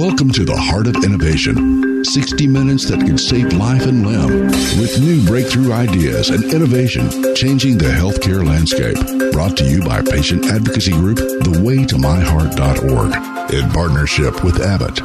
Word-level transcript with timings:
Welcome 0.00 0.30
to 0.30 0.46
the 0.46 0.56
Heart 0.56 0.86
of 0.86 1.04
Innovation. 1.04 2.06
60 2.06 2.46
minutes 2.46 2.86
that 2.86 3.00
can 3.00 3.18
save 3.18 3.52
life 3.52 3.82
and 3.82 4.06
limb 4.06 4.46
with 4.80 4.98
new 4.98 5.22
breakthrough 5.26 5.74
ideas 5.74 6.30
and 6.30 6.42
innovation 6.54 7.10
changing 7.34 7.76
the 7.76 7.84
healthcare 7.84 8.42
landscape. 8.42 8.96
Brought 9.32 9.58
to 9.58 9.64
you 9.64 9.82
by 9.82 10.00
patient 10.00 10.46
advocacy 10.46 10.92
group 10.92 11.18
thewaytomyheart.org 11.18 13.52
in 13.52 13.70
partnership 13.72 14.42
with 14.42 14.62
Abbott. 14.62 15.00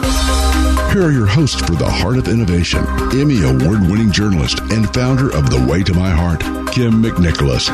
Here 0.93 1.03
are 1.03 1.11
your 1.11 1.27
hosts 1.27 1.59
for 1.59 1.75
the 1.75 1.91
Heart 1.91 2.19
of 2.19 2.29
Innovation, 2.29 2.85
Emmy 3.11 3.43
Award 3.43 3.81
winning 3.91 4.13
journalist 4.13 4.61
and 4.71 4.87
founder 4.93 5.29
of 5.35 5.49
The 5.49 5.59
Way 5.69 5.83
to 5.83 5.93
My 5.93 6.11
Heart, 6.11 6.39
Kym 6.71 7.03
McNicholas, 7.03 7.67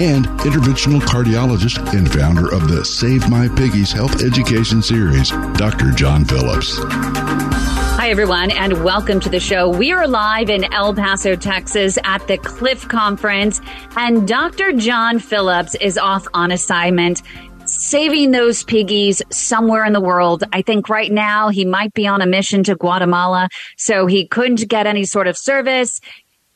and 0.00 0.24
interventional 0.40 0.98
cardiologist 0.98 1.76
and 1.94 2.10
founder 2.10 2.50
of 2.54 2.68
the 2.68 2.82
Save 2.82 3.28
My 3.28 3.48
Piggies 3.48 3.92
Health 3.92 4.22
Education 4.22 4.80
Series, 4.80 5.28
Dr. 5.58 5.90
John 5.90 6.24
Phillips. 6.24 6.78
Hi, 6.78 8.08
everyone, 8.08 8.50
and 8.50 8.82
welcome 8.82 9.20
to 9.20 9.28
the 9.28 9.38
show. 9.38 9.68
We 9.68 9.92
are 9.92 10.08
live 10.08 10.48
in 10.48 10.72
El 10.72 10.94
Paso, 10.94 11.36
Texas 11.36 11.98
at 12.02 12.26
the 12.28 12.38
CLI-F 12.38 12.88
Conference, 12.88 13.60
and 13.94 14.26
Dr. 14.26 14.72
John 14.72 15.18
Phillips 15.18 15.74
is 15.74 15.98
off 15.98 16.26
on 16.32 16.50
assignment 16.50 17.20
saving 17.66 18.30
those 18.30 18.64
piggies 18.64 19.20
somewhere 19.30 19.84
in 19.84 19.92
the 19.92 20.00
world. 20.00 20.44
I 20.50 20.62
think 20.62 20.88
right 20.88 21.12
now 21.12 21.50
he 21.50 21.66
might 21.66 21.92
be 21.92 22.06
on 22.06 22.22
a 22.22 22.26
mission 22.26 22.64
to 22.64 22.74
Guatemala, 22.74 23.50
so 23.76 24.06
he 24.06 24.26
couldn't 24.26 24.66
get 24.66 24.86
any 24.86 25.04
sort 25.04 25.28
of 25.28 25.36
service. 25.36 26.00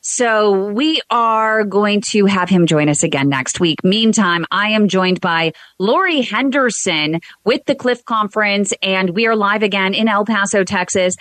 So 0.07 0.51
we 0.51 1.01
are 1.09 1.63
going 1.63 2.01
to 2.11 2.27
have 2.27 2.47
him 2.47 2.67
join 2.67 2.89
us 2.89 3.01
again 3.01 3.27
next 3.27 3.59
week. 3.59 3.83
Meantime, 3.83 4.45
I 4.51 4.69
am 4.69 4.87
joined 4.87 5.19
by 5.19 5.53
Lori 5.79 6.21
Henderson 6.21 7.21
with 7.43 7.65
the 7.65 7.73
CLI-F 7.73 8.05
Conference, 8.05 8.71
and 8.83 9.09
we 9.09 9.25
are 9.25 9.35
live 9.35 9.63
again 9.63 9.95
in 9.95 10.07
El 10.07 10.23
Paso, 10.23 10.63
Texas. 10.63 11.15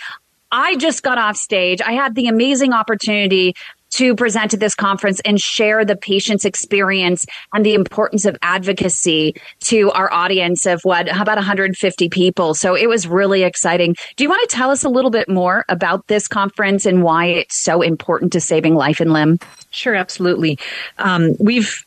I 0.52 0.76
just 0.76 1.02
got 1.02 1.16
off 1.16 1.38
stage. 1.38 1.80
I 1.80 1.92
had 1.92 2.14
the 2.14 2.28
amazing 2.28 2.74
opportunity 2.74 3.54
to 3.94 4.14
present 4.14 4.54
at 4.54 4.60
this 4.60 4.74
conference 4.74 5.20
and 5.24 5.40
share 5.40 5.84
the 5.84 5.96
patient's 5.96 6.44
experience 6.44 7.26
and 7.52 7.64
the 7.64 7.74
importance 7.74 8.24
of 8.24 8.36
advocacy 8.42 9.34
to 9.60 9.90
our 9.92 10.12
audience 10.12 10.66
of 10.66 10.80
what 10.82 11.08
about 11.08 11.36
150 11.36 12.08
people. 12.08 12.54
So 12.54 12.74
it 12.74 12.88
was 12.88 13.06
really 13.06 13.42
exciting. 13.42 13.94
Do 14.16 14.24
you 14.24 14.30
want 14.30 14.48
to 14.48 14.56
tell 14.56 14.70
us 14.70 14.84
a 14.84 14.88
little 14.88 15.10
bit 15.10 15.28
more 15.28 15.64
about 15.68 16.06
this 16.08 16.26
conference 16.26 16.86
and 16.86 17.02
why 17.02 17.26
it's 17.26 17.56
so 17.56 17.82
important 17.82 18.32
to 18.32 18.40
saving 18.40 18.74
life 18.74 19.00
and 19.00 19.12
limb? 19.12 19.38
Sure, 19.70 19.94
absolutely. 19.94 20.58
Um, 20.98 21.34
we've 21.38 21.84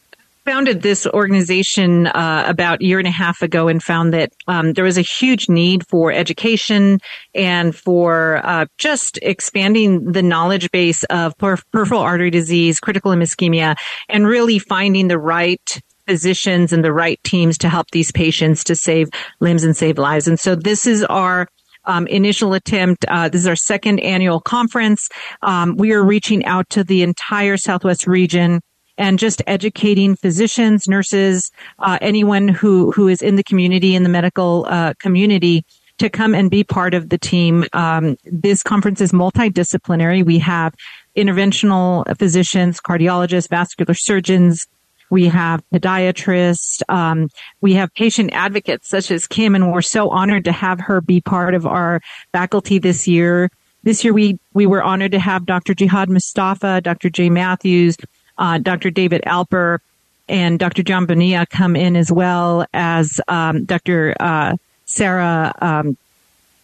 founded 0.48 0.81
this 0.81 1.06
organization 1.08 2.08
uh, 2.08 2.45
about 2.48 2.81
a 2.81 2.86
year 2.86 3.00
and 3.00 3.08
a 3.08 3.12
half 3.12 3.42
ago 3.42 3.67
and 3.67 3.84
found 3.84 4.14
that 4.14 4.31
um, 4.48 4.72
there 4.73 4.86
was 4.86 4.98
a 4.98 5.02
huge 5.02 5.50
need 5.50 5.86
for 5.90 6.09
education 6.09 7.00
and 7.36 7.76
for 7.76 8.40
uh, 8.45 8.66
just 8.78 9.20
expanding 9.22 10.13
the 10.13 10.24
knowledge 10.24 10.72
base 10.72 11.03
of 11.06 11.38
per- 11.38 11.58
peripheral 11.74 12.00
artery 12.00 12.30
disease, 12.30 12.80
critical 12.80 13.12
limb 13.12 13.19
ischemia, 13.19 13.75
and 14.08 14.25
really 14.25 14.58
finding 14.58 15.09
the 15.09 15.19
right 15.19 15.81
physicians 16.08 16.72
and 16.72 16.81
the 16.81 16.94
right 16.94 17.19
teams 17.25 17.58
to 17.58 17.68
help 17.68 17.91
these 17.91 18.14
patients 18.14 18.64
to 18.64 18.74
save 18.74 19.09
limbs 19.41 19.66
and 19.66 19.75
save 19.75 19.97
lives. 19.97 20.29
And 20.29 20.40
so 20.40 20.56
this 20.56 20.88
is 20.88 21.03
our 21.03 21.50
um, 21.84 22.08
initial 22.08 22.53
attempt. 22.53 23.03
Uh, 23.09 23.28
this 23.28 23.41
is 23.41 23.47
our 23.47 23.56
second 23.58 24.00
annual 24.00 24.40
conference. 24.40 25.09
Um, 25.41 25.75
we 25.75 25.91
are 25.91 26.03
reaching 26.03 26.46
out 26.46 26.69
to 26.69 26.85
the 26.85 27.03
entire 27.03 27.58
Southwest 27.58 28.08
region 28.08 28.62
and 28.97 29.19
just 29.19 29.41
educating 29.47 30.16
physicians, 30.16 30.88
nurses, 30.88 31.52
uh, 31.80 31.97
anyone 32.02 32.47
who 32.47 32.91
who 32.91 33.08
is 33.08 33.22
in 33.22 33.35
the 33.35 33.44
community 33.44 33.96
in 33.96 34.03
the 34.03 34.09
medical 34.09 34.66
uh, 34.69 34.94
community 35.00 35.66
to 35.97 36.09
come 36.09 36.35
and 36.35 36.52
be 36.52 36.63
part 36.63 36.94
of 36.94 37.09
the 37.09 37.18
team. 37.18 37.66
Um, 37.74 38.18
this 38.25 38.63
conference 38.63 39.02
is 39.02 39.12
multidisciplinary. 39.12 40.24
We 40.24 40.40
have 40.40 40.75
interventional 41.16 42.06
physicians, 42.18 42.80
cardiologists, 42.80 43.50
vascular 43.50 43.96
surgeons. 43.96 44.68
We 45.09 45.25
have 45.28 45.64
podiatrists. 45.74 46.81
Um, 46.90 47.29
we 47.62 47.74
have 47.75 47.94
patient 47.94 48.31
advocates 48.34 48.90
such 48.90 49.09
as 49.09 49.28
Kym, 49.28 49.56
and 49.56 49.72
we're 49.72 49.81
so 49.81 50.09
honored 50.09 50.46
to 50.46 50.52
have 50.52 50.79
her 50.81 51.02
be 51.02 51.22
part 51.22 51.56
of 51.56 51.66
our 51.66 52.02
faculty 52.34 52.78
this 52.78 53.08
year. 53.08 53.50
This 53.84 54.03
year, 54.03 54.14
we 54.14 54.38
we 54.53 54.66
were 54.66 54.84
honored 54.84 55.14
to 55.14 55.19
have 55.19 55.46
Dr. 55.46 55.74
Jihad 55.74 56.09
Mustapha, 56.09 56.81
Dr. 56.81 57.09
Jay 57.09 57.29
Matthews, 57.29 57.96
uh, 58.38 58.58
Dr. 58.58 58.90
David 58.90 59.24
Alper 59.25 59.80
and 60.30 60.59
Dr. 60.59 60.84
John 60.84 61.06
Bonilla 61.06 61.46
come 61.46 61.75
in 61.75 61.96
as 61.96 62.12
well 62.12 62.66
as 62.74 63.20
um, 63.28 63.66
Dr. 63.66 64.16
Uh, 64.20 64.56
Sarah 64.86 65.53
um, 65.62 65.98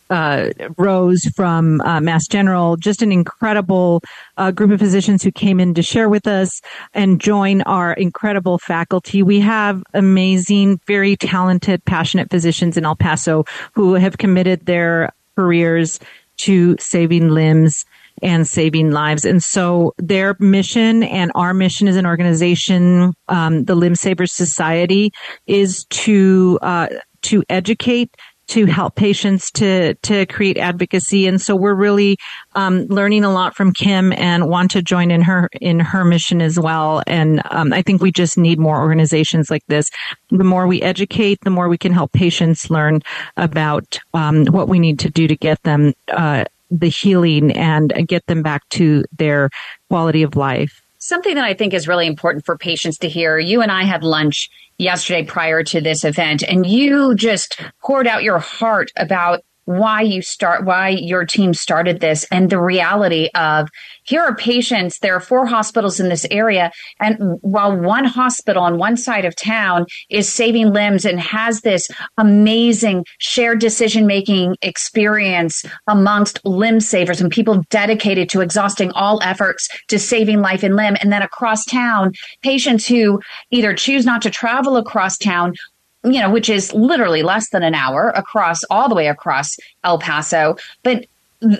uh, 0.09 0.49
Rose 0.77 1.25
from 1.35 1.81
uh, 1.81 1.99
Mass 1.99 2.27
General. 2.27 2.77
Just 2.77 3.01
an 3.01 3.11
incredible 3.11 4.01
uh, 4.37 4.51
group 4.51 4.71
of 4.71 4.79
physicians 4.79 5.23
who 5.23 5.31
came 5.31 5.59
in 5.59 5.73
to 5.73 5.81
share 5.81 6.09
with 6.09 6.27
us 6.27 6.61
and 6.93 7.19
join 7.19 7.61
our 7.63 7.93
incredible 7.93 8.59
faculty. 8.59 9.23
We 9.23 9.39
have 9.39 9.81
amazing, 9.93 10.79
very 10.85 11.15
talented, 11.15 11.83
passionate 11.85 12.29
physicians 12.29 12.77
in 12.77 12.85
El 12.85 12.95
Paso 12.95 13.45
who 13.73 13.95
have 13.95 14.17
committed 14.17 14.65
their 14.65 15.13
careers 15.35 15.99
to 16.37 16.75
saving 16.79 17.29
limbs 17.29 17.85
and 18.21 18.47
saving 18.47 18.91
lives. 18.91 19.25
And 19.25 19.43
so 19.43 19.93
their 19.97 20.35
mission 20.39 21.03
and 21.03 21.31
our 21.35 21.53
mission 21.53 21.87
as 21.87 21.95
an 21.95 22.05
organization, 22.05 23.13
um, 23.27 23.65
the 23.65 23.75
Limb 23.75 23.95
Savers 23.95 24.33
Society, 24.33 25.11
is 25.47 25.85
to 25.85 26.59
uh, 26.61 26.87
to 27.23 27.43
educate 27.49 28.15
to 28.47 28.65
help 28.65 28.95
patients 28.95 29.49
to 29.51 29.93
to 29.95 30.25
create 30.25 30.57
advocacy. 30.57 31.27
And 31.27 31.41
so 31.41 31.55
we're 31.55 31.73
really 31.73 32.17
um, 32.55 32.85
learning 32.87 33.23
a 33.23 33.31
lot 33.31 33.55
from 33.55 33.73
Kym 33.73 34.15
and 34.17 34.49
want 34.49 34.71
to 34.71 34.81
join 34.81 35.11
in 35.11 35.21
her 35.21 35.49
in 35.61 35.79
her 35.79 36.03
mission 36.03 36.41
as 36.41 36.59
well. 36.59 37.01
And 37.07 37.41
um, 37.51 37.73
I 37.73 37.81
think 37.81 38.01
we 38.01 38.11
just 38.11 38.37
need 38.37 38.59
more 38.59 38.79
organizations 38.79 39.49
like 39.49 39.63
this. 39.67 39.89
The 40.29 40.43
more 40.43 40.67
we 40.67 40.81
educate 40.81 41.39
the 41.43 41.49
more 41.49 41.69
we 41.69 41.77
can 41.77 41.93
help 41.93 42.11
patients 42.11 42.69
learn 42.69 43.01
about 43.37 43.99
um, 44.13 44.45
what 44.47 44.67
we 44.67 44.79
need 44.79 44.99
to 44.99 45.09
do 45.09 45.27
to 45.27 45.35
get 45.35 45.61
them 45.63 45.93
uh, 46.11 46.45
the 46.73 46.89
healing 46.89 47.51
and 47.51 47.93
get 48.07 48.25
them 48.25 48.41
back 48.41 48.67
to 48.69 49.03
their 49.17 49.49
quality 49.89 50.23
of 50.23 50.35
life. 50.35 50.81
Something 50.97 51.35
that 51.35 51.45
I 51.45 51.53
think 51.53 51.73
is 51.73 51.87
really 51.87 52.07
important 52.07 52.45
for 52.45 52.57
patients 52.57 52.97
to 52.99 53.09
hear. 53.09 53.37
You 53.37 53.61
and 53.61 53.71
I 53.71 53.83
had 53.83 54.03
lunch 54.03 54.49
yesterday 54.77 55.23
prior 55.23 55.63
to 55.63 55.81
this 55.81 56.03
event, 56.03 56.43
and 56.43 56.65
you 56.65 57.13
just 57.13 57.61
poured 57.81 58.07
out 58.07 58.23
your 58.23 58.39
heart 58.39 58.89
about 58.97 59.41
why 59.65 60.01
you 60.01 60.21
start, 60.21 60.65
why 60.65 60.89
your 60.89 61.25
team 61.25 61.53
started 61.53 61.99
this 61.99 62.25
and 62.31 62.49
the 62.49 62.59
reality 62.59 63.29
of 63.35 63.69
here 64.03 64.21
are 64.21 64.35
patients. 64.35 64.99
There 64.99 65.15
are 65.15 65.21
four 65.21 65.45
hospitals 65.45 65.99
in 65.99 66.09
this 66.09 66.25
area. 66.29 66.71
And 66.99 67.17
while 67.41 67.75
one 67.75 68.05
hospital 68.05 68.63
on 68.63 68.77
one 68.77 68.97
side 68.97 69.25
of 69.25 69.35
town 69.35 69.85
is 70.09 70.31
saving 70.31 70.73
limbs 70.73 71.05
and 71.05 71.19
has 71.19 71.61
this 71.61 71.87
amazing 72.17 73.05
shared 73.19 73.59
decision 73.59 74.05
making 74.05 74.57
experience 74.61 75.63
amongst 75.87 76.39
limb 76.45 76.79
savers 76.79 77.21
and 77.21 77.31
people 77.31 77.63
dedicated 77.69 78.29
to 78.29 78.41
exhausting 78.41 78.91
all 78.91 79.21
efforts 79.23 79.69
to 79.87 79.97
saving 79.97 80.41
life 80.41 80.63
and 80.63 80.75
limb. 80.75 80.97
And 81.01 81.11
then 81.11 81.21
across 81.21 81.63
town, 81.65 82.11
patients 82.41 82.85
who 82.85 83.21
either 83.51 83.73
choose 83.73 84.05
not 84.05 84.21
to 84.23 84.29
travel 84.29 84.77
across 84.77 85.17
town 85.17 85.53
you 86.03 86.19
know, 86.19 86.29
which 86.29 86.49
is 86.49 86.73
literally 86.73 87.23
less 87.23 87.49
than 87.49 87.63
an 87.63 87.75
hour 87.75 88.09
across 88.09 88.63
all 88.65 88.89
the 88.89 88.95
way 88.95 89.07
across 89.07 89.55
El 89.83 89.99
Paso, 89.99 90.57
but 90.83 91.05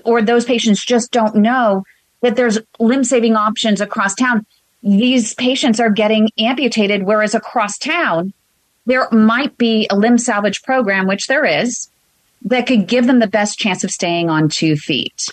or 0.06 0.22
those 0.22 0.45
patients 0.45 0.86
just 0.86 1.12
don't 1.12 1.36
know 1.36 1.84
that 2.22 2.36
there's 2.36 2.60
limb 2.80 3.04
saving 3.04 3.36
options 3.36 3.81
across 3.81 4.16
town. 4.16 4.45
These 4.81 5.34
patients 5.36 5.80
are 5.80 5.90
getting 5.90 6.30
amputated, 6.38 7.04
whereas 7.04 7.36
across 7.36 7.78
town, 7.78 8.34
there 8.86 9.10
might 9.12 9.57
be 9.57 9.88
a 9.90 9.95
limb 9.95 10.18
salvage 10.18 10.62
program, 10.63 11.07
which 11.07 11.28
there 11.28 11.46
is, 11.46 11.89
that 12.46 12.68
could 12.68 12.88
give 12.88 13.07
them 13.07 13.19
the 13.19 13.28
best 13.28 13.57
chance 13.57 13.84
of 13.84 13.92
staying 13.92 14.30
on 14.30 14.50
two 14.50 14.75
feet. 14.75 15.30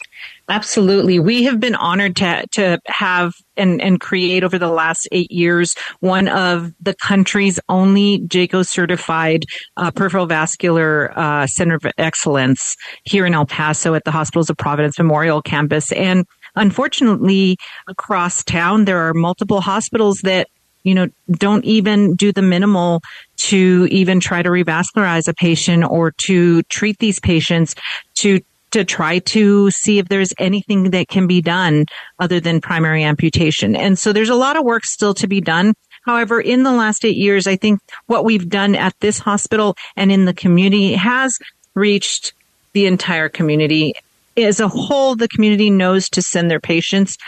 Absolutely. 0.50 1.20
We 1.20 1.44
have 1.44 1.60
been 1.60 1.76
honored 1.76 2.16
to, 2.16 2.44
to 2.50 2.80
have 2.86 3.34
and, 3.56 3.80
and 3.80 4.00
create 4.00 4.42
over 4.42 4.58
the 4.58 4.68
last 4.68 5.08
eight 5.12 5.30
years 5.30 5.76
one 6.00 6.26
of 6.26 6.72
the 6.80 6.92
country's 6.92 7.60
only 7.68 8.18
JCAHO 8.22 8.66
certified 8.66 9.44
uh, 9.76 9.92
peripheral 9.92 10.26
vascular 10.26 11.16
uh, 11.16 11.46
center 11.46 11.76
of 11.76 11.86
excellence 11.98 12.74
here 13.04 13.26
in 13.26 13.32
El 13.32 13.46
Paso 13.46 13.94
at 13.94 14.02
the 14.04 14.10
Hospitals 14.10 14.50
of 14.50 14.56
Providence 14.56 14.98
Memorial 14.98 15.40
Campus. 15.40 15.92
And 15.92 16.26
unfortunately, 16.56 17.56
across 17.86 18.42
town, 18.42 18.86
there 18.86 18.98
are 19.08 19.14
multiple 19.14 19.60
hospitals 19.60 20.18
that 20.22 20.48
you 20.82 20.94
know, 20.94 21.08
don't 21.30 21.64
even 21.64 22.14
do 22.14 22.32
the 22.32 22.42
minimal 22.42 23.02
to 23.36 23.86
even 23.90 24.18
try 24.18 24.42
to 24.42 24.48
revascularize 24.48 25.28
a 25.28 25.34
patient 25.34 25.84
or 25.84 26.12
to 26.12 26.62
treat 26.64 26.98
these 26.98 27.20
patients 27.20 27.74
to 28.14 28.40
to 28.72 28.84
try 28.84 29.18
to 29.18 29.70
see 29.70 29.98
if 29.98 30.08
there's 30.08 30.32
anything 30.38 30.90
that 30.90 31.08
can 31.08 31.26
be 31.26 31.40
done 31.40 31.86
other 32.18 32.40
than 32.40 32.60
primary 32.60 33.04
amputation. 33.04 33.76
And 33.76 33.98
so 33.98 34.12
there's 34.12 34.28
a 34.28 34.34
lot 34.34 34.56
of 34.56 34.64
work 34.64 34.84
still 34.84 35.14
to 35.14 35.26
be 35.26 35.40
done. 35.40 35.74
However, 36.06 36.40
in 36.40 36.62
the 36.62 36.72
last 36.72 37.04
eight 37.04 37.16
years, 37.16 37.46
I 37.46 37.56
think 37.56 37.80
what 38.06 38.24
we've 38.24 38.48
done 38.48 38.74
at 38.74 38.94
this 39.00 39.18
hospital 39.18 39.76
and 39.96 40.10
in 40.10 40.24
the 40.24 40.34
community 40.34 40.94
has 40.94 41.38
reached 41.74 42.32
the 42.72 42.86
entire 42.86 43.28
community. 43.28 43.94
As 44.36 44.60
a 44.60 44.68
whole, 44.68 45.16
the 45.16 45.28
community 45.28 45.70
knows 45.70 46.08
to 46.10 46.22
send 46.22 46.50
their 46.50 46.60
patients 46.60 47.18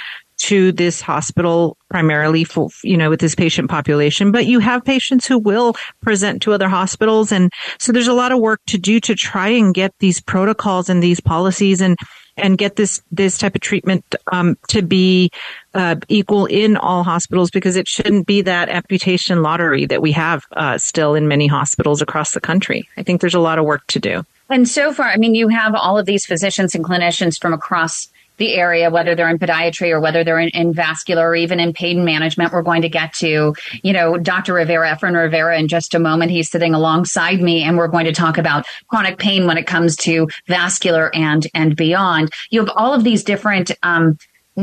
to 0.43 0.73
this 0.73 1.01
hospital 1.01 1.77
primarily 1.89 2.43
for, 2.43 2.69
you 2.83 2.97
know, 2.97 3.11
with 3.11 3.21
this 3.21 3.35
patient 3.35 3.71
population, 3.71 4.33
but 4.33 4.47
you 4.47 4.59
have 4.59 4.85
patients 4.85 5.27
who 5.27 5.39
will 5.39 5.75
present 6.01 6.43
to 6.43 6.53
other 6.53 6.69
hospitals. 6.69 7.31
And 7.31 7.53
so 7.79 7.93
there's 7.93 8.09
a 8.09 8.13
lot 8.13 8.33
of 8.33 8.41
work 8.41 8.61
to 8.67 8.79
do 8.79 8.99
to 9.01 9.15
try 9.15 9.49
and 9.49 9.73
get 9.73 9.95
these 10.01 10.21
protocols 10.21 10.89
and 10.89 11.03
these 11.03 11.21
policies 11.21 11.81
and, 11.81 11.97
and 12.37 12.59
get 12.59 12.75
this, 12.75 13.03
this 13.13 13.39
type 13.39 13.55
of 13.55 13.61
treatment, 13.61 14.03
um, 14.33 14.57
to 14.69 14.83
be, 14.83 15.31
uh, 15.75 15.97
equal 16.09 16.47
in 16.47 16.77
all 16.77 17.05
hospitals 17.05 17.51
because 17.51 17.77
it 17.77 17.87
shouldn't 17.87 18.27
be 18.27 18.43
that 18.43 18.69
amputation 18.69 19.43
lottery 19.43 19.87
that 19.87 20.03
we 20.03 20.13
have, 20.13 20.45
uh, 20.53 20.77
still 20.77 21.15
in 21.15 21.29
many 21.29 21.47
hospitals 21.47 22.03
across 22.03 22.33
the 22.33 22.41
country. 22.41 22.89
I 22.97 23.05
think 23.05 23.21
there's 23.21 23.35
a 23.35 23.41
lot 23.41 23.59
of 23.59 23.65
work 23.65 23.87
to 23.89 24.01
do. 24.01 24.25
And 24.51 24.69
so 24.69 24.93
far, 24.93 25.09
I 25.09 25.17
mean, 25.17 25.35
you 25.35 25.49
have 25.49 25.75
all 25.75 25.99
of 25.99 26.05
these 26.05 26.27
physicians 26.27 26.75
and 26.75 26.85
clinicians 26.85 27.41
from 27.41 27.53
across 27.53 28.09
the 28.39 28.55
area, 28.55 28.91
whether 28.91 29.15
they're 29.15 29.29
in 29.29 29.39
podiatry 29.39 29.91
or 29.91 30.01
whether 30.01 30.25
they're 30.25 30.39
in, 30.39 30.49
in, 30.51 30.73
vascular 30.73 31.29
or 31.29 31.37
even 31.37 31.61
in 31.61 31.73
pain 31.73 32.05
management. 32.05 32.53
We're 32.53 32.63
going 32.63 32.83
to 32.83 32.89
get 32.89 33.13
to, 33.15 33.55
you 33.83 33.93
know, 33.93 34.17
Dr. 34.17 34.55
Rivera, 34.55 34.97
Efrain 34.97 35.21
Rivera 35.21 35.59
in 35.59 35.69
just 35.69 35.95
a 35.95 35.99
moment. 35.99 36.31
He's 36.31 36.51
sitting 36.51 36.75
alongside 36.75 37.41
me 37.41 37.63
and 37.63 37.77
we're 37.77 37.89
going 37.89 38.07
to 38.07 38.13
talk 38.13 38.39
about 38.39 38.67
chronic 38.89 39.19
pain 39.19 39.47
when 39.47 39.59
it 39.59 39.67
comes 39.67 39.97
to 39.97 40.29
vascular 40.49 41.15
and, 41.15 41.47
and 41.55 41.77
beyond. 41.77 42.33
You 42.51 42.61
have 42.61 42.71
all 42.75 42.95
of 42.95 43.05
these 43.05 43.23
different, 43.23 43.71
um, 43.83 44.19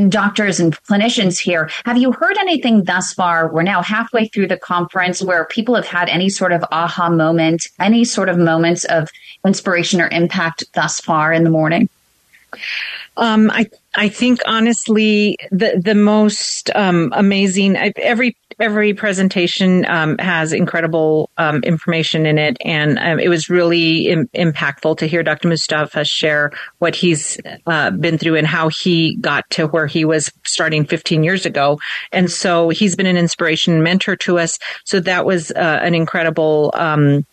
doctors 0.08 0.60
and 0.60 0.76
clinicians 0.84 1.38
here. 1.38 1.68
Have 1.84 1.96
you 1.96 2.12
heard 2.12 2.38
anything 2.38 2.84
thus 2.84 3.12
far? 3.12 3.52
We're 3.52 3.62
now 3.62 3.82
halfway 3.82 4.28
through 4.28 4.46
the 4.46 4.56
conference 4.56 5.20
where 5.20 5.46
people 5.46 5.74
have 5.74 5.86
had 5.86 6.08
any 6.08 6.28
sort 6.28 6.52
of 6.52 6.64
aha 6.70 7.10
moment, 7.10 7.66
any 7.80 8.04
sort 8.04 8.28
of 8.28 8.38
moments 8.38 8.84
of 8.84 9.08
inspiration 9.44 10.00
or 10.00 10.08
impact 10.08 10.64
thus 10.74 11.00
far 11.00 11.32
in 11.32 11.44
the 11.44 11.50
morning? 11.50 11.88
Um, 13.20 13.50
I 13.50 13.66
I 13.94 14.08
think 14.08 14.40
honestly 14.46 15.36
the 15.50 15.80
the 15.82 15.94
most 15.94 16.70
um, 16.74 17.12
amazing 17.14 17.76
every 17.76 18.34
every 18.58 18.94
presentation 18.94 19.84
um, 19.86 20.16
has 20.18 20.54
incredible 20.54 21.28
um, 21.36 21.62
information 21.62 22.24
in 22.24 22.38
it, 22.38 22.56
and 22.64 22.98
um, 22.98 23.20
it 23.20 23.28
was 23.28 23.50
really 23.50 24.08
Im- 24.08 24.28
impactful 24.28 24.96
to 24.98 25.06
hear 25.06 25.22
Dr. 25.22 25.48
Mustapha 25.48 26.04
share 26.04 26.50
what 26.78 26.94
he's 26.96 27.38
uh, 27.66 27.90
been 27.90 28.16
through 28.16 28.36
and 28.36 28.46
how 28.46 28.68
he 28.68 29.16
got 29.16 29.48
to 29.50 29.66
where 29.66 29.86
he 29.86 30.06
was 30.06 30.32
starting 30.44 30.86
15 30.86 31.22
years 31.22 31.44
ago. 31.44 31.78
And 32.12 32.30
so 32.30 32.70
he's 32.70 32.96
been 32.96 33.06
an 33.06 33.18
inspiration 33.18 33.82
mentor 33.82 34.16
to 34.16 34.38
us. 34.38 34.58
So 34.84 34.98
that 35.00 35.26
was 35.26 35.50
uh, 35.50 35.80
an 35.82 35.94
incredible 35.94 36.70
um, 36.74 37.26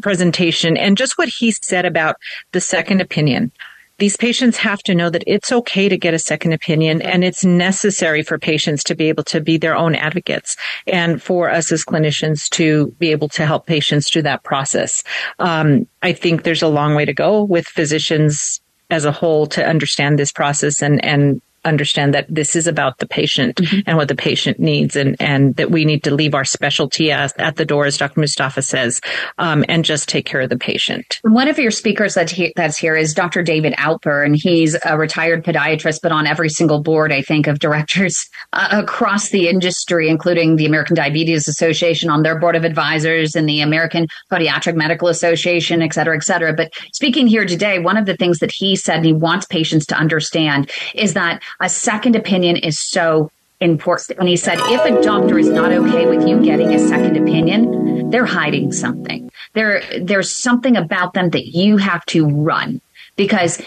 presentation, 0.00 0.76
and 0.76 0.96
just 0.96 1.18
what 1.18 1.28
he 1.28 1.50
said 1.50 1.86
about 1.86 2.16
the 2.52 2.60
second 2.60 3.00
opinion 3.00 3.50
these 3.98 4.16
patients 4.16 4.56
have 4.56 4.80
to 4.84 4.94
know 4.94 5.10
that 5.10 5.24
it's 5.26 5.52
okay 5.52 5.88
to 5.88 5.98
get 5.98 6.14
a 6.14 6.18
second 6.18 6.52
opinion 6.52 7.02
and 7.02 7.24
it's 7.24 7.44
necessary 7.44 8.22
for 8.22 8.38
patients 8.38 8.84
to 8.84 8.94
be 8.94 9.08
able 9.08 9.24
to 9.24 9.40
be 9.40 9.56
their 9.56 9.76
own 9.76 9.94
advocates 9.94 10.56
and 10.86 11.20
for 11.20 11.50
us 11.50 11.70
as 11.72 11.84
clinicians 11.84 12.48
to 12.50 12.88
be 12.98 13.10
able 13.10 13.28
to 13.28 13.44
help 13.44 13.66
patients 13.66 14.10
through 14.10 14.22
that 14.22 14.44
process. 14.44 15.02
Um, 15.38 15.86
I 16.02 16.12
think 16.12 16.44
there's 16.44 16.62
a 16.62 16.68
long 16.68 16.94
way 16.94 17.04
to 17.04 17.12
go 17.12 17.42
with 17.42 17.66
physicians 17.66 18.60
as 18.90 19.04
a 19.04 19.12
whole 19.12 19.46
to 19.48 19.66
understand 19.66 20.18
this 20.18 20.32
process 20.32 20.80
and, 20.80 21.04
and 21.04 21.42
understand 21.64 22.14
that 22.14 22.26
this 22.28 22.56
is 22.56 22.66
about 22.66 22.98
the 22.98 23.06
patient 23.06 23.56
mm-hmm. 23.56 23.80
and 23.86 23.96
what 23.96 24.08
the 24.08 24.14
patient 24.14 24.58
needs 24.58 24.96
and, 24.96 25.16
and 25.20 25.56
that 25.56 25.70
we 25.70 25.84
need 25.84 26.04
to 26.04 26.14
leave 26.14 26.34
our 26.34 26.44
specialty 26.44 27.10
at, 27.10 27.38
at 27.38 27.56
the 27.56 27.64
door, 27.64 27.86
as 27.86 27.96
Dr. 27.96 28.20
Mustapha 28.20 28.62
says, 28.62 29.00
um, 29.38 29.64
and 29.68 29.84
just 29.84 30.08
take 30.08 30.26
care 30.26 30.40
of 30.40 30.50
the 30.50 30.58
patient. 30.58 31.18
One 31.22 31.48
of 31.48 31.58
your 31.58 31.70
speakers 31.70 32.14
that 32.14 32.30
he, 32.30 32.52
that's 32.56 32.76
here 32.76 32.96
is 32.96 33.14
Dr. 33.14 33.42
David 33.42 33.74
Alper, 33.74 34.24
and 34.24 34.36
he's 34.36 34.76
a 34.84 34.96
retired 34.96 35.44
podiatrist, 35.44 36.00
but 36.02 36.12
on 36.12 36.26
every 36.26 36.48
single 36.48 36.82
board, 36.82 37.12
I 37.12 37.22
think, 37.22 37.46
of 37.46 37.58
directors 37.58 38.28
uh, 38.52 38.68
across 38.70 39.30
the 39.30 39.48
industry, 39.48 40.08
including 40.08 40.56
the 40.56 40.66
American 40.66 40.96
Diabetes 40.96 41.48
Association 41.48 42.10
on 42.10 42.22
their 42.22 42.38
board 42.38 42.56
of 42.56 42.64
advisors 42.64 43.34
and 43.34 43.48
the 43.48 43.60
American 43.60 44.06
Podiatric 44.30 44.74
Medical 44.74 45.08
Association, 45.08 45.82
et 45.82 45.92
cetera, 45.92 46.16
et 46.16 46.22
cetera. 46.22 46.52
But 46.52 46.72
speaking 46.92 47.26
here 47.26 47.44
today, 47.44 47.78
one 47.78 47.96
of 47.96 48.06
the 48.06 48.16
things 48.16 48.38
that 48.38 48.52
he 48.52 48.76
said 48.76 49.04
he 49.04 49.12
wants 49.12 49.46
patients 49.46 49.86
to 49.86 49.96
understand 49.96 50.70
is 50.94 51.14
that 51.14 51.42
a 51.60 51.68
second 51.68 52.16
opinion 52.16 52.56
is 52.56 52.78
so 52.78 53.30
important. 53.60 54.18
And 54.18 54.28
he 54.28 54.36
said, 54.36 54.58
if 54.60 54.84
a 54.84 55.02
doctor 55.02 55.38
is 55.38 55.48
not 55.48 55.72
okay 55.72 56.06
with 56.06 56.26
you 56.26 56.40
getting 56.40 56.72
a 56.72 56.78
second 56.78 57.16
opinion, 57.16 58.10
they're 58.10 58.24
hiding 58.24 58.72
something. 58.72 59.30
There, 59.54 59.82
there's 60.00 60.30
something 60.30 60.76
about 60.76 61.14
them 61.14 61.30
that 61.30 61.46
you 61.46 61.76
have 61.76 62.04
to 62.06 62.26
run 62.26 62.80
because 63.16 63.60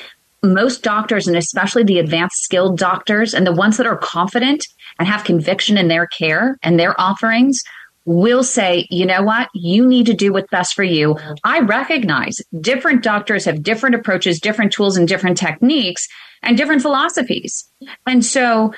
most 0.43 0.83
doctors 0.83 1.27
and 1.27 1.37
especially 1.37 1.83
the 1.83 1.99
advanced 1.99 2.41
skilled 2.43 2.77
doctors 2.77 3.33
and 3.33 3.45
the 3.45 3.51
ones 3.51 3.77
that 3.77 3.85
are 3.85 3.97
confident 3.97 4.65
and 4.97 5.07
have 5.07 5.23
conviction 5.23 5.77
in 5.77 5.87
their 5.87 6.07
care 6.07 6.57
and 6.63 6.79
their 6.79 6.99
offerings 6.99 7.61
will 8.05 8.43
say, 8.43 8.87
you 8.89 9.05
know 9.05 9.21
what? 9.21 9.49
You 9.53 9.85
need 9.85 10.07
to 10.07 10.13
do 10.13 10.33
what's 10.33 10.49
best 10.49 10.73
for 10.73 10.83
you. 10.83 11.17
I 11.43 11.59
recognize 11.59 12.41
different 12.59 13.03
doctors 13.03 13.45
have 13.45 13.61
different 13.61 13.93
approaches, 13.93 14.39
different 14.39 14.73
tools 14.73 14.97
and 14.97 15.07
different 15.07 15.37
techniques 15.37 16.07
and 16.43 16.57
different 16.57 16.81
philosophies. 16.81 17.67
And 18.05 18.25
so 18.25 18.73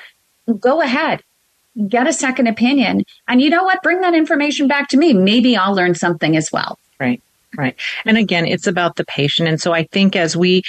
go 0.58 0.80
ahead, 0.80 1.22
get 1.88 2.06
a 2.06 2.12
second 2.12 2.46
opinion. 2.46 3.04
And 3.28 3.40
you 3.40 3.50
know 3.50 3.64
what? 3.64 3.82
Bring 3.82 4.00
that 4.00 4.14
information 4.14 4.68
back 4.68 4.88
to 4.88 4.96
me. 4.96 5.12
Maybe 5.12 5.56
I'll 5.56 5.74
learn 5.74 5.94
something 5.94 6.36
as 6.36 6.52
well. 6.52 6.78
Right. 6.98 7.20
Right. 7.56 7.76
And 8.04 8.18
again, 8.18 8.46
it's 8.46 8.66
about 8.66 8.96
the 8.96 9.04
patient. 9.04 9.48
And 9.48 9.60
so 9.60 9.72
I 9.72 9.84
think 9.84 10.16
as 10.16 10.36
we, 10.36 10.62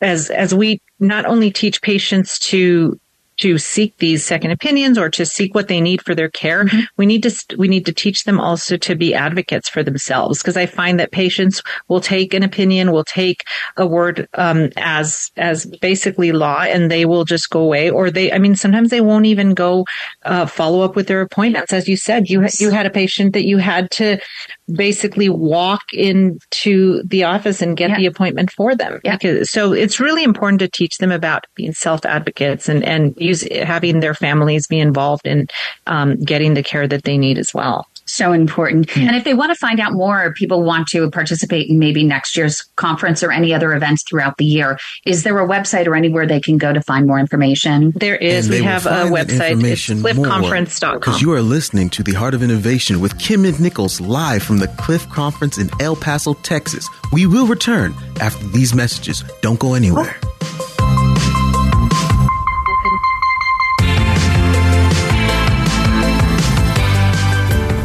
as, 0.00 0.28
as 0.28 0.52
we 0.52 0.80
not 0.98 1.24
only 1.24 1.52
teach 1.52 1.80
patients 1.82 2.38
to 2.40 2.98
to 3.38 3.58
seek 3.58 3.96
these 3.98 4.24
second 4.24 4.50
opinions 4.50 4.98
or 4.98 5.08
to 5.10 5.24
seek 5.24 5.54
what 5.54 5.68
they 5.68 5.80
need 5.80 6.02
for 6.02 6.14
their 6.14 6.30
care, 6.30 6.64
mm-hmm. 6.64 6.80
we 6.96 7.06
need 7.06 7.22
to 7.22 7.56
we 7.56 7.68
need 7.68 7.86
to 7.86 7.92
teach 7.92 8.24
them 8.24 8.40
also 8.40 8.76
to 8.76 8.94
be 8.94 9.14
advocates 9.14 9.68
for 9.68 9.82
themselves. 9.82 10.38
Because 10.38 10.56
I 10.56 10.66
find 10.66 10.98
that 11.00 11.12
patients 11.12 11.62
will 11.88 12.00
take 12.00 12.34
an 12.34 12.42
opinion, 12.42 12.92
will 12.92 13.04
take 13.04 13.42
a 13.76 13.86
word 13.86 14.28
um, 14.34 14.70
as 14.76 15.30
as 15.36 15.66
basically 15.66 16.32
law, 16.32 16.62
and 16.62 16.90
they 16.90 17.04
will 17.04 17.24
just 17.24 17.50
go 17.50 17.60
away. 17.60 17.90
Or 17.90 18.10
they, 18.10 18.32
I 18.32 18.38
mean, 18.38 18.56
sometimes 18.56 18.90
they 18.90 19.00
won't 19.00 19.26
even 19.26 19.54
go 19.54 19.84
uh, 20.24 20.46
follow 20.46 20.82
up 20.82 20.96
with 20.96 21.08
their 21.08 21.20
appointments. 21.20 21.72
As 21.72 21.88
you 21.88 21.96
said, 21.96 22.28
you 22.28 22.46
you 22.58 22.70
had 22.70 22.86
a 22.86 22.90
patient 22.90 23.32
that 23.32 23.44
you 23.44 23.58
had 23.58 23.90
to 23.92 24.18
basically 24.72 25.28
walk 25.28 25.82
into 25.92 27.02
the 27.04 27.24
office 27.24 27.62
and 27.62 27.76
get 27.76 27.90
yeah. 27.90 27.96
the 27.96 28.06
appointment 28.06 28.50
for 28.50 28.74
them. 28.74 29.00
Yeah. 29.04 29.16
Because, 29.16 29.50
so 29.50 29.72
it's 29.72 30.00
really 30.00 30.24
important 30.24 30.60
to 30.60 30.68
teach 30.68 30.98
them 30.98 31.12
about 31.12 31.46
being 31.54 31.72
self 31.72 32.04
advocates 32.04 32.68
and, 32.68 32.84
and 32.84 33.14
use, 33.16 33.42
having 33.42 34.00
their 34.00 34.14
families 34.14 34.66
be 34.66 34.80
involved 34.80 35.26
in 35.26 35.48
um, 35.86 36.16
getting 36.16 36.54
the 36.54 36.62
care 36.62 36.86
that 36.86 37.04
they 37.04 37.18
need 37.18 37.38
as 37.38 37.52
well 37.54 37.86
so 38.06 38.32
important. 38.32 38.94
Yeah. 38.96 39.08
And 39.08 39.16
if 39.16 39.24
they 39.24 39.34
want 39.34 39.50
to 39.50 39.56
find 39.56 39.80
out 39.80 39.92
more, 39.92 40.24
or 40.24 40.32
people 40.32 40.62
want 40.62 40.88
to 40.88 41.10
participate 41.10 41.68
in 41.68 41.78
maybe 41.78 42.04
next 42.04 42.36
year's 42.36 42.62
conference 42.76 43.22
or 43.22 43.32
any 43.32 43.54
other 43.54 43.72
events 43.74 44.02
throughout 44.08 44.36
the 44.36 44.44
year, 44.44 44.78
is 45.06 45.22
there 45.22 45.38
a 45.38 45.46
website 45.46 45.86
or 45.86 45.94
anywhere 45.94 46.26
they 46.26 46.40
can 46.40 46.58
go 46.58 46.72
to 46.72 46.80
find 46.80 47.06
more 47.06 47.18
information? 47.18 47.92
There 47.96 48.16
is. 48.16 48.48
We 48.48 48.62
have 48.62 48.86
a 48.86 49.06
website. 49.06 49.62
It's 49.62 49.88
clifconference.com. 49.88 51.00
Because 51.00 51.22
you 51.22 51.32
are 51.32 51.42
listening 51.42 51.90
to 51.90 52.02
the 52.02 52.12
Heart 52.12 52.34
of 52.34 52.42
Innovation 52.42 53.00
with 53.00 53.16
Kym 53.18 53.46
and 53.46 53.58
Nichols 53.60 54.00
live 54.00 54.42
from 54.42 54.58
the 54.58 54.68
CLI-F 54.68 55.08
Conference 55.10 55.58
in 55.58 55.70
El 55.80 55.96
Paso, 55.96 56.34
Texas. 56.34 56.88
We 57.12 57.26
will 57.26 57.46
return 57.46 57.94
after 58.20 58.46
these 58.48 58.74
messages. 58.74 59.24
Don't 59.40 59.58
go 59.58 59.74
anywhere. 59.74 60.16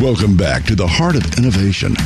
Welcome 0.00 0.36
back 0.36 0.62
to 0.66 0.76
the 0.76 0.86
Heart 0.86 1.16
of 1.16 1.38
Innovation. 1.38 1.96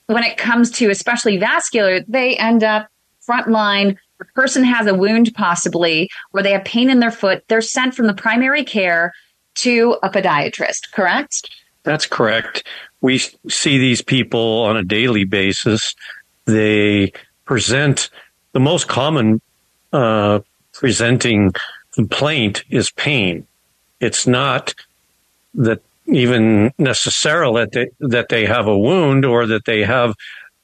when 0.07 0.25
it 0.25 0.37
comes 0.37 0.71
to 0.73 0.91
especially 0.91 1.37
vascular, 1.37 2.01
they 2.09 2.37
end 2.37 2.65
up 2.65 2.89
frontline. 3.27 3.97
The 4.19 4.25
person 4.35 4.65
has 4.65 4.87
a 4.87 4.95
wound 4.95 5.33
possibly 5.35 6.11
where 6.31 6.43
they 6.43 6.53
have 6.53 6.65
pain 6.65 6.91
in 6.91 7.01
their 7.01 7.11
foot. 7.11 7.45
They're 7.49 7.61
sent 7.61 7.95
from 7.95 8.07
the 8.07 8.15
primary 8.15 8.65
care 8.65 9.13
to 9.57 9.99
a 10.03 10.11
podiatrist, 10.11 10.93
correct? 10.93 11.49
That's 11.83 12.07
correct. 12.07 12.67
We 13.01 13.19
see 13.19 13.79
these 13.79 14.03
people 14.03 14.63
on 14.63 14.77
a 14.77 14.85
daily 14.85 15.25
basis. 15.25 15.95
They 16.45 17.13
present 17.45 18.11
the 18.53 18.61
most 18.61 18.89
common 18.89 19.41
uh, 19.93 20.41
presenting 20.73 21.53
complaint 21.93 22.65
is 22.71 22.91
pain. 22.91 23.47
It's 24.01 24.27
not 24.27 24.75
that 25.55 25.81
even 26.07 26.73
necessarily 26.79 27.65
that 27.65 27.73
they, 27.73 27.89
that 28.01 28.29
they 28.29 28.47
have 28.47 28.67
a 28.67 28.79
wound 28.79 29.25
or 29.25 29.47
that 29.47 29.65
they 29.65 29.85
have 29.85 30.15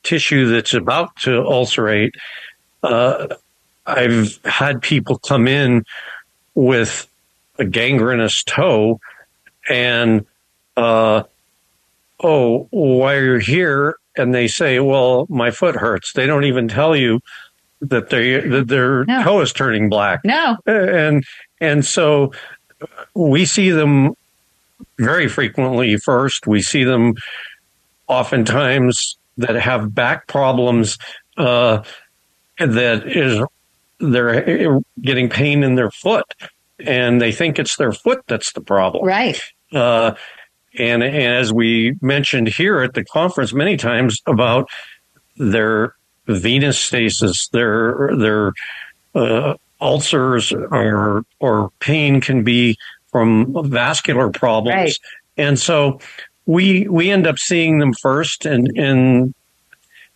tissue 0.02 0.49
that's 0.50 0.75
about 0.75 1.14
to 1.16 1.44
ulcerate. 1.44 2.14
Uh, 2.82 3.28
I've 3.87 4.38
had 4.44 4.82
people 4.82 5.18
come 5.18 5.47
in 5.47 5.85
with 6.54 7.06
a 7.58 7.64
gangrenous 7.64 8.42
toe 8.42 9.00
and, 9.68 10.25
uh, 10.76 11.25
oh, 12.20 12.66
why 12.70 13.14
are 13.14 13.35
you 13.35 13.38
here? 13.38 13.97
And 14.16 14.35
they 14.35 14.49
say, 14.49 14.80
well, 14.80 15.26
my 15.28 15.50
foot 15.50 15.76
hurts. 15.76 16.12
They 16.12 16.26
don't 16.26 16.44
even 16.44 16.68
tell 16.68 16.97
you 16.97 17.20
that 17.80 18.11
they 18.11 18.40
that 18.40 18.68
their 18.68 19.04
no. 19.04 19.23
toe 19.23 19.40
is 19.40 19.52
turning 19.52 19.88
black. 19.88 20.20
No, 20.25 20.56
and 20.66 21.25
and 21.61 21.85
so 21.85 22.32
we 23.14 23.44
see 23.44 23.70
them 23.70 24.14
very 24.99 25.28
frequently. 25.28 25.97
First, 25.97 26.47
we 26.47 26.62
see 26.62 26.85
them 26.85 27.14
oftentimes 28.06 29.16
that 29.37 29.54
have 29.56 29.94
back 29.94 30.26
problems. 30.26 30.99
Uh, 31.37 31.82
that 32.58 33.06
is 33.06 33.40
they're 34.00 34.80
getting 35.00 35.28
pain 35.28 35.62
in 35.62 35.76
their 35.76 35.90
foot, 35.90 36.25
and 36.78 37.20
they 37.20 37.32
think 37.32 37.58
it's 37.58 37.76
their 37.76 37.92
foot 37.92 38.23
that's 38.26 38.52
the 38.52 38.61
problem. 38.61 39.04
Right. 39.04 39.40
Uh, 39.73 40.14
and, 40.78 41.02
and 41.02 41.35
as 41.35 41.52
we 41.52 41.97
mentioned 42.00 42.49
here 42.49 42.80
at 42.80 42.94
the 42.94 43.04
conference 43.04 43.52
many 43.52 43.76
times 43.76 44.20
about 44.26 44.68
their 45.37 45.94
venous 46.35 46.78
stasis, 46.78 47.49
their 47.49 48.11
their 48.16 48.52
uh, 49.14 49.54
ulcers 49.80 50.52
or 50.52 51.25
or 51.40 51.70
pain 51.80 52.20
can 52.20 52.44
be 52.44 52.76
from 53.11 53.70
vascular 53.70 54.30
problems, 54.30 54.75
right. 54.76 54.94
and 55.37 55.58
so 55.58 56.00
we 56.47 56.87
we 56.88 57.11
end 57.11 57.26
up 57.26 57.38
seeing 57.38 57.78
them 57.78 57.92
first, 57.94 58.47
and 58.47 58.70
and 58.76 59.35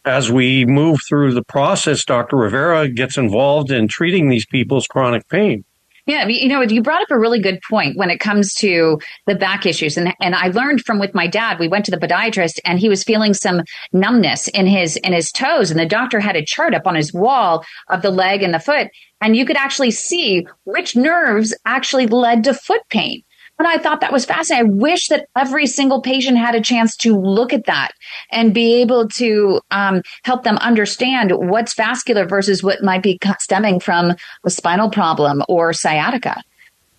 as 0.04 0.30
we 0.30 0.64
move 0.64 0.98
through 1.08 1.32
the 1.32 1.44
process, 1.44 2.04
Dr. 2.04 2.36
Rivera 2.36 2.88
gets 2.88 3.16
involved 3.16 3.70
in 3.70 3.86
treating 3.88 4.28
these 4.28 4.46
people's 4.46 4.86
chronic 4.86 5.28
pain. 5.28 5.64
Yeah, 6.06 6.26
you 6.26 6.48
know, 6.48 6.62
you 6.62 6.82
brought 6.82 7.02
up 7.02 7.12
a 7.12 7.18
really 7.18 7.38
good 7.38 7.60
point 7.70 7.96
when 7.96 8.10
it 8.10 8.18
comes 8.18 8.54
to 8.54 8.98
the 9.28 9.36
back 9.36 9.66
issues. 9.66 9.96
And 9.96 10.12
and 10.20 10.34
I 10.34 10.48
learned 10.48 10.84
from 10.84 10.98
with 10.98 11.14
my 11.14 11.28
dad, 11.28 11.60
we 11.60 11.68
went 11.68 11.84
to 11.84 11.92
the 11.92 11.96
podiatrist 11.96 12.58
and 12.64 12.80
he 12.80 12.88
was 12.88 13.04
feeling 13.04 13.34
some 13.34 13.62
numbness 13.92 14.48
in 14.48 14.66
his 14.66 14.96
in 14.96 15.12
his 15.12 15.30
toes 15.30 15.70
and 15.70 15.78
the 15.78 15.86
doctor 15.86 16.18
had 16.18 16.34
a 16.34 16.44
chart 16.44 16.74
up 16.74 16.88
on 16.88 16.96
his 16.96 17.12
wall 17.12 17.64
of 17.88 18.02
the 18.02 18.10
leg 18.10 18.42
and 18.42 18.52
the 18.52 18.58
foot 18.58 18.88
and 19.20 19.36
you 19.36 19.46
could 19.46 19.56
actually 19.56 19.92
see 19.92 20.46
which 20.64 20.96
nerves 20.96 21.54
actually 21.64 22.08
led 22.08 22.44
to 22.44 22.52
foot 22.52 22.82
pain. 22.90 23.22
And 23.62 23.68
I 23.68 23.78
thought 23.78 24.00
that 24.00 24.10
was 24.10 24.24
fascinating. 24.24 24.70
I 24.70 24.74
wish 24.74 25.06
that 25.06 25.28
every 25.36 25.68
single 25.68 26.00
patient 26.00 26.36
had 26.36 26.56
a 26.56 26.60
chance 26.60 26.96
to 26.96 27.16
look 27.16 27.52
at 27.52 27.66
that 27.66 27.92
and 28.28 28.52
be 28.52 28.80
able 28.80 29.06
to 29.10 29.60
um, 29.70 30.02
help 30.24 30.42
them 30.42 30.56
understand 30.56 31.30
what's 31.32 31.72
vascular 31.74 32.26
versus 32.26 32.60
what 32.60 32.82
might 32.82 33.04
be 33.04 33.20
stemming 33.38 33.78
from 33.78 34.14
a 34.42 34.50
spinal 34.50 34.90
problem 34.90 35.44
or 35.48 35.72
sciatica. 35.72 36.42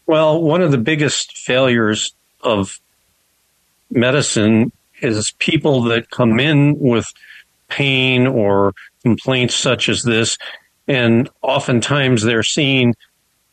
Well, 0.05 0.41
one 0.41 0.62
of 0.62 0.72
the 0.72 0.77
biggest 0.77 1.38
failures 1.38 2.13
of 2.39 2.79
medicine 3.91 4.72
is 5.01 5.32
people 5.39 5.82
that 5.82 6.12
come 6.12 6.39
in 6.39 6.79
with 6.79 7.12
pain 7.67 8.25
or 8.25 8.74
complaints 9.01 9.53
such 9.53 9.89
as 9.89 10.03
this, 10.03 10.38
and 10.88 11.29
oftentimes 11.41 12.24
they're 12.24 12.41
seen 12.41 12.93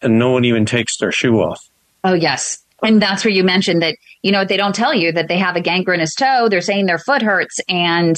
and 0.01 0.17
no 0.17 0.31
one 0.31 0.45
even 0.45 0.65
takes 0.65 0.99
their 0.99 1.11
shoe 1.11 1.41
off. 1.41 1.69
Oh, 2.05 2.15
yes. 2.15 2.60
And 2.83 3.01
that's 3.01 3.25
where 3.25 3.33
you 3.33 3.45
mentioned 3.45 3.83
that, 3.83 3.97
you 4.23 4.33
know, 4.33 4.45
they 4.45 4.57
don't 4.57 4.75
tell 4.75 4.95
you 4.95 5.13
that 5.13 5.29
they 5.29 5.39
have 5.39 5.57
a 5.57 5.61
gangrenous 5.61 6.15
toe. 6.15 6.49
They're 6.49 6.61
saying 6.61 6.87
their 6.87 6.99
foot 6.99 7.23
hurts 7.23 7.61
and 7.69 8.17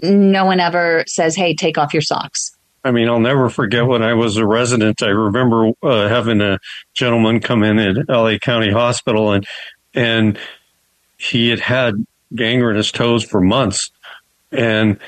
no 0.00 0.44
one 0.44 0.60
ever 0.60 1.04
says, 1.06 1.34
Hey, 1.34 1.54
take 1.54 1.78
off 1.78 1.92
your 1.92 2.02
socks. 2.02 2.52
I 2.84 2.90
mean, 2.90 3.08
I'll 3.08 3.20
never 3.20 3.50
forget 3.50 3.86
when 3.86 4.02
I 4.02 4.14
was 4.14 4.36
a 4.36 4.46
resident. 4.46 5.02
I 5.02 5.08
remember 5.08 5.72
uh, 5.82 6.08
having 6.08 6.40
a 6.40 6.58
gentleman 6.94 7.40
come 7.40 7.62
in 7.62 7.78
at 7.78 8.08
LA 8.08 8.38
County 8.38 8.70
Hospital 8.70 9.32
and 9.32 9.46
and 9.94 10.38
he 11.16 11.48
had 11.48 11.60
had 11.60 12.06
gangrenous 12.34 12.92
toes 12.92 13.24
for 13.24 13.40
months. 13.40 13.90
And 14.52 14.98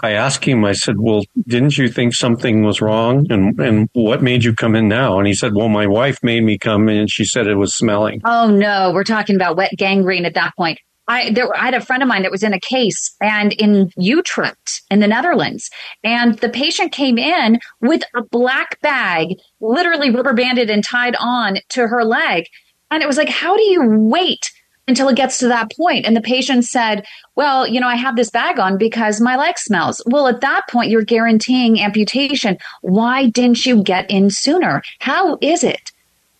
I 0.00 0.12
asked 0.12 0.44
him, 0.44 0.64
I 0.64 0.72
said, 0.72 0.96
well, 0.98 1.22
didn't 1.46 1.78
you 1.78 1.88
think 1.88 2.14
something 2.14 2.62
was 2.62 2.80
wrong? 2.80 3.26
And, 3.30 3.58
and 3.58 3.88
what 3.92 4.22
made 4.22 4.44
you 4.44 4.54
come 4.54 4.74
in 4.74 4.88
now? 4.88 5.18
And 5.18 5.26
he 5.26 5.34
said, 5.34 5.54
well, 5.54 5.68
my 5.68 5.86
wife 5.86 6.18
made 6.22 6.42
me 6.42 6.58
come 6.58 6.88
in 6.88 6.98
and 6.98 7.10
she 7.10 7.24
said 7.24 7.46
it 7.46 7.54
was 7.56 7.74
smelling. 7.74 8.20
Oh 8.24 8.50
no, 8.50 8.92
we're 8.92 9.04
talking 9.04 9.36
about 9.36 9.56
wet 9.56 9.72
gangrene 9.76 10.26
at 10.26 10.34
that 10.34 10.54
point. 10.56 10.78
I, 11.08 11.30
there, 11.30 11.54
I 11.54 11.66
had 11.66 11.74
a 11.74 11.80
friend 11.80 12.02
of 12.02 12.08
mine 12.08 12.22
that 12.22 12.32
was 12.32 12.42
in 12.42 12.52
a 12.52 12.60
case 12.60 13.14
and 13.20 13.52
in 13.52 13.90
Utrecht 13.96 14.82
in 14.90 14.98
the 15.00 15.06
Netherlands. 15.06 15.70
And 16.02 16.36
the 16.38 16.48
patient 16.48 16.92
came 16.92 17.16
in 17.16 17.60
with 17.80 18.02
a 18.14 18.22
black 18.22 18.80
bag, 18.80 19.36
literally 19.60 20.10
rubber 20.10 20.34
banded 20.34 20.68
and 20.68 20.84
tied 20.84 21.14
on 21.20 21.58
to 21.70 21.86
her 21.86 22.04
leg. 22.04 22.46
And 22.90 23.02
it 23.02 23.06
was 23.06 23.16
like, 23.16 23.28
how 23.28 23.56
do 23.56 23.62
you 23.62 23.82
wait 23.84 24.50
until 24.88 25.08
it 25.08 25.16
gets 25.16 25.38
to 25.38 25.48
that 25.48 25.72
point. 25.76 26.06
And 26.06 26.16
the 26.16 26.20
patient 26.20 26.64
said, 26.64 27.04
well, 27.34 27.66
you 27.66 27.80
know, 27.80 27.88
I 27.88 27.96
have 27.96 28.16
this 28.16 28.30
bag 28.30 28.58
on 28.58 28.78
because 28.78 29.20
my 29.20 29.36
leg 29.36 29.58
smells. 29.58 30.00
Well, 30.06 30.28
at 30.28 30.40
that 30.42 30.68
point, 30.68 30.90
you're 30.90 31.02
guaranteeing 31.02 31.80
amputation. 31.80 32.56
Why 32.82 33.26
didn't 33.26 33.66
you 33.66 33.82
get 33.82 34.10
in 34.10 34.30
sooner? 34.30 34.82
How 35.00 35.38
is 35.40 35.64
it 35.64 35.92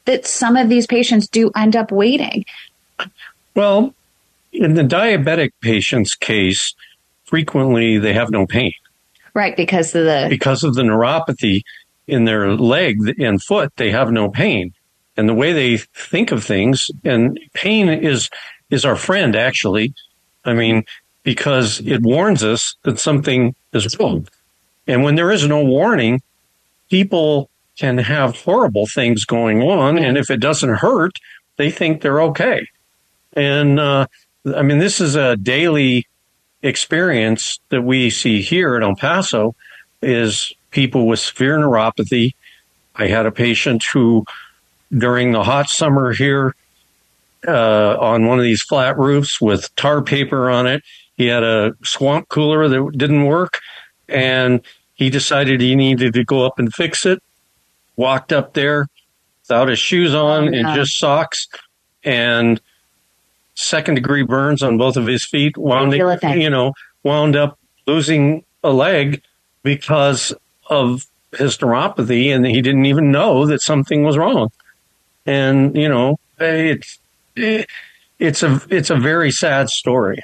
that 0.04 0.26
some 0.26 0.56
of 0.56 0.68
these 0.68 0.86
patients 0.86 1.28
do 1.28 1.50
end 1.56 1.74
up 1.76 1.90
waiting? 1.90 2.44
Well, 3.54 3.94
in 4.52 4.74
the 4.74 4.82
diabetic 4.82 5.50
patient's 5.60 6.14
case, 6.14 6.74
frequently 7.24 7.98
they 7.98 8.12
have 8.12 8.30
no 8.30 8.46
pain. 8.46 8.72
Right, 9.34 9.56
because 9.56 9.94
of 9.94 10.04
the 10.04 10.28
because 10.30 10.64
of 10.64 10.74
the 10.74 10.82
neuropathy 10.82 11.62
in 12.06 12.24
their 12.24 12.54
leg 12.54 13.20
and 13.20 13.42
foot, 13.42 13.72
they 13.76 13.90
have 13.90 14.10
no 14.10 14.30
pain. 14.30 14.72
And 15.16 15.28
the 15.28 15.34
way 15.34 15.52
they 15.52 15.78
think 15.78 16.32
of 16.32 16.44
things, 16.44 16.90
and 17.04 17.38
pain 17.54 17.88
is 17.88 18.30
is 18.70 18.84
our 18.84 18.96
friend 18.96 19.36
actually. 19.36 19.94
I 20.44 20.54
mean, 20.54 20.84
because 21.22 21.80
it 21.80 22.02
warns 22.02 22.44
us 22.44 22.76
that 22.82 23.00
something 23.00 23.54
is 23.72 23.98
wrong. 23.98 24.28
And 24.86 25.02
when 25.02 25.16
there 25.16 25.32
is 25.32 25.46
no 25.46 25.64
warning, 25.64 26.22
people 26.88 27.50
can 27.76 27.98
have 27.98 28.36
horrible 28.36 28.86
things 28.86 29.24
going 29.24 29.62
on. 29.62 29.98
And 29.98 30.16
if 30.16 30.30
it 30.30 30.38
doesn't 30.38 30.76
hurt, 30.76 31.18
they 31.56 31.70
think 31.70 32.00
they're 32.00 32.22
okay. 32.22 32.66
And 33.34 33.80
uh, 33.80 34.06
I 34.54 34.62
mean, 34.62 34.78
this 34.78 35.00
is 35.00 35.16
a 35.16 35.36
daily 35.36 36.06
experience 36.62 37.60
that 37.68 37.82
we 37.82 38.10
see 38.10 38.42
here 38.42 38.76
in 38.76 38.82
El 38.82 38.96
Paso 38.96 39.54
is 40.02 40.52
people 40.70 41.06
with 41.06 41.20
severe 41.20 41.58
neuropathy. 41.58 42.34
I 42.94 43.08
had 43.08 43.26
a 43.26 43.32
patient 43.32 43.84
who, 43.84 44.24
during 44.96 45.32
the 45.32 45.42
hot 45.42 45.68
summer 45.68 46.12
here, 46.12 46.54
uh, 47.46 47.96
on 47.98 48.26
one 48.26 48.38
of 48.38 48.44
these 48.44 48.62
flat 48.62 48.98
roofs 48.98 49.40
with 49.40 49.74
tar 49.76 50.02
paper 50.02 50.50
on 50.50 50.66
it, 50.66 50.82
he 51.16 51.26
had 51.26 51.42
a 51.42 51.74
swamp 51.84 52.28
cooler 52.28 52.68
that 52.68 52.92
didn't 52.96 53.24
work, 53.24 53.60
and 54.08 54.60
he 54.94 55.10
decided 55.10 55.60
he 55.60 55.74
needed 55.74 56.14
to 56.14 56.24
go 56.24 56.44
up 56.44 56.58
and 56.58 56.72
fix 56.74 57.06
it. 57.06 57.22
Walked 57.96 58.32
up 58.32 58.52
there 58.54 58.86
without 59.42 59.68
his 59.68 59.78
shoes 59.78 60.14
on 60.14 60.44
Oh, 60.48 60.58
and 60.58 60.66
just 60.74 60.98
socks, 60.98 61.48
and 62.04 62.60
second 63.54 63.94
degree 63.94 64.22
burns 64.22 64.62
on 64.62 64.76
both 64.76 64.96
of 64.96 65.06
his 65.06 65.24
feet. 65.24 65.56
Wound, 65.56 65.92
you 66.40 66.50
know, 66.50 66.72
wound 67.02 67.36
up 67.36 67.58
losing 67.86 68.44
a 68.62 68.70
leg 68.70 69.22
because 69.62 70.34
of 70.68 71.06
his 71.38 71.56
neuropathy, 71.58 72.34
and 72.34 72.46
he 72.46 72.60
didn't 72.60 72.86
even 72.86 73.10
know 73.10 73.46
that 73.46 73.62
something 73.62 74.02
was 74.02 74.18
wrong. 74.18 74.50
And 75.26 75.76
you 75.76 75.88
know, 75.88 76.18
it's 76.38 76.98
it, 77.34 77.68
it's 78.18 78.42
a 78.42 78.62
it's 78.70 78.90
a 78.90 78.96
very 78.96 79.30
sad 79.30 79.68
story. 79.68 80.22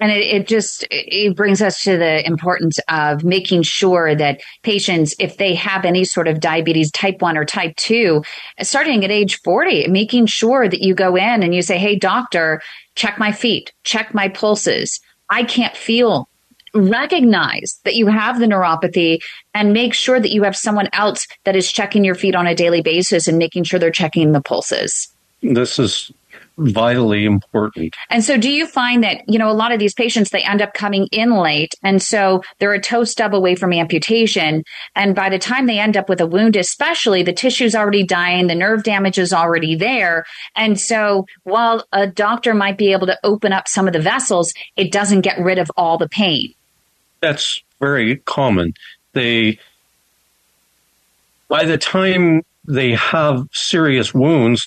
And 0.00 0.12
it, 0.12 0.20
it 0.20 0.46
just 0.46 0.86
it 0.90 1.34
brings 1.36 1.60
us 1.60 1.82
to 1.82 1.96
the 1.96 2.24
importance 2.24 2.78
of 2.88 3.24
making 3.24 3.64
sure 3.64 4.14
that 4.14 4.40
patients, 4.62 5.14
if 5.18 5.38
they 5.38 5.54
have 5.56 5.84
any 5.84 6.04
sort 6.04 6.28
of 6.28 6.38
diabetes, 6.38 6.92
type 6.92 7.20
one 7.20 7.36
or 7.36 7.44
type 7.44 7.74
two, 7.76 8.22
starting 8.62 9.04
at 9.04 9.10
age 9.10 9.40
40, 9.40 9.88
making 9.88 10.26
sure 10.26 10.68
that 10.68 10.82
you 10.82 10.94
go 10.94 11.16
in 11.16 11.42
and 11.42 11.52
you 11.52 11.62
say, 11.62 11.78
Hey, 11.78 11.96
doctor, 11.96 12.62
check 12.94 13.18
my 13.18 13.32
feet, 13.32 13.72
check 13.82 14.14
my 14.14 14.28
pulses. 14.28 15.00
I 15.30 15.42
can't 15.42 15.76
feel. 15.76 16.28
Recognize 16.74 17.80
that 17.84 17.94
you 17.94 18.06
have 18.06 18.38
the 18.38 18.46
neuropathy 18.46 19.20
and 19.54 19.72
make 19.72 19.94
sure 19.94 20.20
that 20.20 20.30
you 20.30 20.42
have 20.42 20.56
someone 20.56 20.88
else 20.92 21.26
that 21.44 21.56
is 21.56 21.70
checking 21.70 22.04
your 22.04 22.14
feet 22.14 22.34
on 22.34 22.46
a 22.46 22.54
daily 22.54 22.82
basis 22.82 23.28
and 23.28 23.38
making 23.38 23.64
sure 23.64 23.78
they're 23.78 23.90
checking 23.90 24.32
the 24.32 24.40
pulses. 24.40 25.08
This 25.42 25.78
is 25.78 26.10
vitally 26.58 27.24
important. 27.24 27.94
And 28.10 28.24
so 28.24 28.36
do 28.36 28.50
you 28.50 28.66
find 28.66 29.04
that, 29.04 29.22
you 29.28 29.38
know, 29.38 29.50
a 29.50 29.52
lot 29.52 29.72
of 29.72 29.78
these 29.78 29.94
patients, 29.94 30.30
they 30.30 30.42
end 30.42 30.60
up 30.60 30.74
coming 30.74 31.06
in 31.12 31.36
late. 31.36 31.74
And 31.82 32.02
so 32.02 32.42
they're 32.58 32.72
a 32.72 32.80
toe 32.80 33.04
stub 33.04 33.34
away 33.34 33.54
from 33.54 33.72
amputation. 33.72 34.64
And 34.94 35.14
by 35.14 35.28
the 35.28 35.38
time 35.38 35.66
they 35.66 35.78
end 35.78 35.96
up 35.96 36.08
with 36.08 36.20
a 36.20 36.26
wound, 36.26 36.56
especially 36.56 37.22
the 37.22 37.32
tissue's 37.32 37.74
already 37.74 38.04
dying, 38.04 38.48
the 38.48 38.54
nerve 38.54 38.82
damage 38.82 39.18
is 39.18 39.32
already 39.32 39.76
there. 39.76 40.24
And 40.56 40.78
so 40.78 41.26
while 41.44 41.86
a 41.92 42.06
doctor 42.06 42.54
might 42.54 42.78
be 42.78 42.92
able 42.92 43.06
to 43.06 43.18
open 43.22 43.52
up 43.52 43.68
some 43.68 43.86
of 43.86 43.92
the 43.92 44.00
vessels, 44.00 44.52
it 44.76 44.90
doesn't 44.92 45.20
get 45.20 45.38
rid 45.38 45.58
of 45.58 45.70
all 45.76 45.96
the 45.96 46.08
pain. 46.08 46.54
That's 47.20 47.62
very 47.80 48.16
common. 48.16 48.74
They 49.12 49.58
by 51.48 51.64
the 51.64 51.78
time 51.78 52.42
they 52.66 52.92
have 52.94 53.46
serious 53.52 54.12
wounds, 54.12 54.66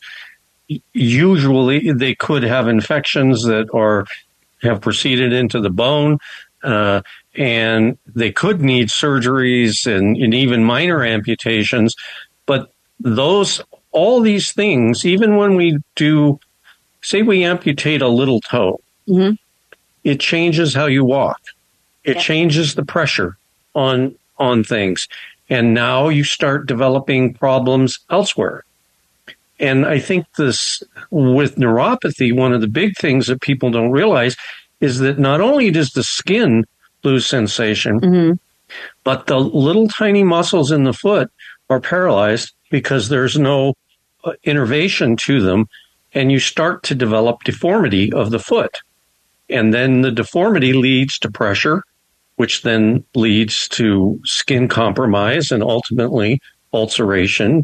usually 0.93 1.91
they 1.91 2.15
could 2.15 2.43
have 2.43 2.67
infections 2.67 3.43
that 3.43 3.69
are 3.73 4.05
have 4.63 4.81
proceeded 4.81 5.33
into 5.33 5.59
the 5.59 5.69
bone, 5.69 6.17
uh, 6.63 7.01
and 7.35 7.97
they 8.13 8.31
could 8.31 8.61
need 8.61 8.89
surgeries 8.89 9.85
and, 9.87 10.15
and 10.17 10.33
even 10.33 10.63
minor 10.63 11.03
amputations. 11.03 11.95
But 12.45 12.71
those, 12.99 13.61
all 13.91 14.21
these 14.21 14.51
things, 14.51 15.03
even 15.05 15.35
when 15.37 15.55
we 15.55 15.79
do, 15.95 16.39
say 17.01 17.23
we 17.23 17.43
amputate 17.43 18.01
a 18.03 18.07
little 18.07 18.39
toe, 18.41 18.79
Mhm. 19.07 19.37
it 20.03 20.19
changes 20.19 20.73
how 20.75 20.85
you 20.85 21.03
walk. 21.03 21.41
It 22.03 22.17
Yeah. 22.17 22.21
changes 22.21 22.75
the 22.75 22.85
pressure 22.85 23.37
on 23.75 24.15
on 24.37 24.63
things, 24.63 25.07
and 25.49 25.73
now 25.73 26.09
you 26.09 26.23
start 26.23 26.65
developing 26.65 27.33
problems 27.35 27.99
elsewhere. 28.09 28.63
And 29.59 29.85
I 29.85 29.99
think 29.99 30.25
this 30.35 30.81
with 31.11 31.57
neuropathy, 31.57 32.33
one 32.33 32.53
of 32.53 32.61
the 32.61 32.67
big 32.67 32.97
things 32.97 33.27
that 33.27 33.41
people 33.41 33.69
don't 33.69 33.91
realize 33.91 34.35
is 34.79 34.97
that 34.99 35.19
not 35.19 35.41
only 35.41 35.69
does 35.69 35.91
the 35.91 36.03
skin 36.03 36.65
lose 37.03 37.27
sensation, 37.27 37.99
but 39.03 39.27
the 39.27 39.39
little 39.39 39.87
tiny 39.87 40.23
muscles 40.23 40.71
in 40.71 40.85
the 40.85 40.93
foot 40.93 41.29
are 41.69 41.79
paralyzed 41.79 42.53
because 42.71 43.09
there's 43.09 43.37
no 43.37 43.75
uh, 44.23 44.33
innervation 44.43 45.15
to 45.17 45.39
them. 45.41 45.67
And 46.13 46.31
you 46.31 46.39
start 46.39 46.81
to 46.83 46.95
develop 46.95 47.43
deformity 47.43 48.11
of 48.11 48.31
the 48.31 48.39
foot. 48.39 48.79
And 49.49 49.71
then 49.73 50.01
the 50.01 50.11
deformity 50.11 50.73
leads 50.73 51.19
to 51.19 51.29
pressure, 51.31 51.83
which 52.41 52.63
then 52.63 53.05
leads 53.13 53.67
to 53.67 54.19
skin 54.23 54.67
compromise 54.67 55.51
and 55.51 55.61
ultimately 55.61 56.41
ulceration, 56.73 57.63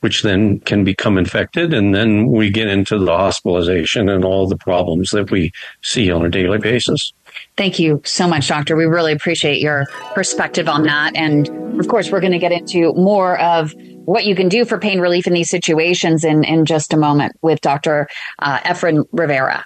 which 0.00 0.22
then 0.22 0.58
can 0.58 0.82
become 0.82 1.16
infected. 1.16 1.72
And 1.72 1.94
then 1.94 2.26
we 2.26 2.50
get 2.50 2.66
into 2.66 2.98
the 2.98 3.16
hospitalization 3.16 4.08
and 4.08 4.24
all 4.24 4.48
the 4.48 4.56
problems 4.56 5.10
that 5.10 5.30
we 5.30 5.52
see 5.84 6.10
on 6.10 6.26
a 6.26 6.28
daily 6.28 6.58
basis. 6.58 7.12
Thank 7.56 7.78
you 7.78 8.02
so 8.04 8.26
much, 8.26 8.48
Doctor. 8.48 8.74
We 8.74 8.86
really 8.86 9.12
appreciate 9.12 9.60
your 9.60 9.86
perspective 10.12 10.68
on 10.68 10.82
that. 10.86 11.14
And 11.14 11.48
of 11.78 11.86
course, 11.86 12.10
we're 12.10 12.18
going 12.18 12.32
to 12.32 12.40
get 12.40 12.50
into 12.50 12.92
more 12.94 13.38
of 13.38 13.76
what 14.06 14.24
you 14.24 14.34
can 14.34 14.48
do 14.48 14.64
for 14.64 14.76
pain 14.76 14.98
relief 14.98 15.28
in 15.28 15.34
these 15.34 15.50
situations 15.50 16.24
in, 16.24 16.42
in 16.42 16.64
just 16.64 16.92
a 16.92 16.96
moment 16.96 17.36
with 17.42 17.60
Dr. 17.60 18.08
Uh, 18.40 18.58
Efrain 18.58 19.04
Rivera. 19.12 19.64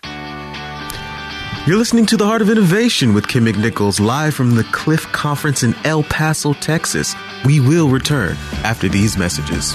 You're 1.67 1.77
listening 1.77 2.07
to 2.07 2.17
The 2.17 2.25
Heart 2.25 2.41
of 2.41 2.49
Innovation 2.49 3.13
with 3.13 3.27
Kym 3.27 3.47
McNichols 3.47 4.01
live 4.01 4.35
from 4.35 4.55
the 4.55 4.65
CLI-F 4.65 5.13
Conference 5.13 5.63
in 5.63 5.75
El 5.85 6.03
Paso, 6.03 6.55
Texas. 6.55 7.15
We 7.45 7.61
will 7.61 7.91
return 7.91 8.39
after 8.65 8.89
these 8.89 9.19
messages. 9.19 9.75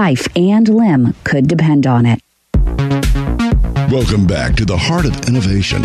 life 0.00 0.26
and 0.34 0.66
limb 0.70 1.14
could 1.24 1.46
depend 1.46 1.86
on 1.86 2.06
it. 2.06 2.22
Welcome 3.92 4.26
back 4.26 4.56
to 4.56 4.64
the 4.64 4.78
Heart 4.78 5.04
of 5.04 5.28
Innovation. 5.28 5.82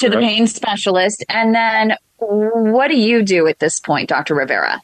to 0.00 0.10
the 0.10 0.16
pain 0.16 0.46
specialist. 0.46 1.24
And 1.28 1.54
then 1.54 1.96
what 2.18 2.88
do 2.88 2.98
you 2.98 3.22
do 3.22 3.46
at 3.46 3.58
this 3.58 3.80
point, 3.80 4.08
Dr. 4.08 4.34
Rivera? 4.34 4.80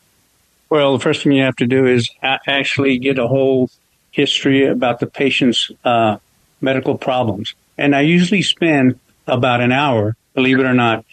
Well, 0.69 0.93
the 0.97 1.03
first 1.03 1.23
thing 1.23 1.33
you 1.33 1.43
have 1.43 1.57
to 1.57 1.67
do 1.67 1.87
is 1.87 2.11
actually 2.23 2.99
get 2.99 3.19
a 3.19 3.29
whole 3.29 3.71
history 4.11 4.67
about 4.67 5.01
the 5.01 5.07
patient's 5.07 5.71
uh, 5.85 6.17
medical 6.61 6.97
problems. 6.99 7.55
And 7.79 7.95
I 7.95 8.01
usually 8.01 8.43
spend 8.43 8.99
about 9.27 9.61
an 9.61 9.73
hour, 9.73 10.17
believe 10.35 10.59
it 10.59 10.65
or 10.65 10.75
not, 10.75 11.05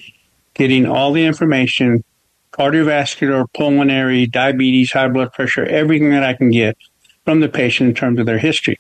getting 0.54 0.86
all 0.86 1.12
the 1.14 1.26
information 1.26 2.04
cardiovascular, 2.52 3.46
pulmonary, 3.54 4.28
diabetes, 4.28 4.92
high 4.92 5.08
blood 5.08 5.34
pressure, 5.34 5.66
everything 5.66 6.12
that 6.12 6.24
I 6.24 6.34
can 6.34 6.52
get 6.52 6.78
from 7.26 7.40
the 7.40 7.50
patient 7.50 7.90
in 7.90 7.96
terms 7.96 8.20
of 8.20 8.26
their 8.26 8.38
history. 8.38 8.80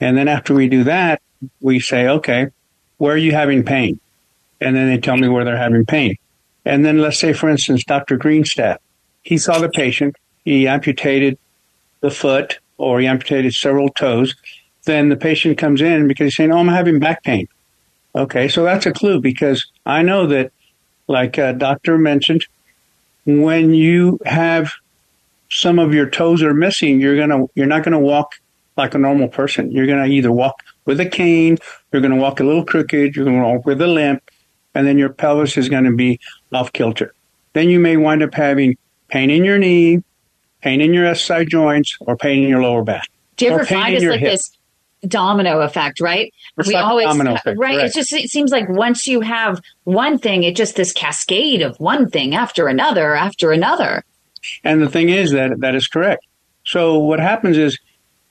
And 0.00 0.16
then 0.16 0.28
after 0.28 0.54
we 0.54 0.68
do 0.68 0.84
that, 0.84 1.22
we 1.60 1.80
say, 1.80 2.06
okay, 2.06 2.48
where 2.98 3.14
are 3.14 3.18
you 3.18 3.32
having 3.32 3.64
pain? 3.64 4.00
And 4.60 4.76
then 4.76 4.88
they 4.88 4.98
tell 4.98 5.16
me 5.16 5.28
where 5.28 5.44
they're 5.44 5.56
having 5.56 5.86
pain. 5.86 6.16
And 6.64 6.84
then 6.84 6.98
let's 6.98 7.18
say, 7.18 7.32
for 7.32 7.48
instance, 7.48 7.84
Dr. 7.84 8.16
Grindstaff, 8.16 8.80
he 9.22 9.38
saw 9.38 9.58
the 9.58 9.68
patient, 9.68 10.16
he 10.44 10.68
amputated 10.68 11.38
the 12.00 12.10
foot 12.10 12.58
or 12.76 13.00
he 13.00 13.06
amputated 13.06 13.54
several 13.54 13.88
toes. 13.90 14.34
Then 14.84 15.08
the 15.08 15.16
patient 15.16 15.58
comes 15.58 15.80
in 15.80 16.08
because 16.08 16.26
he's 16.26 16.36
saying, 16.36 16.52
Oh, 16.52 16.58
I'm 16.58 16.68
having 16.68 16.98
back 16.98 17.22
pain. 17.22 17.48
Okay, 18.14 18.48
so 18.48 18.64
that's 18.64 18.86
a 18.86 18.92
clue 18.92 19.20
because 19.20 19.66
I 19.86 20.02
know 20.02 20.26
that, 20.26 20.52
like 21.06 21.38
uh, 21.38 21.52
Doctor 21.52 21.98
mentioned, 21.98 22.44
when 23.24 23.74
you 23.74 24.18
have 24.24 24.72
some 25.50 25.78
of 25.78 25.92
your 25.92 26.08
toes 26.08 26.42
are 26.42 26.54
missing, 26.54 27.00
you're 27.00 27.16
gonna 27.16 27.46
you're 27.54 27.66
not 27.66 27.84
gonna 27.84 28.00
walk 28.00 28.34
like 28.76 28.94
a 28.94 28.98
normal 28.98 29.28
person. 29.28 29.70
You're 29.70 29.86
gonna 29.86 30.06
either 30.06 30.32
walk 30.32 30.56
with 30.86 30.98
a 31.00 31.06
cane, 31.06 31.58
you're 31.92 32.02
gonna 32.02 32.16
walk 32.16 32.40
a 32.40 32.44
little 32.44 32.64
crooked, 32.64 33.14
you're 33.14 33.24
gonna 33.24 33.46
walk 33.46 33.66
with 33.66 33.80
a 33.82 33.86
limp, 33.86 34.22
and 34.74 34.86
then 34.86 34.98
your 34.98 35.10
pelvis 35.10 35.56
is 35.56 35.68
going 35.68 35.84
to 35.84 35.94
be 35.94 36.20
off 36.52 36.72
kilter. 36.72 37.14
Then 37.52 37.68
you 37.68 37.80
may 37.80 37.96
wind 37.96 38.22
up 38.22 38.34
having 38.34 38.76
pain 39.08 39.30
in 39.30 39.44
your 39.44 39.58
knee, 39.58 40.02
pain 40.62 40.80
in 40.80 40.94
your 40.94 41.12
SI 41.14 41.44
joints, 41.44 41.96
or 42.00 42.16
pain 42.16 42.42
in 42.44 42.48
your 42.48 42.62
lower 42.62 42.82
back. 42.82 43.08
Do 43.36 43.46
you 43.46 43.52
ever 43.52 43.64
find 43.64 43.94
it's 43.94 44.04
like 44.04 44.20
hip. 44.20 44.32
this 44.32 44.56
domino 45.06 45.60
effect, 45.60 46.00
right? 46.00 46.32
It's 46.58 46.68
we 46.68 46.74
like 46.74 46.84
always 46.84 47.06
right. 47.56 47.86
It 47.86 47.94
just 47.94 48.12
it 48.12 48.30
seems 48.30 48.50
like 48.50 48.68
once 48.68 49.06
you 49.06 49.20
have 49.20 49.60
one 49.84 50.18
thing, 50.18 50.42
it 50.42 50.56
just 50.56 50.76
this 50.76 50.92
cascade 50.92 51.62
of 51.62 51.78
one 51.80 52.10
thing 52.10 52.34
after 52.34 52.68
another 52.68 53.14
after 53.14 53.50
another. 53.50 54.04
And 54.64 54.80
the 54.80 54.88
thing 54.88 55.08
is 55.08 55.32
that 55.32 55.60
that 55.60 55.74
is 55.74 55.86
correct. 55.86 56.24
So 56.64 56.98
what 56.98 57.20
happens 57.20 57.56
is 57.56 57.78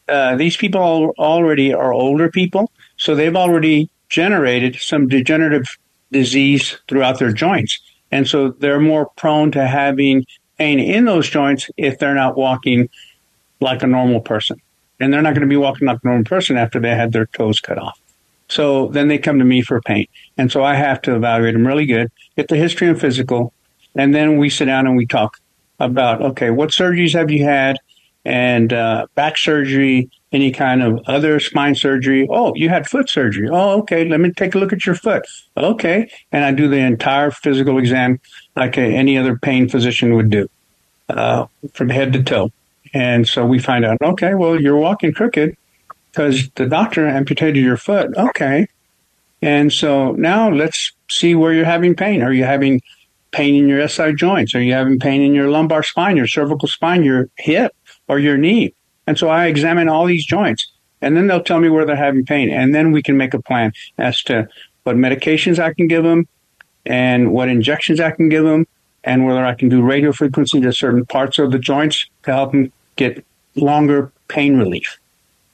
uh, 0.07 0.35
these 0.35 0.57
people 0.57 1.13
already 1.17 1.73
are 1.73 1.93
older 1.93 2.29
people, 2.29 2.71
so 2.97 3.15
they've 3.15 3.35
already 3.35 3.89
generated 4.09 4.75
some 4.75 5.07
degenerative 5.07 5.77
disease 6.11 6.77
throughout 6.87 7.19
their 7.19 7.31
joints. 7.31 7.79
And 8.11 8.27
so 8.27 8.49
they're 8.49 8.79
more 8.79 9.09
prone 9.15 9.51
to 9.51 9.67
having 9.67 10.25
pain 10.57 10.79
in 10.79 11.05
those 11.05 11.29
joints 11.29 11.69
if 11.77 11.99
they're 11.99 12.15
not 12.15 12.37
walking 12.37 12.89
like 13.59 13.83
a 13.83 13.87
normal 13.87 14.21
person. 14.21 14.61
And 14.99 15.13
they're 15.13 15.21
not 15.21 15.33
going 15.33 15.47
to 15.47 15.47
be 15.47 15.57
walking 15.57 15.87
like 15.87 15.99
a 16.03 16.07
normal 16.07 16.25
person 16.25 16.57
after 16.57 16.79
they 16.79 16.89
had 16.89 17.11
their 17.11 17.27
toes 17.27 17.59
cut 17.59 17.77
off. 17.77 17.99
So 18.49 18.87
then 18.87 19.07
they 19.07 19.17
come 19.17 19.39
to 19.39 19.45
me 19.45 19.61
for 19.61 19.79
pain. 19.81 20.07
And 20.37 20.51
so 20.51 20.63
I 20.63 20.75
have 20.75 21.01
to 21.03 21.15
evaluate 21.15 21.53
them 21.53 21.67
really 21.67 21.85
good, 21.85 22.11
get 22.35 22.47
the 22.47 22.57
history 22.57 22.89
and 22.89 22.99
physical, 22.99 23.53
and 23.95 24.13
then 24.13 24.37
we 24.37 24.49
sit 24.49 24.65
down 24.65 24.87
and 24.87 24.95
we 24.95 25.05
talk 25.05 25.39
about, 25.79 26.21
okay, 26.21 26.49
what 26.49 26.69
surgeries 26.69 27.13
have 27.13 27.31
you 27.31 27.43
had? 27.43 27.77
And 28.25 28.73
uh, 28.73 29.07
back 29.15 29.37
surgery, 29.37 30.09
any 30.31 30.51
kind 30.51 30.83
of 30.83 31.01
other 31.07 31.39
spine 31.39 31.75
surgery. 31.75 32.27
Oh, 32.29 32.53
you 32.55 32.69
had 32.69 32.87
foot 32.87 33.09
surgery. 33.09 33.49
Oh, 33.51 33.79
okay. 33.79 34.07
Let 34.07 34.19
me 34.19 34.31
take 34.31 34.55
a 34.55 34.59
look 34.59 34.71
at 34.71 34.85
your 34.85 34.95
foot. 34.95 35.25
Okay. 35.57 36.09
And 36.31 36.45
I 36.45 36.51
do 36.51 36.67
the 36.67 36.77
entire 36.77 37.31
physical 37.31 37.77
exam 37.77 38.19
like 38.55 38.77
any 38.77 39.17
other 39.17 39.37
pain 39.37 39.67
physician 39.69 40.15
would 40.15 40.29
do, 40.29 40.47
uh, 41.09 41.47
from 41.73 41.89
head 41.89 42.13
to 42.13 42.23
toe. 42.23 42.51
And 42.93 43.27
so 43.27 43.45
we 43.45 43.59
find 43.59 43.85
out, 43.85 43.97
okay, 44.01 44.35
well, 44.35 44.59
you're 44.59 44.77
walking 44.77 45.13
crooked 45.13 45.55
because 46.11 46.49
the 46.55 46.65
doctor 46.65 47.07
amputated 47.07 47.63
your 47.63 47.77
foot. 47.77 48.15
Okay. 48.15 48.67
And 49.41 49.71
so 49.71 50.11
now 50.13 50.49
let's 50.49 50.91
see 51.09 51.33
where 51.33 51.53
you're 51.53 51.65
having 51.65 51.95
pain. 51.95 52.21
Are 52.21 52.33
you 52.33 52.43
having 52.43 52.81
pain 53.31 53.55
in 53.55 53.67
your 53.67 53.87
SI 53.87 54.13
joints? 54.13 54.53
Are 54.53 54.61
you 54.61 54.73
having 54.73 54.99
pain 54.99 55.21
in 55.21 55.33
your 55.33 55.49
lumbar 55.49 55.83
spine, 55.83 56.17
your 56.17 56.27
cervical 56.27 56.67
spine, 56.67 57.03
your 57.03 57.29
hip, 57.37 57.75
or 58.07 58.19
your 58.19 58.37
knee? 58.37 58.73
And 59.09 59.17
so 59.17 59.27
I 59.27 59.47
examine 59.47 59.89
all 59.89 60.05
these 60.05 60.23
joints 60.23 60.67
and 61.01 61.17
then 61.17 61.25
they'll 61.25 61.41
tell 61.41 61.59
me 61.59 61.67
where 61.67 61.83
they're 61.83 61.95
having 61.95 62.27
pain. 62.27 62.51
And 62.51 62.75
then 62.75 62.91
we 62.91 63.01
can 63.01 63.17
make 63.17 63.33
a 63.33 63.41
plan 63.41 63.73
as 63.97 64.21
to 64.25 64.47
what 64.83 64.97
medications 64.97 65.57
I 65.57 65.73
can 65.73 65.87
give 65.87 66.03
them 66.03 66.27
and 66.85 67.31
what 67.31 67.49
injections 67.49 67.99
I 67.99 68.11
can 68.11 68.29
give 68.29 68.43
them 68.43 68.67
and 69.03 69.25
whether 69.25 69.43
I 69.43 69.55
can 69.55 69.67
do 69.67 69.81
radio 69.81 70.11
frequency 70.11 70.61
to 70.61 70.71
certain 70.71 71.07
parts 71.07 71.39
of 71.39 71.51
the 71.51 71.57
joints 71.57 72.05
to 72.21 72.33
help 72.33 72.51
them 72.51 72.71
get 72.97 73.25
longer 73.55 74.11
pain 74.27 74.59
relief. 74.59 74.99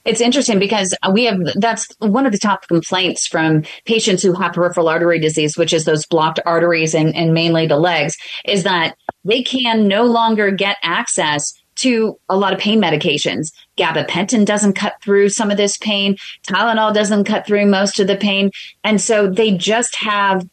It's 0.04 0.20
interesting 0.20 0.58
because 0.58 0.94
we 1.10 1.24
have 1.24 1.40
that's 1.54 1.88
one 2.00 2.26
of 2.26 2.32
the 2.32 2.38
top 2.38 2.68
complaints 2.68 3.26
from 3.26 3.64
patients 3.86 4.22
who 4.22 4.34
have 4.34 4.52
peripheral 4.52 4.90
artery 4.90 5.18
disease, 5.18 5.56
which 5.56 5.72
is 5.72 5.86
those 5.86 6.04
blocked 6.04 6.40
arteries 6.44 6.94
and, 6.94 7.16
and 7.16 7.32
mainly 7.32 7.66
the 7.66 7.78
legs, 7.78 8.18
is 8.44 8.64
that 8.64 8.98
they 9.24 9.42
can 9.42 9.88
no 9.88 10.04
longer 10.04 10.50
get 10.50 10.76
access 10.82 11.54
to 11.76 12.18
a 12.28 12.36
lot 12.36 12.52
of 12.52 12.58
pain 12.58 12.80
medications. 12.80 13.52
Gabapentin 13.76 14.44
doesn't 14.44 14.74
cut 14.74 14.94
through 15.02 15.28
some 15.28 15.50
of 15.50 15.56
this 15.56 15.76
pain. 15.76 16.16
Tylenol 16.46 16.92
doesn't 16.92 17.24
cut 17.24 17.46
through 17.46 17.66
most 17.66 18.00
of 18.00 18.06
the 18.06 18.16
pain. 18.16 18.50
And 18.82 19.00
so 19.00 19.28
they 19.28 19.56
just 19.56 19.96
have 19.96 20.48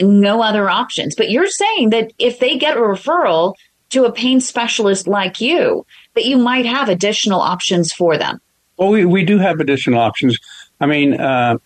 no 0.00 0.42
other 0.42 0.70
options. 0.70 1.14
But 1.14 1.30
you're 1.30 1.48
saying 1.48 1.90
that 1.90 2.12
if 2.18 2.38
they 2.38 2.56
get 2.56 2.76
a 2.76 2.80
referral 2.80 3.54
to 3.90 4.04
a 4.04 4.12
pain 4.12 4.40
specialist 4.40 5.08
like 5.08 5.40
you, 5.40 5.84
that 6.14 6.26
you 6.26 6.38
might 6.38 6.66
have 6.66 6.88
additional 6.88 7.40
options 7.40 7.92
for 7.92 8.16
them. 8.16 8.40
Well, 8.76 8.90
we, 8.90 9.04
we 9.04 9.24
do 9.24 9.38
have 9.38 9.60
additional 9.60 10.00
options. 10.00 10.38
I 10.80 10.86
mean, 10.86 11.20
uh, 11.20 11.58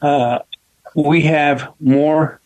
uh, 0.00 0.38
we 0.94 1.22
have 1.22 1.72
more 1.80 2.40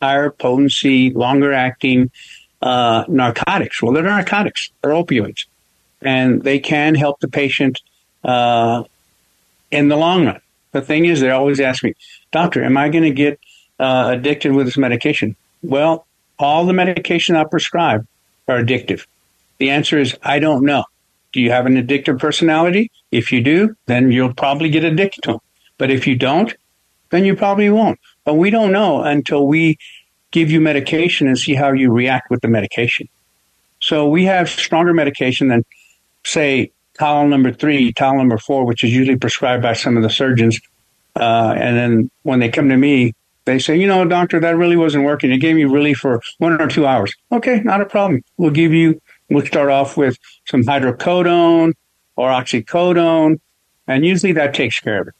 higher 0.00 0.30
potency, 0.30 1.10
longer 1.10 1.52
acting 1.52 2.10
uh, 2.62 3.04
narcotics. 3.08 3.82
Well, 3.82 3.92
they're 3.92 4.02
narcotics, 4.02 4.70
they're 4.80 4.92
opioids, 4.92 5.46
and 6.00 6.42
they 6.42 6.58
can 6.58 6.94
help 6.94 7.20
the 7.20 7.28
patient 7.28 7.80
uh, 8.24 8.84
in 9.70 9.88
the 9.88 9.96
long 9.96 10.26
run. 10.26 10.40
The 10.70 10.80
thing 10.80 11.04
is, 11.04 11.20
they 11.20 11.30
always 11.30 11.60
ask 11.60 11.84
me, 11.84 11.94
Doctor, 12.30 12.64
am 12.64 12.76
I 12.76 12.88
going 12.88 13.04
to 13.04 13.10
get 13.10 13.38
uh, 13.78 14.10
addicted 14.12 14.52
with 14.52 14.66
this 14.66 14.78
medication? 14.78 15.36
Well, 15.62 16.06
all 16.38 16.64
the 16.64 16.72
medication 16.72 17.36
I 17.36 17.44
prescribe 17.44 18.06
are 18.48 18.62
addictive. 18.62 19.06
The 19.58 19.70
answer 19.70 19.98
is, 19.98 20.16
I 20.22 20.38
don't 20.38 20.64
know. 20.64 20.84
Do 21.32 21.40
you 21.40 21.50
have 21.50 21.66
an 21.66 21.76
addictive 21.76 22.18
personality? 22.18 22.90
If 23.10 23.32
you 23.32 23.42
do, 23.42 23.76
then 23.86 24.10
you'll 24.10 24.34
probably 24.34 24.70
get 24.70 24.84
addicted 24.84 25.22
to 25.22 25.32
them. 25.32 25.40
But 25.78 25.90
if 25.90 26.06
you 26.06 26.16
don't, 26.16 26.54
then 27.10 27.24
you 27.24 27.36
probably 27.36 27.70
won't. 27.70 27.98
But 28.24 28.34
we 28.34 28.50
don't 28.50 28.72
know 28.72 29.02
until 29.02 29.46
we 29.46 29.78
give 30.32 30.50
you 30.50 30.60
medication 30.60 31.28
and 31.28 31.38
see 31.38 31.54
how 31.54 31.72
you 31.72 31.92
react 31.92 32.30
with 32.30 32.40
the 32.40 32.48
medication. 32.48 33.08
So 33.80 34.08
we 34.08 34.24
have 34.24 34.48
stronger 34.48 34.92
medication 34.92 35.48
than, 35.48 35.64
say, 36.24 36.72
Tylenol 36.98 37.28
number 37.28 37.52
three, 37.52 37.92
Tylenol 37.92 38.18
number 38.18 38.38
four, 38.38 38.64
which 38.64 38.82
is 38.84 38.92
usually 38.92 39.16
prescribed 39.16 39.62
by 39.62 39.72
some 39.72 39.96
of 39.96 40.02
the 40.02 40.10
surgeons. 40.10 40.60
Uh, 41.14 41.54
and 41.56 41.76
then 41.76 42.10
when 42.22 42.40
they 42.40 42.48
come 42.48 42.68
to 42.68 42.76
me, 42.76 43.14
they 43.44 43.58
say, 43.58 43.76
you 43.76 43.86
know, 43.86 44.04
doctor, 44.04 44.40
that 44.40 44.56
really 44.56 44.76
wasn't 44.76 45.04
working. 45.04 45.32
It 45.32 45.38
gave 45.38 45.56
me 45.56 45.64
relief 45.64 45.98
for 45.98 46.20
one 46.38 46.60
or 46.60 46.68
two 46.68 46.86
hours. 46.86 47.12
Okay, 47.30 47.60
not 47.60 47.80
a 47.80 47.86
problem. 47.86 48.22
We'll 48.36 48.50
give 48.50 48.72
you 48.72 49.00
We'll 49.32 49.46
start 49.46 49.70
off 49.70 49.96
with 49.96 50.18
some 50.46 50.62
hydrocodone 50.62 51.72
or 52.16 52.28
oxycodone, 52.28 53.40
and 53.86 54.04
usually 54.04 54.32
that 54.32 54.52
takes 54.52 54.78
care 54.78 55.00
of 55.00 55.08
it. 55.08 55.14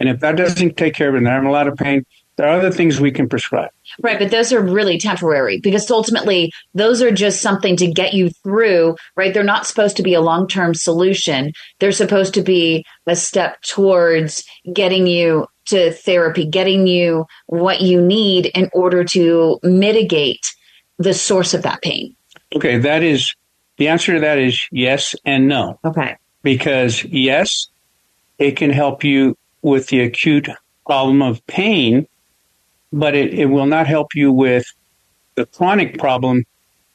And 0.00 0.08
if 0.08 0.20
that 0.20 0.36
doesn't 0.36 0.78
take 0.78 0.94
care 0.94 1.10
of 1.10 1.16
it 1.16 1.18
and 1.18 1.26
having 1.26 1.48
a 1.48 1.52
lot 1.52 1.68
of 1.68 1.76
pain, 1.76 2.06
there 2.38 2.46
are 2.46 2.56
other 2.56 2.70
things 2.70 3.00
we 3.00 3.10
can 3.10 3.28
prescribe. 3.28 3.70
Right, 4.00 4.18
but 4.18 4.30
those 4.30 4.52
are 4.52 4.62
really 4.62 4.96
temporary 4.96 5.58
because 5.58 5.90
ultimately 5.90 6.52
those 6.72 7.02
are 7.02 7.10
just 7.10 7.42
something 7.42 7.76
to 7.76 7.88
get 7.88 8.14
you 8.14 8.30
through, 8.30 8.96
right? 9.16 9.34
They're 9.34 9.42
not 9.42 9.66
supposed 9.66 9.96
to 9.96 10.04
be 10.04 10.14
a 10.14 10.20
long 10.20 10.46
term 10.46 10.72
solution. 10.72 11.52
They're 11.80 11.90
supposed 11.90 12.34
to 12.34 12.42
be 12.42 12.86
a 13.06 13.16
step 13.16 13.60
towards 13.62 14.44
getting 14.72 15.08
you 15.08 15.48
to 15.66 15.92
therapy, 15.92 16.46
getting 16.46 16.86
you 16.86 17.26
what 17.46 17.80
you 17.80 18.00
need 18.00 18.46
in 18.46 18.70
order 18.72 19.02
to 19.04 19.58
mitigate 19.64 20.46
the 20.98 21.14
source 21.14 21.54
of 21.54 21.62
that 21.62 21.82
pain. 21.82 22.14
Okay, 22.54 22.78
that 22.78 23.02
is 23.02 23.34
the 23.78 23.88
answer 23.88 24.14
to 24.14 24.20
that 24.20 24.38
is 24.38 24.68
yes 24.70 25.16
and 25.24 25.48
no. 25.48 25.80
Okay. 25.84 26.16
Because 26.44 27.02
yes, 27.04 27.66
it 28.38 28.52
can 28.52 28.70
help 28.70 29.02
you 29.02 29.36
with 29.60 29.88
the 29.88 30.00
acute 30.00 30.48
problem 30.86 31.20
of 31.20 31.44
pain, 31.48 32.06
but 32.92 33.14
it, 33.14 33.34
it 33.34 33.46
will 33.46 33.66
not 33.66 33.86
help 33.86 34.14
you 34.14 34.32
with 34.32 34.66
the 35.34 35.46
chronic 35.46 35.98
problem 35.98 36.44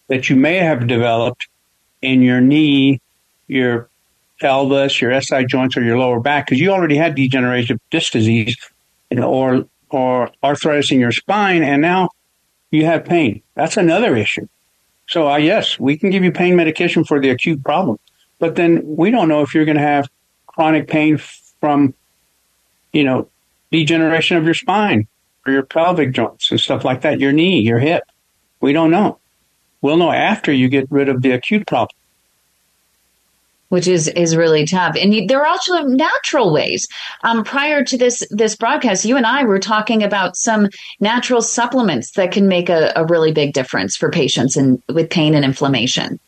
that 0.07 0.29
you 0.29 0.35
may 0.35 0.55
have 0.55 0.87
developed 0.87 1.47
in 2.01 2.21
your 2.21 2.41
knee, 2.41 2.99
your 3.47 3.89
pelvis, 4.39 5.01
your 5.01 5.19
SI 5.21 5.45
joints, 5.45 5.77
or 5.77 5.83
your 5.83 5.97
lower 5.97 6.19
back, 6.19 6.45
because 6.45 6.59
you 6.59 6.71
already 6.71 6.97
had 6.97 7.15
degenerative 7.15 7.79
disc 7.89 8.11
disease, 8.11 8.57
or 9.11 9.65
or 9.89 10.31
arthritis 10.43 10.91
in 10.91 10.99
your 10.99 11.11
spine, 11.11 11.63
and 11.63 11.81
now 11.81 12.09
you 12.71 12.85
have 12.85 13.05
pain. 13.05 13.41
That's 13.53 13.77
another 13.77 14.15
issue. 14.15 14.47
So, 15.07 15.29
uh, 15.29 15.37
yes, 15.37 15.79
we 15.79 15.97
can 15.97 16.09
give 16.09 16.23
you 16.23 16.31
pain 16.31 16.55
medication 16.55 17.03
for 17.03 17.19
the 17.19 17.29
acute 17.29 17.63
problem, 17.63 17.99
but 18.39 18.55
then 18.55 18.81
we 18.83 19.11
don't 19.11 19.29
know 19.29 19.41
if 19.41 19.53
you're 19.53 19.65
going 19.65 19.77
to 19.77 19.83
have 19.83 20.09
chronic 20.47 20.87
pain 20.87 21.17
from, 21.59 21.93
you 22.91 23.03
know, 23.03 23.29
degeneration 23.71 24.37
of 24.37 24.45
your 24.45 24.53
spine 24.55 25.07
or 25.45 25.53
your 25.53 25.63
pelvic 25.63 26.11
joints 26.11 26.51
and 26.51 26.59
stuff 26.59 26.85
like 26.85 27.01
that, 27.01 27.19
your 27.19 27.31
knee, 27.31 27.61
your 27.61 27.79
hip. 27.79 28.03
We 28.61 28.73
don't 28.73 28.91
know. 28.91 29.19
We'll 29.81 29.97
know 29.97 30.11
after 30.11 30.53
you 30.53 30.69
get 30.69 30.89
rid 30.89 31.09
of 31.09 31.21
the 31.21 31.31
acute 31.31 31.67
problem 31.67 31.95
which 33.73 33.87
is 33.87 34.07
is 34.09 34.35
really 34.35 34.67
tough. 34.67 34.95
And 35.01 35.15
you, 35.15 35.25
there 35.25 35.41
are 35.41 35.47
also 35.47 35.81
natural 35.85 36.53
ways. 36.53 36.87
Um, 37.23 37.43
prior 37.43 37.83
to 37.83 37.97
this 37.97 38.21
this 38.29 38.55
broadcast, 38.55 39.03
you 39.03 39.17
and 39.17 39.25
I 39.25 39.45
were 39.45 39.57
talking 39.57 40.03
about 40.03 40.37
some 40.37 40.69
natural 40.99 41.41
supplements 41.41 42.11
that 42.11 42.31
can 42.31 42.47
make 42.47 42.69
a, 42.69 42.93
a 42.95 43.03
really 43.03 43.31
big 43.31 43.53
difference 43.53 43.97
for 43.97 44.11
patients 44.11 44.55
and 44.55 44.79
with 44.89 45.09
pain 45.09 45.33
and 45.33 45.43
inflammation. 45.43 46.19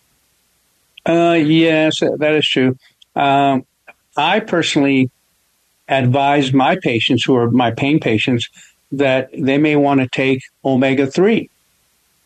Uh, 1.06 1.38
yes, 1.39 1.99
that 1.99 2.34
is 2.34 2.47
true. 2.47 2.80
Um, 3.15 3.63
I 4.17 4.39
personally 4.39 5.12
advise 5.88 6.51
my 6.51 6.78
patients 6.82 7.23
who 7.23 7.36
are 7.36 7.51
my 7.51 7.69
pain 7.69 7.99
patients 7.99 8.49
that 8.91 9.30
they 9.38 9.58
may 9.58 9.76
want 9.76 10.02
to 10.02 10.08
take 10.08 10.41
omega 10.63 11.08
three. 11.08 11.50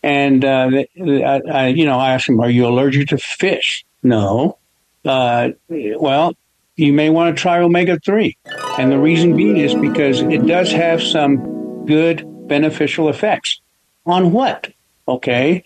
And 0.02 0.46
uh, 0.46 0.84
I, 1.02 1.42
I, 1.52 1.68
you 1.68 1.86
know, 1.86 2.00
I 2.00 2.14
ask 2.14 2.28
them, 2.28 2.40
"Are 2.40 2.50
you 2.50 2.68
allergic 2.68 3.10
to 3.10 3.18
fish?" 3.18 3.86
No 4.02 4.60
uh, 5.06 5.50
well, 5.70 6.34
you 6.76 6.94
may 6.94 7.10
want 7.10 7.36
to 7.36 7.42
try 7.42 7.60
omega 7.60 8.00
3. 8.00 8.38
And 8.78 8.92
the 8.92 9.00
reason 9.00 9.36
being 9.36 9.58
is 9.58 9.76
because 9.76 10.22
it 10.22 10.46
does 10.46 10.72
have 10.72 11.02
some 11.02 11.86
good 11.86 12.24
beneficial 12.48 13.10
effects. 13.10 13.60
On 14.06 14.32
what? 14.32 14.72
Okay. 15.08 15.64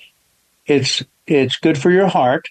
It's, 0.66 1.04
it's 1.28 1.58
good 1.58 1.78
for 1.78 1.92
your 1.92 2.08
heart. 2.08 2.48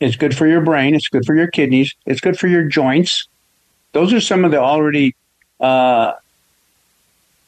It's 0.00 0.16
good 0.16 0.36
for 0.36 0.46
your 0.46 0.60
brain. 0.60 0.94
It's 0.94 1.08
good 1.08 1.24
for 1.24 1.34
your 1.34 1.46
kidneys. 1.46 1.94
It's 2.04 2.20
good 2.20 2.38
for 2.38 2.48
your 2.48 2.64
joints. 2.64 3.28
Those 3.92 4.12
are 4.12 4.20
some 4.20 4.44
of 4.44 4.50
the 4.50 4.60
already, 4.60 5.14
uh, 5.60 6.12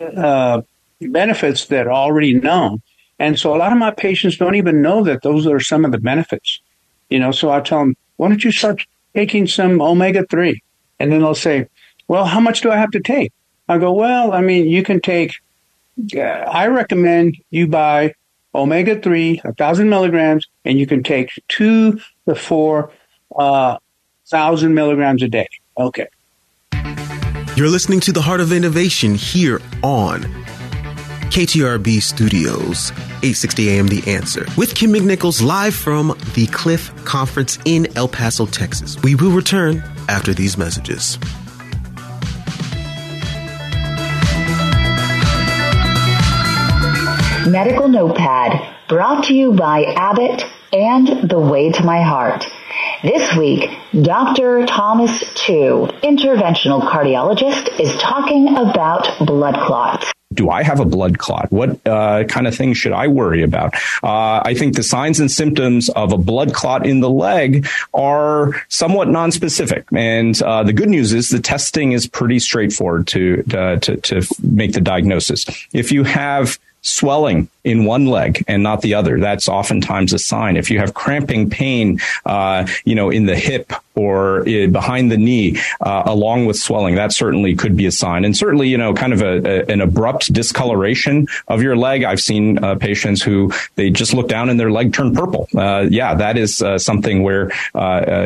uh, 0.00 0.62
benefits 1.00 1.66
that 1.66 1.86
are 1.86 1.92
already 1.92 2.34
known. 2.34 2.82
And 3.18 3.38
so 3.38 3.54
a 3.54 3.58
lot 3.58 3.72
of 3.72 3.78
my 3.78 3.90
patients 3.90 4.36
don't 4.36 4.56
even 4.56 4.82
know 4.82 5.02
that 5.04 5.22
those 5.22 5.46
are 5.46 5.60
some 5.60 5.84
of 5.84 5.92
the 5.92 5.98
benefits. 5.98 6.60
You 7.08 7.18
know, 7.18 7.32
so 7.32 7.50
I 7.50 7.60
tell 7.60 7.80
them, 7.80 7.96
why 8.16 8.28
don't 8.28 8.44
you 8.44 8.52
start 8.52 8.84
taking 9.14 9.46
some 9.46 9.80
omega 9.80 10.26
3? 10.28 10.60
And 10.98 11.12
then 11.12 11.20
they'll 11.20 11.34
say, 11.34 11.66
well, 12.08 12.24
how 12.24 12.40
much 12.40 12.60
do 12.60 12.70
I 12.70 12.76
have 12.76 12.90
to 12.92 13.00
take? 13.00 13.32
I 13.68 13.78
go, 13.78 13.92
well, 13.92 14.32
I 14.32 14.40
mean, 14.40 14.66
you 14.66 14.82
can 14.82 15.00
take, 15.00 15.34
uh, 16.14 16.20
I 16.20 16.68
recommend 16.68 17.36
you 17.50 17.66
buy 17.66 18.14
omega 18.54 19.00
3, 19.00 19.42
a 19.44 19.52
thousand 19.54 19.88
milligrams, 19.90 20.46
and 20.64 20.78
you 20.78 20.86
can 20.86 21.02
take 21.02 21.30
two 21.48 22.00
to 22.28 22.34
four 22.34 22.90
uh, 23.36 23.78
thousand 24.26 24.74
milligrams 24.74 25.22
a 25.22 25.28
day. 25.28 25.48
Okay. 25.78 26.06
You're 27.56 27.70
listening 27.70 28.00
to 28.00 28.12
the 28.12 28.20
Heart 28.20 28.42
of 28.42 28.52
Innovation 28.52 29.14
here 29.14 29.62
on 29.82 30.24
KTRB 31.30 32.02
Studios, 32.02 32.90
860 32.90 33.70
AM 33.70 33.86
The 33.86 34.02
Answer, 34.06 34.44
with 34.58 34.74
Kym 34.74 34.94
McNichols 34.94 35.42
live 35.42 35.74
from 35.74 36.08
the 36.34 36.46
CLI-F 36.48 37.06
Conference 37.06 37.58
in 37.64 37.86
El 37.96 38.08
Paso, 38.08 38.44
Texas. 38.44 39.02
We 39.02 39.14
will 39.14 39.30
return 39.30 39.82
after 40.06 40.34
these 40.34 40.58
messages. 40.58 41.18
Medical 47.50 47.88
Notepad, 47.88 48.76
brought 48.86 49.24
to 49.24 49.34
you 49.34 49.54
by 49.54 49.84
Abbott 49.96 50.44
and 50.74 51.30
The 51.30 51.38
Way 51.38 51.72
to 51.72 51.82
My 51.84 52.02
Heart. 52.02 52.46
This 53.06 53.36
week, 53.36 53.70
Dr. 54.02 54.66
Thomas 54.66 55.20
Tu, 55.34 55.88
interventional 56.02 56.82
cardiologist, 56.82 57.78
is 57.78 57.94
talking 57.98 58.48
about 58.56 59.06
blood 59.20 59.54
clots 59.64 60.12
do 60.34 60.50
I 60.50 60.64
have 60.64 60.80
a 60.80 60.84
blood 60.84 61.16
clot? 61.16 61.50
What 61.50 61.86
uh, 61.86 62.24
kind 62.24 62.46
of 62.46 62.54
things 62.54 62.76
should 62.76 62.92
I 62.92 63.08
worry 63.08 63.42
about? 63.42 63.74
Uh, 64.02 64.42
I 64.44 64.52
think 64.52 64.76
the 64.76 64.82
signs 64.82 65.18
and 65.18 65.30
symptoms 65.30 65.88
of 65.88 66.12
a 66.12 66.18
blood 66.18 66.52
clot 66.52 66.84
in 66.84 67.00
the 67.00 67.08
leg 67.08 67.66
are 67.94 68.52
somewhat 68.68 69.08
nonspecific. 69.08 69.84
And 69.96 70.40
uh, 70.42 70.64
the 70.64 70.74
good 70.74 70.90
news 70.90 71.14
is 71.14 71.30
the 71.30 71.40
testing 71.40 71.92
is 71.92 72.06
pretty 72.06 72.38
straightforward 72.38 73.06
to, 73.06 73.44
to, 73.44 73.78
to 73.78 74.22
make 74.42 74.74
the 74.74 74.82
diagnosis. 74.82 75.46
If 75.72 75.90
you 75.90 76.04
have 76.04 76.58
swelling 76.86 77.48
in 77.64 77.84
one 77.84 78.06
leg 78.06 78.44
and 78.46 78.62
not 78.62 78.80
the 78.80 78.94
other, 78.94 79.18
that's 79.18 79.48
oftentimes 79.48 80.12
a 80.12 80.18
sign. 80.18 80.56
If 80.56 80.70
you 80.70 80.78
have 80.78 80.94
cramping 80.94 81.50
pain, 81.50 82.00
uh, 82.24 82.66
you 82.84 82.94
know, 82.94 83.10
in 83.10 83.26
the 83.26 83.34
hip 83.34 83.72
or 83.96 84.42
uh, 84.42 84.68
behind 84.68 85.10
the 85.10 85.16
knee, 85.16 85.58
uh, 85.80 86.04
along 86.06 86.46
with 86.46 86.56
swelling, 86.56 86.94
that 86.94 87.12
certainly 87.12 87.56
could 87.56 87.76
be 87.76 87.86
a 87.86 87.90
sign. 87.90 88.24
And 88.24 88.36
certainly, 88.36 88.68
you 88.68 88.78
know, 88.78 88.94
kind 88.94 89.12
of 89.12 89.20
a, 89.20 89.62
a, 89.62 89.72
an 89.72 89.80
abrupt 89.80 90.32
discoloration 90.32 91.26
of 91.48 91.60
your 91.60 91.76
leg. 91.76 92.04
I've 92.04 92.20
seen 92.20 92.62
uh, 92.62 92.76
patients 92.76 93.20
who 93.20 93.52
they 93.74 93.90
just 93.90 94.14
look 94.14 94.28
down 94.28 94.48
and 94.48 94.60
their 94.60 94.70
leg 94.70 94.92
turned 94.92 95.16
purple. 95.16 95.48
Uh, 95.56 95.86
yeah, 95.90 96.14
that 96.14 96.36
is 96.36 96.62
uh, 96.62 96.78
something 96.78 97.24
where, 97.24 97.50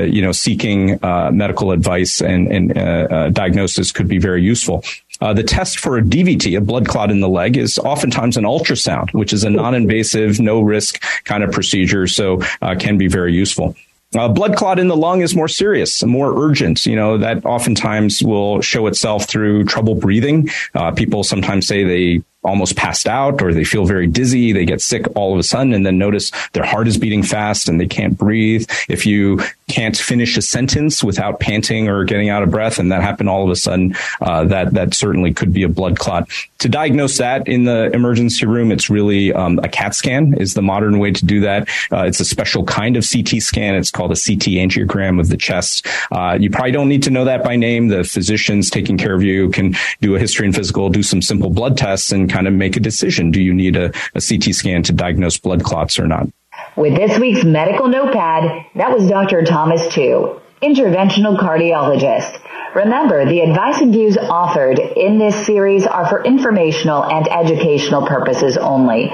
you 0.04 0.20
know, 0.20 0.32
seeking 0.32 0.98
medical 1.02 1.72
advice 1.72 2.20
and, 2.20 2.48
and 2.52 3.34
diagnosis 3.34 3.90
could 3.90 4.08
be 4.08 4.18
very 4.18 4.42
useful. 4.42 4.84
Uh, 5.20 5.32
the 5.32 5.42
test 5.42 5.78
for 5.78 5.98
a 5.98 6.02
DVT, 6.02 6.56
a 6.56 6.60
blood 6.60 6.88
clot 6.88 7.10
in 7.10 7.20
the 7.20 7.28
leg, 7.28 7.56
is 7.56 7.78
oftentimes 7.78 8.36
an 8.36 8.44
ultrasound, 8.44 9.12
which 9.12 9.32
is 9.32 9.44
a 9.44 9.50
non-invasive, 9.50 10.40
no 10.40 10.60
risk 10.60 11.02
kind 11.24 11.44
of 11.44 11.52
procedure, 11.52 12.06
so 12.06 12.42
uh, 12.62 12.74
can 12.78 12.98
be 12.98 13.08
very 13.08 13.32
useful. 13.32 13.76
Uh, 14.16 14.26
blood 14.26 14.56
clot 14.56 14.80
in 14.80 14.88
the 14.88 14.96
lung 14.96 15.20
is 15.20 15.36
more 15.36 15.46
serious, 15.46 16.02
more 16.02 16.44
urgent. 16.44 16.84
You 16.84 16.96
know, 16.96 17.18
that 17.18 17.44
oftentimes 17.44 18.22
will 18.22 18.60
show 18.60 18.88
itself 18.88 19.28
through 19.28 19.64
trouble 19.66 19.94
breathing. 19.94 20.48
Uh, 20.74 20.90
people 20.90 21.22
sometimes 21.22 21.66
say 21.68 21.84
they 21.84 22.24
almost 22.42 22.74
passed 22.74 23.06
out 23.06 23.42
or 23.42 23.52
they 23.52 23.64
feel 23.64 23.84
very 23.84 24.06
dizzy. 24.06 24.52
They 24.52 24.64
get 24.64 24.80
sick 24.80 25.04
all 25.14 25.32
of 25.32 25.38
a 25.38 25.42
sudden 25.42 25.72
and 25.74 25.84
then 25.84 25.98
notice 25.98 26.32
their 26.52 26.64
heart 26.64 26.88
is 26.88 26.98
beating 26.98 27.22
fast 27.22 27.68
and 27.68 27.78
they 27.78 27.86
can't 27.86 28.16
breathe. 28.16 28.68
If 28.88 29.06
you 29.06 29.42
can't 29.70 29.96
finish 29.96 30.36
a 30.36 30.42
sentence 30.42 31.04
without 31.04 31.40
panting 31.40 31.88
or 31.88 32.04
getting 32.04 32.28
out 32.28 32.42
of 32.42 32.50
breath 32.50 32.78
and 32.78 32.90
that 32.90 33.02
happened 33.02 33.28
all 33.28 33.44
of 33.44 33.50
a 33.50 33.56
sudden, 33.56 33.94
uh, 34.20 34.44
that, 34.44 34.72
that 34.74 34.94
certainly 34.94 35.32
could 35.32 35.52
be 35.52 35.62
a 35.62 35.68
blood 35.68 35.98
clot. 35.98 36.28
To 36.58 36.68
diagnose 36.68 37.18
that 37.18 37.46
in 37.48 37.64
the 37.64 37.90
emergency 37.94 38.46
room, 38.46 38.72
it's 38.72 38.90
really 38.90 39.32
um, 39.32 39.58
a 39.62 39.68
CAT 39.68 39.94
scan 39.94 40.34
is 40.34 40.54
the 40.54 40.62
modern 40.62 40.98
way 40.98 41.12
to 41.12 41.24
do 41.24 41.40
that. 41.40 41.68
Uh, 41.92 42.04
it's 42.04 42.20
a 42.20 42.24
special 42.24 42.64
kind 42.64 42.96
of 42.96 43.06
CT 43.08 43.40
scan. 43.40 43.74
It's 43.74 43.90
called 43.90 44.10
a 44.10 44.14
CT 44.14 44.58
angiogram 44.58 45.20
of 45.20 45.28
the 45.28 45.36
chest. 45.36 45.86
Uh, 46.10 46.36
you 46.38 46.50
probably 46.50 46.72
don't 46.72 46.88
need 46.88 47.04
to 47.04 47.10
know 47.10 47.24
that 47.24 47.44
by 47.44 47.56
name. 47.56 47.88
The 47.88 48.04
physicians 48.04 48.70
taking 48.70 48.98
care 48.98 49.14
of 49.14 49.22
you 49.22 49.50
can 49.50 49.76
do 50.00 50.16
a 50.16 50.18
history 50.18 50.46
and 50.46 50.54
physical, 50.54 50.90
do 50.90 51.02
some 51.02 51.22
simple 51.22 51.50
blood 51.50 51.78
tests 51.78 52.12
and 52.12 52.28
kind 52.28 52.48
of 52.48 52.54
make 52.54 52.76
a 52.76 52.80
decision. 52.80 53.30
Do 53.30 53.40
you 53.40 53.54
need 53.54 53.76
a, 53.76 53.92
a 54.14 54.20
CT 54.20 54.54
scan 54.54 54.82
to 54.84 54.92
diagnose 54.92 55.38
blood 55.38 55.62
clots 55.62 55.98
or 55.98 56.06
not? 56.06 56.28
With 56.76 56.96
this 56.96 57.18
week's 57.18 57.44
medical 57.44 57.88
notepad, 57.88 58.66
that 58.76 58.92
was 58.92 59.08
Dr. 59.08 59.42
Thomas 59.42 59.88
Chu, 59.88 60.40
interventional 60.62 61.38
cardiologist. 61.38 62.38
Remember, 62.74 63.24
the 63.24 63.40
advice 63.40 63.80
and 63.80 63.92
views 63.92 64.16
offered 64.16 64.78
in 64.78 65.18
this 65.18 65.44
series 65.44 65.86
are 65.86 66.08
for 66.08 66.22
informational 66.22 67.04
and 67.04 67.26
educational 67.28 68.06
purposes 68.06 68.56
only. 68.56 69.10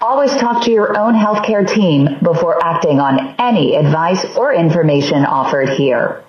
Always 0.00 0.36
talk 0.36 0.64
to 0.64 0.70
your 0.70 0.98
own 0.98 1.14
healthcare 1.14 1.66
team 1.66 2.18
before 2.22 2.62
acting 2.62 3.00
on 3.00 3.34
any 3.38 3.76
advice 3.76 4.24
or 4.36 4.52
information 4.52 5.24
offered 5.24 5.70
here. 5.70 6.22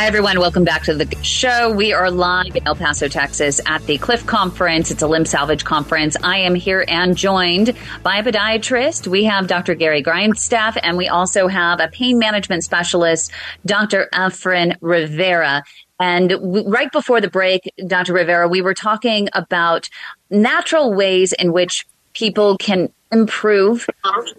Hi, 0.00 0.06
everyone. 0.06 0.40
Welcome 0.40 0.64
back 0.64 0.84
to 0.84 0.94
the 0.94 1.14
show. 1.22 1.70
We 1.70 1.92
are 1.92 2.10
live 2.10 2.56
in 2.56 2.66
El 2.66 2.74
Paso, 2.74 3.06
Texas 3.06 3.60
at 3.66 3.84
the 3.84 3.98
CLI-F 3.98 4.24
Conference. 4.24 4.90
It's 4.90 5.02
a 5.02 5.06
limb 5.06 5.26
salvage 5.26 5.62
conference. 5.62 6.16
I 6.22 6.38
am 6.38 6.54
here 6.54 6.86
and 6.88 7.14
joined 7.14 7.76
by 8.02 8.16
a 8.16 8.22
podiatrist. 8.22 9.06
We 9.06 9.24
have 9.24 9.46
Dr. 9.46 9.74
Gary 9.74 10.00
Grindstaff, 10.00 10.78
and 10.82 10.96
we 10.96 11.08
also 11.08 11.48
have 11.48 11.80
a 11.80 11.88
pain 11.88 12.18
management 12.18 12.64
specialist, 12.64 13.30
Dr. 13.66 14.08
Efrain 14.14 14.74
Rivera. 14.80 15.64
And 16.00 16.32
right 16.66 16.90
before 16.90 17.20
the 17.20 17.28
break, 17.28 17.70
Dr. 17.86 18.14
Rivera, 18.14 18.48
we 18.48 18.62
were 18.62 18.72
talking 18.72 19.28
about 19.34 19.90
natural 20.30 20.94
ways 20.94 21.34
in 21.34 21.52
which 21.52 21.84
people 22.14 22.56
can 22.58 22.90
improve 23.12 23.88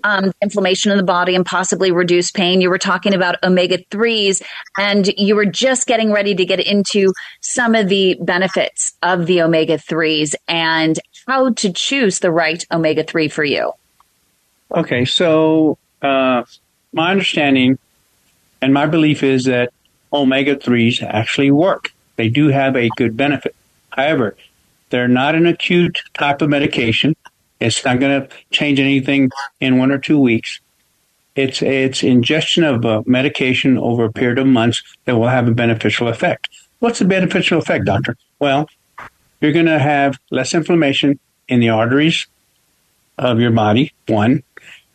um, 0.04 0.32
inflammation 0.42 0.92
in 0.92 0.98
the 0.98 1.04
body 1.04 1.36
and 1.36 1.46
possibly 1.46 1.92
reduce 1.92 2.32
pain. 2.32 2.62
You 2.62 2.70
were 2.70 2.78
talking 2.78 3.14
about 3.14 3.36
omega 3.44 3.80
3s 3.92 4.42
and 4.78 5.08
you 5.18 5.36
were 5.36 5.46
just 5.46 5.88
getting 5.88 6.12
ready 6.12 6.36
to 6.36 6.46
get 6.46 6.60
into 6.60 7.14
some 7.42 7.76
of 7.76 7.90
the 7.90 8.18
benefits 8.22 8.94
of 9.04 9.26
the 9.26 9.42
omega 9.42 9.78
3s 9.78 10.36
and 10.48 10.98
how 11.28 11.52
to 11.54 11.74
choose 11.74 12.20
the 12.20 12.32
right 12.32 12.66
omega 12.72 13.04
3 13.04 13.28
for 13.28 13.44
you. 13.44 13.74
Okay, 14.74 15.04
so 15.04 15.78
uh, 16.02 16.44
my 16.94 17.12
understanding 17.12 17.78
and 18.62 18.74
my 18.74 18.86
belief 18.86 19.22
is 19.22 19.46
that 19.46 19.74
omega 20.14 20.56
3s 20.56 21.04
actually 21.04 21.52
work. 21.52 21.94
They 22.16 22.30
do 22.30 22.48
have 22.48 22.76
a 22.76 22.90
good 22.96 23.18
benefit. 23.18 23.56
However, 23.90 24.38
they're 24.90 25.08
not 25.08 25.36
an 25.36 25.46
acute 25.46 26.02
type 26.14 26.42
of 26.42 26.50
medication. 26.50 27.16
It's 27.62 27.86
not 27.86 28.00
going 28.00 28.22
to 28.22 28.36
change 28.50 28.80
anything 28.80 29.32
in 29.60 29.78
one 29.78 29.92
or 29.92 30.00
two 30.00 30.20
weeks. 30.20 30.60
It's 31.36 31.62
it's 31.62 32.04
ingestion 32.04 32.64
of 32.64 32.84
a 32.84 33.04
medication 33.06 33.78
over 33.78 34.06
a 34.06 34.12
period 34.12 34.40
of 34.40 34.48
months 34.48 34.84
that 35.06 35.16
will 35.18 35.30
have 35.30 35.48
a 35.48 35.52
beneficial 35.52 36.10
effect. 36.10 36.50
What's 36.80 37.00
the 37.00 37.06
beneficial 37.06 37.60
effect, 37.60 37.86
doctor? 37.86 38.18
Well, 38.40 38.68
you're 39.40 39.54
going 39.54 39.68
to 39.68 39.80
have 39.80 40.18
less 40.30 40.54
inflammation 40.54 41.20
in 41.48 41.60
the 41.60 41.70
arteries 41.70 42.28
of 43.18 43.40
your 43.40 43.52
body. 43.52 43.94
One, 44.08 44.44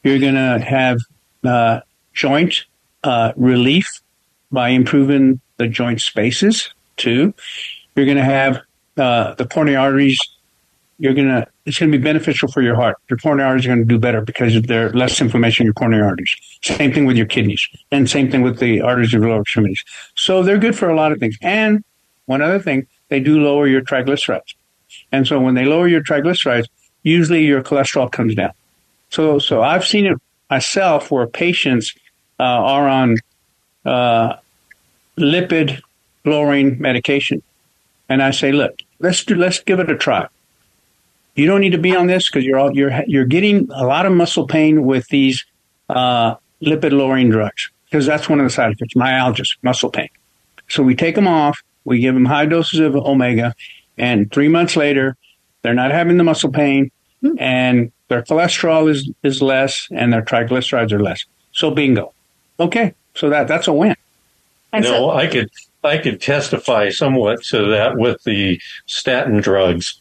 you're 0.03 0.19
going 0.19 0.35
to 0.35 0.59
have 0.59 0.99
uh, 1.45 1.81
joint 2.13 2.65
uh, 3.03 3.33
relief 3.37 4.03
by 4.51 4.71
improving 4.71 5.41
the 5.57 5.69
joint 5.69 6.01
spaces. 6.01 6.71
Two, 6.97 7.33
you're 7.95 8.07
going 8.07 8.19
to 8.19 8.25
have 8.25 8.61
uh, 8.97 9.35
the 9.35 9.47
coronary 9.47 9.77
arteries 9.77 10.19
you're 10.99 11.15
gonna 11.15 11.47
it's 11.65 11.79
gonna 11.79 11.93
be 11.93 11.99
beneficial 11.99 12.49
for 12.49 12.63
your 12.63 12.75
heart. 12.75 12.97
Your 13.11 13.19
coronary 13.19 13.47
arteries 13.47 13.67
are 13.67 13.69
gonna 13.71 13.85
do 13.85 13.99
better 13.99 14.21
because 14.21 14.61
there's 14.63 14.95
less 14.95 15.21
inflammation 15.21 15.65
in 15.65 15.67
your 15.67 15.75
coronary 15.75 16.03
arteries. 16.03 16.35
Same 16.63 16.93
thing 16.93 17.05
with 17.05 17.17
your 17.17 17.27
kidneys, 17.27 17.69
and 17.91 18.09
same 18.09 18.31
thing 18.31 18.43
with 18.43 18.59
the 18.59 18.81
arteries 18.81 19.13
of 19.13 19.21
your 19.21 19.31
lower 19.31 19.43
extremities. 19.43 19.83
So 20.15 20.43
they're 20.43 20.59
good 20.59 20.77
for 20.77 20.89
a 20.89 20.97
lot 20.97 21.13
of 21.13 21.19
things. 21.19 21.37
And 21.43 21.85
one 22.27 22.41
other 22.43 22.59
thing, 22.59 22.87
they 23.09 23.21
do 23.21 23.41
lower 23.41 23.67
your 23.67 23.83
triglycerides. 23.83 24.55
And 25.13 25.27
so 25.27 25.39
when 25.39 25.55
they 25.55 25.65
lower 25.65 25.87
your 25.87 26.03
triglycerides, 26.03 26.67
usually 27.03 27.45
your 27.45 27.63
cholesterol 27.63 28.11
comes 28.11 28.35
down. 28.35 28.53
So 29.11 29.39
so 29.39 29.63
I've 29.63 29.85
seen 29.85 30.07
it 30.07 30.19
myself 30.51 31.11
where 31.11 31.27
patients 31.27 31.95
uh, 32.41 32.43
are 32.43 32.89
on 32.89 33.17
uh, 33.85 34.37
lipid 35.19 35.81
lowering 36.25 36.81
medication, 36.81 37.43
and 38.09 38.23
I 38.23 38.31
say, 38.31 38.51
look, 38.51 38.81
let's 38.99 39.25
do 39.25 39.35
let's 39.35 39.61
give 39.61 39.79
it 39.79 39.91
a 39.91 39.97
try 39.97 40.27
you 41.37 41.47
don't 41.47 41.61
need 41.61 41.71
to 41.71 41.79
be 41.79 41.95
on 41.95 42.07
this 42.07 42.29
because 42.29 42.45
you're 42.45 42.59
all, 42.59 42.75
you're 42.75 43.05
you're 43.07 43.27
getting 43.27 43.71
a 43.73 43.87
lot 43.87 44.07
of 44.07 44.13
muscle 44.13 44.47
pain 44.47 44.85
with 44.85 45.07
these 45.09 45.45
uh, 45.89 46.35
lipid 46.63 46.93
lowering 46.93 47.31
drugs 47.31 47.71
because 47.85 48.07
that's 48.07 48.29
one 48.29 48.41
of 48.41 48.45
the 48.45 48.51
side 48.51 48.73
effects, 48.73 48.97
myalgia, 48.97 49.45
muscle 49.63 49.91
pain. 49.91 50.09
So 50.69 50.83
we 50.83 50.95
take 50.95 51.15
them 51.15 51.29
off, 51.29 51.63
we 51.85 52.01
give 52.01 52.15
them 52.15 52.25
high 52.25 52.47
doses 52.47 52.81
of 52.81 52.97
omega, 52.97 53.55
and 53.99 54.33
three 54.33 54.49
months 54.49 54.77
later, 54.77 55.17
they're 55.63 55.75
not 55.75 55.91
having 55.91 56.17
the 56.17 56.25
muscle 56.25 56.51
pain, 56.51 56.91
and 57.39 57.93
their 58.09 58.23
cholesterol 58.23 58.91
is 58.91 59.11
is 59.23 59.43
less, 59.43 59.89
and 59.91 60.13
their 60.13 60.23
triglycerides 60.23 60.93
are 60.93 61.01
less. 61.01 61.25
So 61.53 61.71
bingo, 61.71 62.13
okay, 62.59 62.95
so 63.15 63.29
that 63.31 63.47
that's 63.47 63.69
a 63.69 63.73
win. 63.73 63.95
You 64.75 64.81
know, 64.81 65.11
I 65.11 65.27
could 65.27 65.51
I 65.85 65.99
could 65.99 66.21
testify 66.21 66.89
somewhat 66.89 67.43
to 67.45 67.67
that 67.67 67.97
with 67.97 68.23
the 68.25 68.61
statin 68.87 69.41
drugs 69.41 70.01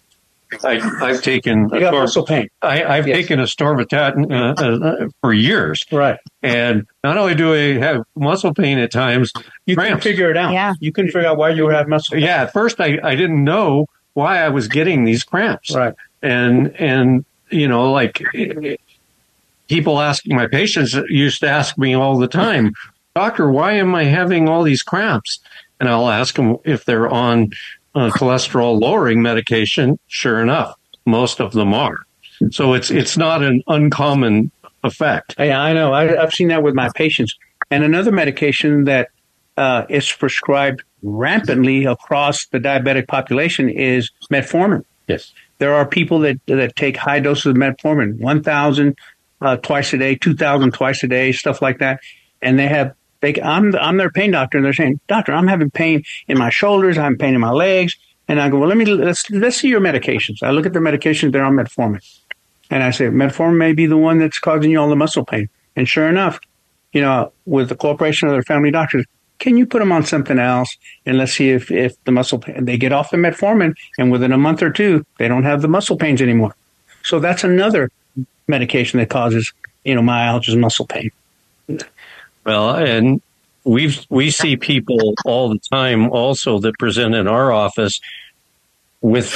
I, 0.64 0.80
have 1.08 1.22
taken 1.22 1.70
you 1.74 1.80
got 1.80 1.94
muscle 1.94 2.26
pain. 2.26 2.50
I, 2.62 2.96
have 2.96 3.08
yes. 3.08 3.18
taken 3.18 3.40
atorvastatin 3.40 4.32
uh, 4.32 4.64
uh, 4.64 5.08
for 5.22 5.34
years, 5.34 5.84
right? 5.92 6.20
And 6.42 6.86
not 7.04 7.18
only 7.18 7.36
do 7.36 7.54
I 7.54 7.80
have 7.80 8.04
muscle 8.16 8.54
pain 8.54 8.78
at 8.80 8.92
times, 8.92 9.32
you 9.66 9.76
cramps. 9.76 10.04
can 10.04 10.12
figure 10.12 10.30
it 10.30 10.38
out. 10.38 10.54
Yeah, 10.54 10.74
you 10.80 10.92
can 10.92 11.08
figure 11.08 11.26
out 11.26 11.38
why 11.38 11.50
you 11.50 11.68
have 11.68 11.88
muscle. 11.88 12.16
Pain. 12.16 12.24
Yeah, 12.24 12.44
at 12.44 12.54
first 12.54 12.80
I, 12.80 13.00
I 13.04 13.16
didn't 13.16 13.44
know 13.44 13.88
why 14.14 14.40
I 14.44 14.50
was 14.50 14.68
getting 14.68 15.04
these 15.04 15.24
cramps, 15.24 15.74
right? 15.74 15.94
And 16.22 16.76
and 16.76 17.26
you 17.50 17.68
know, 17.68 17.92
like 17.92 18.24
people 19.68 20.00
asking 20.00 20.36
my 20.36 20.48
patients 20.48 20.94
used 21.10 21.40
to 21.42 21.50
ask 21.50 21.78
me 21.78 21.94
all 21.94 22.18
the 22.18 22.28
time, 22.28 22.74
doctor, 23.16 23.50
why 23.50 23.74
am 23.74 23.96
I 23.96 24.04
having 24.04 24.50
all 24.50 24.64
these 24.64 24.84
cramps? 24.84 25.40
And 25.80 25.90
I'll 25.90 26.10
ask 26.10 26.36
them 26.36 26.58
if 26.64 26.86
they're 26.86 27.10
on 27.10 27.50
uh, 27.96 28.10
cholesterol 28.10 28.80
lowering 28.80 29.22
medication, 29.22 29.98
sure 30.08 30.42
enough, 30.42 30.76
most 31.06 31.40
of 31.40 31.54
them 31.54 31.74
are. 31.74 32.00
So 32.52 32.74
it's 32.74 32.92
it's 32.92 33.18
not 33.18 33.42
an 33.44 33.64
uncommon 33.68 34.52
effect. 34.84 35.36
Yeah, 35.40 35.60
I 35.62 35.74
know. 35.74 35.94
I, 35.94 36.22
I've 36.22 36.34
seen 36.34 36.50
that 36.50 36.64
with 36.64 36.76
my 36.76 36.90
patients. 36.94 37.36
And 37.72 37.84
another 37.84 38.12
medication 38.12 38.84
that 38.84 39.10
uh, 39.58 39.86
is 39.90 40.12
prescribed 40.12 40.84
rampantly 41.02 41.86
across 41.86 42.46
the 42.48 42.60
diabetic 42.60 43.08
population 43.08 43.70
is 43.70 44.12
metformin. 44.32 44.84
Yes. 45.08 45.34
There 45.60 45.74
are 45.74 45.86
people 45.88 46.20
that 46.20 46.40
that 46.48 46.76
take 46.76 46.98
high 46.98 47.20
doses 47.20 47.48
of 47.48 47.56
metformin, 47.56 48.20
1,000 48.20 48.98
uh, 49.42 49.58
twice 49.58 49.94
a 49.94 49.98
day, 49.98 50.16
2,000 50.16 50.74
twice 50.74 51.04
a 51.04 51.08
day, 51.08 51.32
stuff 51.32 51.62
like 51.62 51.80
that. 51.80 52.02
And 52.42 52.60
they 52.60 52.68
have, 52.68 52.94
they, 53.26 53.42
I'm, 53.42 53.76
I'm 53.76 53.98
their 53.98 54.12
pain 54.12 54.32
doctor, 54.32 54.58
and 54.58 54.66
they're 54.66 54.74
saying, 54.74 55.00
Doctor, 55.08 55.34
I'm 55.34 55.48
having 55.48 55.72
pain 55.72 56.04
in 56.28 56.38
my 56.38 56.52
shoulders, 56.52 56.98
I'm 56.98 57.18
pain 57.18 57.34
in 57.34 57.42
my 57.42 57.52
legs. 57.52 57.96
And 58.28 58.40
I 58.40 58.50
go, 58.50 58.60
Well, 58.60 58.70
let 58.70 58.78
me, 58.78 58.86
let's, 58.86 59.30
let's 59.32 59.58
see 59.58 59.68
your 59.68 59.82
medications. 59.82 60.44
I 60.44 60.52
look 60.52 60.66
at 60.66 60.74
their 60.74 60.82
medications, 60.82 61.32
they're 61.32 61.44
on 61.44 61.56
metformin. 61.56 62.06
And 62.70 62.84
I 62.84 62.92
say, 62.92 63.06
Metformin 63.06 63.58
may 63.58 63.74
be 63.74 63.86
the 63.86 63.98
one 63.98 64.20
that's 64.20 64.40
causing 64.40 64.72
you 64.72 64.80
all 64.80 64.90
the 64.90 64.96
muscle 64.96 65.26
pain. 65.26 65.50
And 65.76 65.88
sure 65.88 66.08
enough, 66.08 66.40
you 66.94 67.02
know, 67.02 67.32
with 67.46 67.70
the 67.70 67.76
cooperation 67.76 68.28
of 68.28 68.34
their 68.34 68.44
family 68.44 68.72
doctors, 68.72 69.06
can 69.38 69.58
you 69.58 69.66
put 69.66 69.80
them 69.80 69.92
on 69.92 70.06
something 70.06 70.40
else 70.40 70.76
and 71.06 71.18
let's 71.18 71.34
see 71.34 71.50
if, 71.50 71.70
if 71.70 72.02
the 72.06 72.12
muscle 72.12 72.40
pain, 72.40 72.66
they 72.66 72.78
get 72.78 72.92
off 72.92 73.12
the 73.12 73.18
metformin 73.18 73.76
and 74.00 74.12
within 74.12 74.32
a 74.32 74.38
month 74.38 74.64
or 74.64 74.72
two, 74.72 75.06
they 75.20 75.28
don't 75.28 75.44
have 75.44 75.62
the 75.62 75.68
muscle 75.68 75.98
pains 75.98 76.22
anymore. 76.22 76.56
So 77.04 77.20
that's 77.20 77.44
another 77.44 77.92
medication 78.48 79.00
that 79.00 79.10
causes, 79.10 79.54
you 79.84 79.94
know, 79.94 80.02
myalgia 80.02 80.58
muscle 80.58 80.88
pain. 80.88 81.12
Well, 82.46 82.76
and 82.76 83.22
we've 83.64 84.06
we 84.10 84.30
see 84.30 84.56
people 84.56 85.16
all 85.26 85.50
the 85.50 85.60
time 85.60 86.12
also 86.12 86.60
that 86.60 86.78
present 86.78 87.16
in 87.16 87.28
our 87.28 87.52
office 87.52 88.00
with 89.02 89.36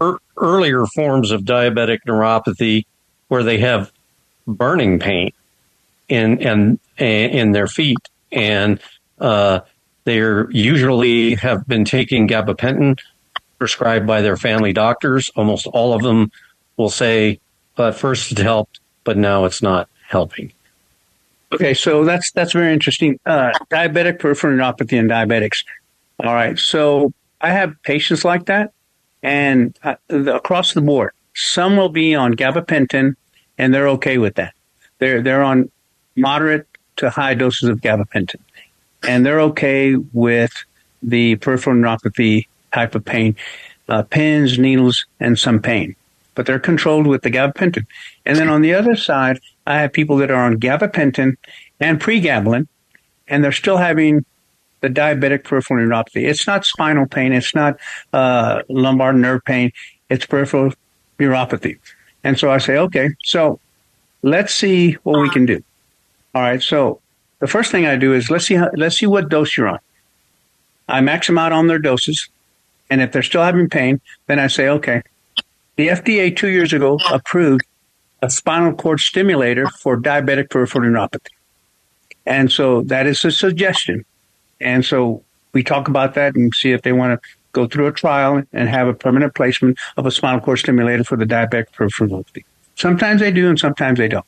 er, 0.00 0.18
earlier 0.36 0.84
forms 0.86 1.30
of 1.30 1.42
diabetic 1.42 2.00
neuropathy 2.06 2.84
where 3.28 3.42
they 3.42 3.58
have 3.58 3.90
burning 4.46 4.98
pain 4.98 5.32
in 6.08 6.40
and 6.42 6.78
in 6.98 7.52
their 7.52 7.66
feet 7.66 7.98
and 8.30 8.80
uh, 9.20 9.60
they're 10.04 10.50
usually 10.50 11.34
have 11.36 11.66
been 11.66 11.84
taking 11.84 12.28
gabapentin 12.28 12.98
prescribed 13.58 14.06
by 14.06 14.22
their 14.22 14.36
family 14.36 14.72
doctors. 14.72 15.30
Almost 15.34 15.66
all 15.66 15.92
of 15.92 16.02
them 16.02 16.30
will 16.76 16.90
say, 16.90 17.40
"But 17.74 17.94
first 17.94 18.32
it 18.32 18.38
helped, 18.38 18.80
but 19.04 19.16
now 19.16 19.44
it's 19.44 19.62
not 19.62 19.88
helping." 20.06 20.52
Okay, 21.52 21.72
so 21.74 22.04
that's 22.04 22.30
that's 22.32 22.52
very 22.52 22.72
interesting. 22.72 23.18
Uh, 23.24 23.52
diabetic 23.70 24.18
peripheral 24.18 24.56
neuropathy 24.56 24.98
and 24.98 25.10
diabetics. 25.10 25.64
All 26.22 26.34
right, 26.34 26.58
so 26.58 27.12
I 27.40 27.50
have 27.50 27.74
patients 27.82 28.24
like 28.24 28.46
that, 28.46 28.72
and 29.22 29.76
uh, 29.82 29.94
across 30.10 30.74
the 30.74 30.80
board, 30.80 31.12
some 31.34 31.76
will 31.76 31.88
be 31.88 32.14
on 32.14 32.34
gabapentin, 32.34 33.14
and 33.56 33.72
they're 33.72 33.88
okay 33.88 34.18
with 34.18 34.34
that. 34.34 34.54
They're 34.98 35.22
they're 35.22 35.42
on 35.42 35.70
moderate 36.16 36.66
to 36.96 37.08
high 37.08 37.34
doses 37.34 37.68
of 37.70 37.80
gabapentin, 37.80 38.40
and 39.02 39.24
they're 39.24 39.40
okay 39.40 39.94
with 39.96 40.52
the 41.02 41.36
peripheral 41.36 41.76
neuropathy 41.76 42.46
type 42.72 42.94
of 42.94 43.04
pain, 43.04 43.36
uh, 43.88 44.02
pins, 44.02 44.58
needles, 44.58 45.06
and 45.20 45.38
some 45.38 45.60
pain. 45.60 45.94
But 46.34 46.46
they're 46.46 46.58
controlled 46.58 47.06
with 47.06 47.22
the 47.22 47.30
gabapentin. 47.30 47.86
And 48.26 48.36
then 48.36 48.48
on 48.48 48.62
the 48.62 48.74
other 48.74 48.96
side, 48.96 49.40
I 49.68 49.80
have 49.80 49.92
people 49.92 50.16
that 50.16 50.30
are 50.30 50.44
on 50.44 50.58
gabapentin 50.58 51.36
and 51.78 52.00
pregabalin, 52.00 52.66
and 53.28 53.44
they're 53.44 53.52
still 53.52 53.76
having 53.76 54.24
the 54.80 54.88
diabetic 54.88 55.44
peripheral 55.44 55.84
neuropathy. 55.84 56.26
It's 56.26 56.46
not 56.46 56.64
spinal 56.64 57.06
pain. 57.06 57.34
It's 57.34 57.54
not 57.54 57.78
uh, 58.14 58.62
lumbar 58.70 59.12
nerve 59.12 59.44
pain. 59.44 59.72
It's 60.08 60.24
peripheral 60.24 60.72
neuropathy. 61.18 61.78
And 62.24 62.38
so 62.38 62.50
I 62.50 62.58
say, 62.58 62.78
okay, 62.78 63.10
so 63.22 63.60
let's 64.22 64.54
see 64.54 64.92
what 65.02 65.20
we 65.20 65.28
can 65.28 65.44
do. 65.44 65.62
All 66.34 66.40
right. 66.40 66.62
So 66.62 67.00
the 67.40 67.46
first 67.46 67.70
thing 67.70 67.86
I 67.86 67.96
do 67.96 68.14
is 68.14 68.30
let's 68.30 68.46
see 68.46 68.54
how, 68.54 68.70
let's 68.74 68.96
see 68.96 69.06
what 69.06 69.28
dose 69.28 69.54
you're 69.54 69.68
on. 69.68 69.80
I 70.88 71.02
max 71.02 71.26
them 71.26 71.36
out 71.36 71.52
on 71.52 71.66
their 71.66 71.78
doses, 71.78 72.26
and 72.88 73.02
if 73.02 73.12
they're 73.12 73.22
still 73.22 73.42
having 73.42 73.68
pain, 73.68 74.00
then 74.28 74.38
I 74.38 74.46
say, 74.46 74.68
okay. 74.68 75.02
The 75.76 75.88
FDA 75.88 76.34
two 76.34 76.48
years 76.48 76.72
ago 76.72 76.98
approved 77.12 77.64
a 78.22 78.30
spinal 78.30 78.74
cord 78.74 79.00
stimulator 79.00 79.68
for 79.68 79.96
diabetic 79.96 80.50
peripheral 80.50 80.88
neuropathy, 80.88 81.30
and 82.26 82.50
so 82.50 82.82
that 82.82 83.06
is 83.06 83.24
a 83.24 83.30
suggestion. 83.30 84.04
And 84.60 84.84
so 84.84 85.22
we 85.52 85.62
talk 85.62 85.88
about 85.88 86.14
that 86.14 86.34
and 86.34 86.52
see 86.54 86.72
if 86.72 86.82
they 86.82 86.92
want 86.92 87.20
to 87.20 87.28
go 87.52 87.66
through 87.66 87.86
a 87.86 87.92
trial 87.92 88.42
and 88.52 88.68
have 88.68 88.88
a 88.88 88.94
permanent 88.94 89.34
placement 89.34 89.78
of 89.96 90.06
a 90.06 90.10
spinal 90.10 90.40
cord 90.40 90.58
stimulator 90.58 91.04
for 91.04 91.16
the 91.16 91.24
diabetic 91.24 91.72
peripheral 91.72 92.10
neuropathy. 92.10 92.44
Sometimes 92.74 93.20
they 93.20 93.32
do, 93.32 93.48
and 93.48 93.58
sometimes 93.58 93.98
they 93.98 94.08
don't. 94.08 94.26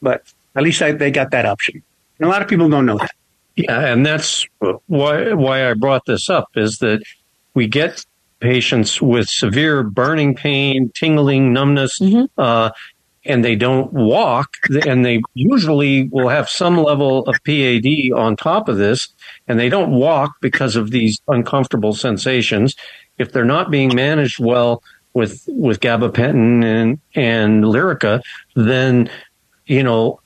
But 0.00 0.24
at 0.56 0.62
least 0.62 0.82
I, 0.82 0.92
they 0.92 1.10
got 1.10 1.30
that 1.30 1.46
option. 1.46 1.82
And 2.18 2.26
a 2.26 2.30
lot 2.30 2.42
of 2.42 2.48
people 2.48 2.68
don't 2.68 2.86
know 2.86 2.98
that. 2.98 3.12
Yeah, 3.56 3.92
and 3.92 4.04
that's 4.04 4.46
why 4.86 5.34
why 5.34 5.70
I 5.70 5.74
brought 5.74 6.06
this 6.06 6.30
up 6.30 6.48
is 6.56 6.78
that 6.78 7.02
we 7.54 7.66
get 7.66 8.04
patients 8.40 9.00
with 9.00 9.28
severe 9.28 9.82
burning 9.82 10.34
pain, 10.34 10.90
tingling, 10.94 11.52
numbness, 11.52 11.98
mm-hmm. 12.00 12.24
uh, 12.38 12.70
and 13.24 13.44
they 13.44 13.54
don't 13.54 13.92
walk, 13.92 14.56
and 14.86 15.04
they 15.04 15.22
usually 15.34 16.08
will 16.08 16.28
have 16.28 16.48
some 16.48 16.76
level 16.76 17.24
of 17.28 17.36
PAD 17.44 18.12
on 18.14 18.36
top 18.36 18.68
of 18.68 18.78
this, 18.78 19.08
and 19.46 19.58
they 19.58 19.68
don't 19.68 19.92
walk 19.92 20.32
because 20.40 20.74
of 20.76 20.90
these 20.90 21.20
uncomfortable 21.28 21.94
sensations. 21.94 22.74
If 23.18 23.32
they're 23.32 23.44
not 23.44 23.70
being 23.70 23.94
managed 23.94 24.40
well 24.40 24.82
with 25.14 25.44
with 25.46 25.80
gabapentin 25.80 26.64
and 26.64 27.00
and 27.14 27.64
Lyrica, 27.64 28.22
then 28.56 29.10
you 29.66 29.82
know 29.82 30.20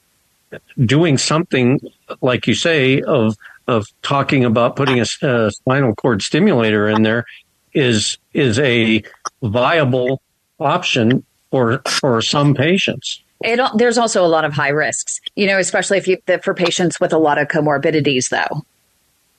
doing 0.85 1.19
something 1.19 1.81
like 2.21 2.47
you 2.47 2.55
say 2.55 3.03
of 3.03 3.37
of 3.67 3.87
talking 4.03 4.45
about 4.45 4.77
putting 4.77 5.01
a, 5.01 5.27
a, 5.27 5.51
spinal 5.51 5.95
cord 5.95 6.23
stimulator 6.23 6.89
in 6.89 7.03
there 7.03 7.27
is 7.75 8.17
is 8.33 8.59
a 8.61 9.03
viable 9.43 10.23
option 10.59 11.25
for 11.51 11.83
for 11.87 12.21
some 12.23 12.55
patients. 12.55 13.23
It, 13.43 13.61
there's 13.77 13.99
also 13.99 14.25
a 14.25 14.29
lot 14.29 14.45
of 14.45 14.53
high 14.53 14.71
risks, 14.71 15.21
you 15.35 15.47
know, 15.47 15.59
especially 15.59 15.99
if 15.99 16.09
you 16.09 16.19
for 16.43 16.55
patients 16.55 16.99
with 17.01 17.13
a 17.13 17.19
lot 17.19 17.39
of 17.39 17.49
comorbidities, 17.49 18.31
though. 18.31 18.65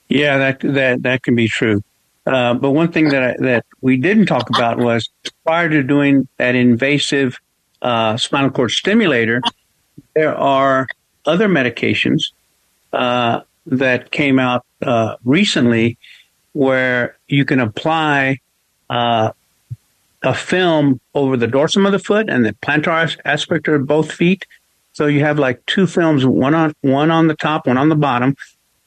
Yeah, 0.08 0.38
that 0.38 0.60
that 0.60 1.02
that 1.02 1.22
can 1.22 1.34
be 1.34 1.48
true. 1.48 1.82
Uh, 2.26 2.54
but 2.54 2.72
one 2.72 2.92
thing 2.92 3.08
that 3.08 3.22
I, 3.22 3.36
that 3.38 3.66
we 3.80 3.96
didn't 3.96 4.26
talk 4.26 4.50
about 4.50 4.78
was 4.78 5.08
prior 5.44 5.68
to 5.68 5.82
doing 5.82 6.28
that 6.36 6.54
invasive 6.54 7.38
uh, 7.80 8.16
spinal 8.16 8.50
cord 8.50 8.70
stimulator, 8.70 9.40
there 10.14 10.36
are 10.36 10.88
other 11.24 11.48
medications 11.48 12.32
uh, 12.92 13.40
that 13.66 14.10
came 14.10 14.38
out 14.38 14.64
uh, 14.82 15.16
recently 15.24 15.98
where 16.52 17.16
you 17.28 17.44
can 17.44 17.60
apply 17.60 18.40
uh, 18.90 19.32
a 20.22 20.34
film 20.34 21.00
over 21.14 21.36
the 21.36 21.46
dorsum 21.46 21.86
of 21.86 21.92
the 21.92 21.98
foot 21.98 22.28
and 22.28 22.44
the 22.44 22.52
plantar 22.54 23.16
aspect 23.24 23.68
of 23.68 23.86
both 23.86 24.12
feet. 24.12 24.46
So 24.92 25.06
you 25.06 25.20
have 25.20 25.38
like 25.38 25.64
two 25.66 25.86
films, 25.86 26.26
one 26.26 26.54
on 26.54 26.74
one 26.80 27.10
on 27.10 27.28
the 27.28 27.36
top, 27.36 27.66
one 27.66 27.78
on 27.78 27.88
the 27.88 27.96
bottom, 27.96 28.36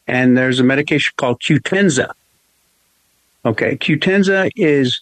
and 0.08 0.38
there's 0.38 0.60
a 0.60 0.64
medication 0.64 1.14
called 1.16 1.40
Qutenza. 1.40 2.12
Okay, 3.46 3.78
Qutenza 3.78 4.50
is 4.56 5.02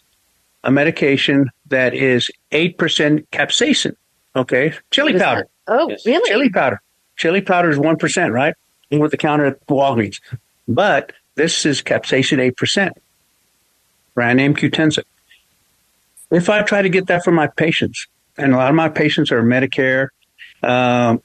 a 0.63 0.71
medication 0.71 1.49
that 1.67 1.93
is 1.93 2.29
eight 2.51 2.77
percent 2.77 3.29
capsaicin. 3.31 3.95
Okay, 4.35 4.73
chili 4.91 5.17
powder. 5.17 5.47
Oh, 5.67 5.89
yes. 5.89 6.05
really? 6.05 6.29
Chili 6.29 6.49
powder. 6.49 6.81
Chili 7.15 7.41
powder 7.41 7.69
is 7.69 7.77
1%, 7.77 8.31
right? 8.31 8.55
Over 8.91 9.07
the 9.07 9.17
counter 9.17 9.45
at 9.45 9.67
Walgreens. 9.67 10.19
But 10.67 11.11
this 11.35 11.65
is 11.65 11.81
capsaicin 11.81 12.53
8%. 12.53 12.91
Brand 14.15 14.37
name 14.37 14.55
Qutenza. 14.55 15.03
If 16.31 16.49
I 16.49 16.61
try 16.63 16.81
to 16.81 16.89
get 16.89 17.07
that 17.07 17.23
for 17.23 17.31
my 17.31 17.47
patients, 17.47 18.07
and 18.37 18.53
a 18.53 18.57
lot 18.57 18.69
of 18.69 18.75
my 18.75 18.89
patients 18.89 19.31
are 19.31 19.41
Medicare, 19.41 20.09
um, 20.63 21.21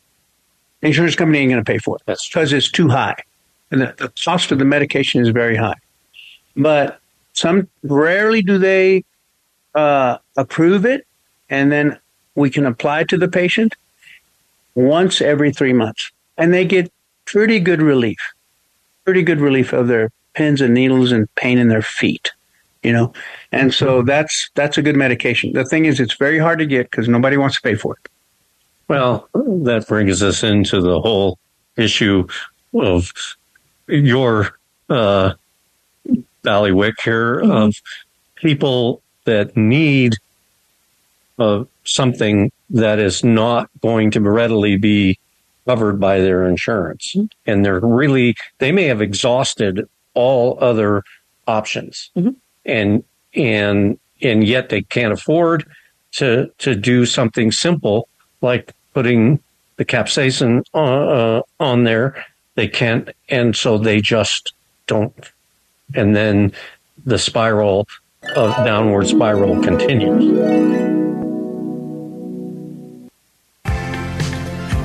insurance 0.82 1.14
company 1.14 1.38
ain't 1.38 1.50
going 1.50 1.64
to 1.64 1.70
pay 1.70 1.78
for 1.78 1.96
it. 1.96 2.02
Because 2.06 2.52
it's 2.52 2.70
too 2.70 2.88
high. 2.88 3.16
And 3.70 3.82
the, 3.82 3.94
the 3.96 4.12
cost 4.24 4.52
of 4.52 4.58
the 4.58 4.64
medication 4.64 5.20
is 5.20 5.28
very 5.28 5.56
high. 5.56 5.78
But 6.56 7.00
some 7.32 7.68
rarely 7.82 8.42
do 8.42 8.58
they 8.58 9.04
uh, 9.74 10.18
approve 10.36 10.86
it, 10.86 11.06
and 11.50 11.70
then 11.70 11.98
we 12.34 12.50
can 12.50 12.66
apply 12.66 13.04
to 13.04 13.18
the 13.18 13.28
patient 13.28 13.74
once 14.74 15.20
every 15.20 15.52
three 15.52 15.72
months. 15.72 16.10
And 16.38 16.52
they 16.52 16.64
get 16.64 16.92
pretty 17.26 17.60
good 17.60 17.82
relief, 17.82 18.18
pretty 19.04 19.22
good 19.22 19.40
relief 19.40 19.72
of 19.72 19.88
their 19.88 20.10
pins 20.34 20.60
and 20.60 20.74
needles 20.74 21.12
and 21.12 21.32
pain 21.36 21.58
in 21.58 21.68
their 21.68 21.82
feet, 21.82 22.32
you 22.84 22.92
know? 22.92 23.12
And 23.50 23.74
so 23.74 23.98
mm-hmm. 23.98 24.06
that's, 24.06 24.50
that's 24.54 24.78
a 24.78 24.82
good 24.82 24.96
medication. 24.96 25.52
The 25.52 25.64
thing 25.64 25.86
is, 25.86 25.98
it's 25.98 26.14
very 26.14 26.38
hard 26.38 26.58
to 26.60 26.66
get 26.66 26.90
because 26.90 27.08
nobody 27.08 27.36
wants 27.36 27.56
to 27.56 27.62
pay 27.62 27.74
for 27.74 27.94
it. 27.94 28.10
Well, 28.86 29.28
that 29.34 29.86
brings 29.88 30.22
us 30.22 30.42
into 30.42 30.80
the 30.80 31.00
whole 31.00 31.38
issue 31.76 32.28
of 32.74 33.10
your, 33.88 34.58
uh, 34.88 35.34
Ballywick 36.44 37.00
here 37.02 37.40
mm-hmm. 37.40 37.50
of 37.50 37.74
people 38.34 39.00
that 39.24 39.56
need 39.56 40.14
uh, 41.38 41.64
something 41.84 42.52
that 42.70 42.98
is 42.98 43.24
not 43.24 43.70
going 43.80 44.10
to 44.10 44.20
readily 44.20 44.76
be 44.76 45.18
covered 45.66 45.98
by 45.98 46.20
their 46.20 46.46
insurance. 46.46 47.16
And 47.46 47.64
they're 47.64 47.80
really, 47.80 48.36
they 48.58 48.70
may 48.70 48.84
have 48.84 49.00
exhausted 49.00 49.88
all 50.12 50.58
other 50.60 51.02
options 51.46 52.10
and, 52.64 53.04
and, 53.34 53.98
and 54.22 54.44
yet 54.44 54.68
they 54.68 54.82
can't 54.82 55.12
afford 55.12 55.64
to, 56.12 56.50
to 56.58 56.74
do 56.74 57.06
something 57.06 57.50
simple 57.50 58.08
like 58.40 58.72
putting 58.92 59.40
the 59.76 59.84
capsaicin 59.84 60.62
on, 60.72 61.08
uh, 61.08 61.42
on 61.60 61.84
there. 61.84 62.24
They 62.54 62.68
can't. 62.68 63.10
And 63.28 63.56
so 63.56 63.78
they 63.78 64.00
just 64.00 64.52
don't. 64.86 65.32
And 65.94 66.14
then 66.14 66.52
the 67.04 67.18
spiral 67.18 67.88
of 68.36 68.54
downward 68.64 69.06
spiral 69.08 69.60
continues. 69.62 70.93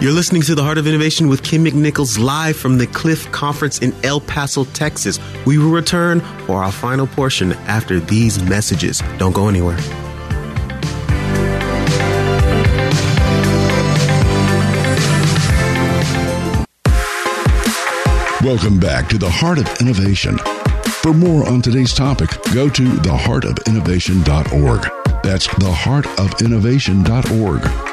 You're 0.02 0.14
listening 0.14 0.44
to 0.44 0.56
the 0.56 0.64
Heart 0.64 0.78
of 0.78 0.88
Innovation 0.88 1.28
with 1.28 1.44
Kym 1.44 1.68
McNicholas 1.68 2.18
live 2.18 2.56
from 2.56 2.78
the 2.78 2.88
CLI-F 2.88 3.30
Conference 3.34 3.80
in 3.80 3.94
El 4.06 4.22
Paso, 4.22 4.64
Texas. 4.64 5.20
We 5.46 5.58
will 5.58 5.72
return 5.72 6.22
for 6.46 6.64
our 6.64 6.72
final 6.72 7.06
portion 7.06 7.52
after 7.68 8.00
these 8.00 8.42
messages. 8.42 9.04
Don't 9.18 9.34
go 9.34 9.50
anywhere. 9.50 9.76
Welcome 18.42 18.80
back 18.80 19.10
to 19.10 19.18
the 19.18 19.30
Heart 19.30 19.58
of 19.58 19.68
Innovation. 19.82 20.38
For 21.02 21.14
more 21.14 21.46
on 21.50 21.62
today's 21.62 21.94
topic, 21.94 22.30
go 22.54 22.70
to 22.70 22.84
theheartofinnovation.org. 22.84 24.82
That's 25.24 25.48
theheartofinnovation.org. 25.48 27.89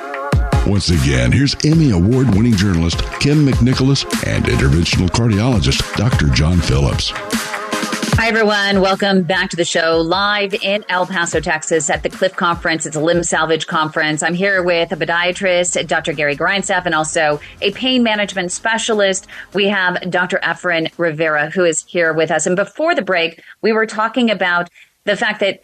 Once 0.66 0.90
again, 0.90 1.30
here's 1.30 1.54
Emmy 1.64 1.92
Award 1.92 2.34
winning 2.34 2.56
journalist 2.56 2.96
Kym 3.20 3.48
McNicholas 3.48 4.04
and 4.26 4.44
interventional 4.46 5.08
cardiologist 5.08 5.94
Dr. 5.94 6.26
John 6.34 6.58
Phillips. 6.58 7.12
Hi, 7.14 8.26
everyone. 8.26 8.80
Welcome 8.80 9.22
back 9.22 9.48
to 9.50 9.56
the 9.56 9.64
show 9.64 10.00
live 10.00 10.54
in 10.54 10.84
El 10.88 11.06
Paso, 11.06 11.38
Texas 11.38 11.88
at 11.88 12.02
the 12.02 12.10
CLI-F 12.10 12.34
Conference. 12.34 12.84
It's 12.84 12.96
a 12.96 13.00
limb 13.00 13.22
salvage 13.22 13.68
conference. 13.68 14.24
I'm 14.24 14.34
here 14.34 14.60
with 14.60 14.90
a 14.90 14.96
podiatrist, 14.96 15.86
Dr. 15.86 16.12
Gary 16.12 16.34
Grindstaff, 16.34 16.84
and 16.84 16.96
also 16.96 17.38
a 17.62 17.70
pain 17.70 18.02
management 18.02 18.50
specialist. 18.50 19.28
We 19.54 19.68
have 19.68 20.10
Dr. 20.10 20.40
Efrain 20.42 20.90
Rivera, 20.98 21.48
who 21.50 21.64
is 21.64 21.84
here 21.84 22.12
with 22.12 22.32
us. 22.32 22.44
And 22.44 22.56
before 22.56 22.96
the 22.96 23.02
break, 23.02 23.40
we 23.62 23.72
were 23.72 23.86
talking 23.86 24.32
about 24.32 24.68
the 25.04 25.16
fact 25.16 25.38
that 25.38 25.60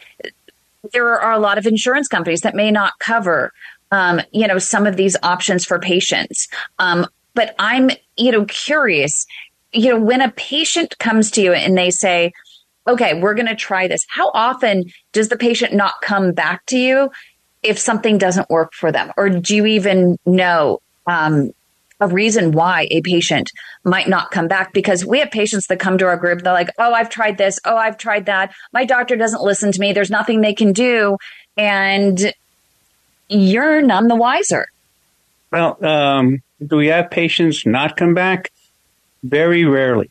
there 0.93 1.21
are 1.21 1.33
a 1.33 1.39
lot 1.39 1.59
of 1.59 1.67
insurance 1.67 2.09
companies 2.09 2.41
that 2.41 2.55
may 2.55 2.71
not 2.71 2.99
cover, 2.99 3.53
um, 3.93 4.21
you 4.33 4.49
know, 4.49 4.59
some 4.59 4.87
of 4.87 4.97
these 4.97 5.17
options 5.23 5.65
for 5.65 5.79
patients. 5.79 6.49
Um, 6.81 7.07
but 7.35 7.55
I'm, 7.59 7.91
you 8.17 8.33
know, 8.33 8.45
curious 8.47 9.27
you 9.73 9.89
know, 9.89 9.99
when 9.99 10.21
a 10.21 10.31
patient 10.33 10.99
comes 10.99 11.31
to 11.33 11.43
you 11.43 11.53
and 11.53 11.77
they 11.77 11.91
say, 11.91 12.33
okay, 12.87 13.21
we're 13.21 13.35
going 13.35 13.47
to 13.47 13.57
try 13.57 13.89
this, 13.89 14.05
how 14.09 14.31
often 14.35 14.85
does 15.13 15.29
the 15.29 15.37
patient 15.37 15.73
not 15.73 15.95
come 16.03 16.33
back 16.33 16.65
to 16.67 16.79
you 16.79 17.11
if 17.63 17.79
something 17.79 18.19
doesn't 18.19 18.51
work 18.51 18.73
for 18.75 18.93
them? 18.93 19.13
Or 19.17 19.29
do 19.31 19.57
you 19.57 19.67
even 19.67 20.19
know 20.27 20.81
um, 21.07 21.53
a 22.01 22.09
reason 22.09 22.53
why 22.53 22.89
a 22.91 23.01
patient 23.03 23.51
might 23.85 24.09
not 24.09 24.31
come 24.31 24.49
back? 24.49 24.73
Because 24.73 25.07
we 25.07 25.21
have 25.21 25.31
patients 25.31 25.69
that 25.69 25.79
come 25.79 25.97
to 25.99 26.07
our 26.07 26.17
group, 26.17 26.43
they're 26.43 26.53
like, 26.53 26.71
oh, 26.79 26.93
I've 26.93 27.11
tried 27.11 27.39
this. 27.39 27.59
Oh, 27.65 27.77
I've 27.77 27.99
tried 27.99 28.27
that. 28.27 28.53
My 28.73 28.85
doctor 28.85 29.17
doesn't 29.17 29.43
listen 29.43 29.73
to 29.73 29.81
me. 29.81 29.93
There's 29.93 30.11
nothing 30.11 30.41
they 30.41 30.55
can 30.55 30.73
do. 30.73 31.17
And 31.57 32.33
you're 33.33 33.83
none 33.83 34.09
the 34.09 34.17
wiser. 34.17 34.67
Well, 35.51 35.85
um, 35.85 36.43
do 36.67 36.77
we 36.77 36.87
have 36.89 37.11
patients 37.11 37.67
not 37.67 37.97
come 37.97 38.15
back? 38.15 38.51
Very 39.23 39.65
rarely. 39.65 40.11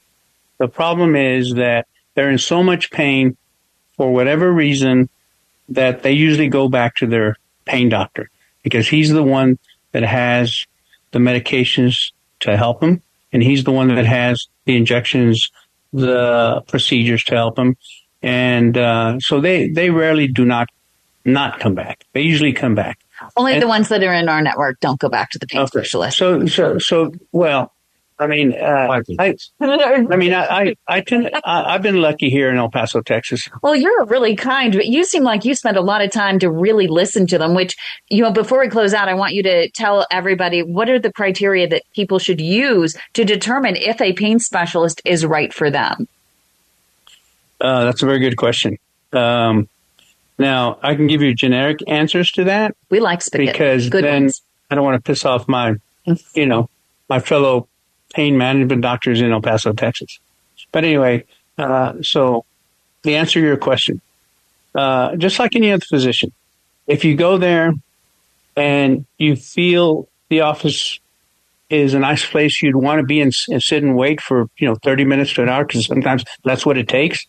The 0.58 0.68
problem 0.68 1.16
is 1.16 1.56
that 1.56 1.88
they're 2.14 2.30
in 2.30 2.38
so 2.38 2.64
much 2.64 2.92
pain 2.92 3.38
for 3.98 4.14
whatever 4.14 4.52
reason 4.52 5.10
that 5.70 6.04
they 6.04 6.12
usually 6.12 6.50
go 6.50 6.68
back 6.68 6.96
to 6.98 7.08
their 7.08 7.38
pain 7.66 7.90
doctor 7.90 8.30
because 8.64 8.88
he's 8.88 9.10
the 9.10 9.24
one 9.24 9.58
that 9.92 10.04
has 10.04 10.66
the 11.12 11.20
medications 11.20 12.12
to 12.42 12.58
help 12.58 12.80
them 12.80 13.02
and 13.34 13.42
he's 13.42 13.64
the 13.64 13.72
one 13.72 13.88
that 13.96 14.06
has 14.06 14.48
the 14.66 14.76
injections, 14.76 15.52
the 15.94 16.62
procedures 16.68 17.24
to 17.26 17.36
help 17.36 17.56
them. 17.56 17.78
And 18.22 18.78
uh, 18.78 19.20
so 19.20 19.42
they, 19.42 19.70
they 19.70 19.90
rarely 19.90 20.28
do 20.28 20.46
not 20.46 20.70
not 21.26 21.60
come 21.60 21.76
back. 21.76 22.06
They 22.14 22.22
usually 22.22 22.54
come 22.54 22.76
back. 22.76 23.00
Only 23.38 23.54
And- 23.54 23.62
the 23.62 23.68
ones 23.68 23.90
that 23.90 24.04
are 24.04 24.14
in 24.14 24.30
our 24.30 24.42
network 24.42 24.80
don't 24.80 25.00
go 25.00 25.10
back 25.10 25.30
to 25.32 25.40
the 25.40 25.48
pain 25.48 25.66
specialist. 25.68 26.18
So, 26.18 26.46
so, 26.48 26.80
so, 26.80 27.12
well, 27.32 27.72
I 28.20 28.28
mean, 28.28 28.54
uh, 28.54 29.02
I, 29.18 29.36
I 29.60 30.16
mean, 30.16 30.32
I, 30.32 30.46
I, 30.46 30.76
I 30.88 31.02
tend, 31.02 31.32
I, 31.44 31.74
I've 31.74 31.82
been 31.82 32.02
lucky 32.02 32.30
here 32.30 32.52
in 32.52 32.58
El 32.58 32.70
Paso, 32.70 33.02
Texas. 33.02 33.50
Well, 33.64 33.76
you're 33.76 34.06
really 34.06 34.36
kind, 34.36 34.74
but 34.74 34.86
you 34.86 35.04
seem 35.06 35.24
like 35.24 35.44
you 35.44 35.56
spent 35.56 35.76
a 35.76 35.82
lot 35.82 36.04
of 36.04 36.12
time 36.12 36.38
to 36.40 36.52
really 36.52 36.86
listen 36.86 37.26
to 37.28 37.40
them, 37.40 37.56
which, 37.56 37.76
you 38.10 38.22
know, 38.22 38.32
before 38.32 38.60
we 38.60 38.68
close 38.70 38.94
out, 38.94 39.10
I 39.10 39.16
want 39.16 39.34
you 39.34 39.42
to 39.42 39.72
tell 39.72 40.06
everybody 40.12 40.62
what 40.62 40.88
are 40.88 41.00
the 41.00 41.12
criteria 41.12 41.68
that 41.70 41.82
people 41.96 42.20
should 42.20 42.40
use 42.40 42.96
to 43.14 43.26
determine 43.26 43.76
if 43.76 44.00
a 44.02 44.14
pain 44.14 44.38
specialist 44.38 45.02
is 45.04 45.26
right 45.26 45.52
for 45.52 45.72
them? 45.72 46.08
Uh, 47.60 47.86
that's 47.86 48.04
a 48.04 48.06
very 48.06 48.20
good 48.20 48.38
question. 48.38 48.78
Um, 49.14 49.68
now, 50.42 50.78
I 50.84 50.96
can 50.96 51.08
give 51.08 51.22
you 51.22 51.34
generic 51.34 51.80
answers 51.88 52.32
to 52.34 52.46
that. 52.46 52.76
We 52.90 53.00
like 53.00 53.22
spaghetti. 53.22 53.52
because 53.52 53.90
Good 53.90 54.04
then 54.04 54.24
ones. 54.24 54.42
I 54.70 54.76
don't 54.76 54.84
want 54.84 55.04
to 55.04 55.08
piss 55.08 55.26
off 55.26 55.48
my, 55.48 55.76
you 56.34 56.46
know, 56.46 56.70
my 57.08 57.20
fellow 57.20 57.68
pain 58.14 58.38
management 58.38 58.82
doctors 58.82 59.22
in 59.22 59.32
El 59.32 59.42
Paso, 59.42 59.74
Texas. 59.74 60.20
But 60.72 60.84
anyway, 60.84 61.26
uh, 61.58 62.02
so 62.02 62.46
the 63.04 63.16
answer 63.16 63.40
to 63.40 63.46
your 63.46 63.58
question, 63.58 64.02
uh, 64.76 65.16
just 65.16 65.40
like 65.40 65.56
any 65.56 65.72
other 65.72 65.86
physician, 65.86 66.32
if 66.88 67.06
you 67.06 67.16
go 67.16 67.38
there 67.38 67.74
and 68.56 69.06
you 69.18 69.36
feel 69.36 70.08
the 70.30 70.42
office 70.42 71.00
is 71.70 71.94
a 71.94 72.00
nice 72.00 72.26
place 72.26 72.62
you'd 72.62 72.76
want 72.76 73.00
to 73.00 73.06
be 73.06 73.22
and, 73.22 73.34
and 73.50 73.64
sit 73.64 73.82
and 73.82 73.96
wait 73.96 74.20
for, 74.20 74.48
you 74.58 74.68
know, 74.68 74.76
30 74.76 75.06
minutes 75.06 75.34
to 75.34 75.42
an 75.42 75.50
hour, 75.50 75.66
because 75.66 75.86
sometimes 75.86 76.24
that's 76.44 76.66
what 76.66 76.78
it 76.78 76.88
takes. 76.88 77.26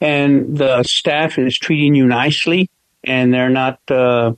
And 0.00 0.58
the 0.58 0.82
staff 0.82 1.38
is 1.38 1.58
treating 1.58 1.94
you 1.94 2.06
nicely 2.06 2.68
and 3.04 3.32
they're 3.32 3.48
not, 3.48 3.78
uh, 3.90 4.34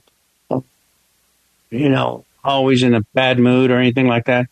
you 1.69 1.89
know, 1.89 2.25
always 2.43 2.83
in 2.83 2.93
a 2.93 3.01
bad 3.13 3.39
mood 3.39 3.71
or 3.71 3.77
anything 3.77 4.07
like 4.07 4.25
that. 4.25 4.47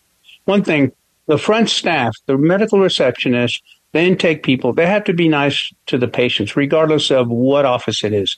One 0.46 0.64
thing, 0.64 0.92
the 1.26 1.38
front 1.38 1.70
staff, 1.70 2.16
the 2.26 2.38
medical 2.38 2.80
receptionist, 2.80 3.62
the 3.92 4.02
intake 4.02 4.44
people, 4.44 4.74
they 4.74 4.86
have 4.86 5.06
to 5.06 5.14
be 5.14 5.28
nice 5.28 5.72
to 5.88 5.98
the 5.98 6.08
patients, 6.08 6.56
regardless 6.56 7.12
of 7.12 7.30
what 7.30 7.66
office 7.66 8.04
it 8.04 8.14
is. 8.14 8.38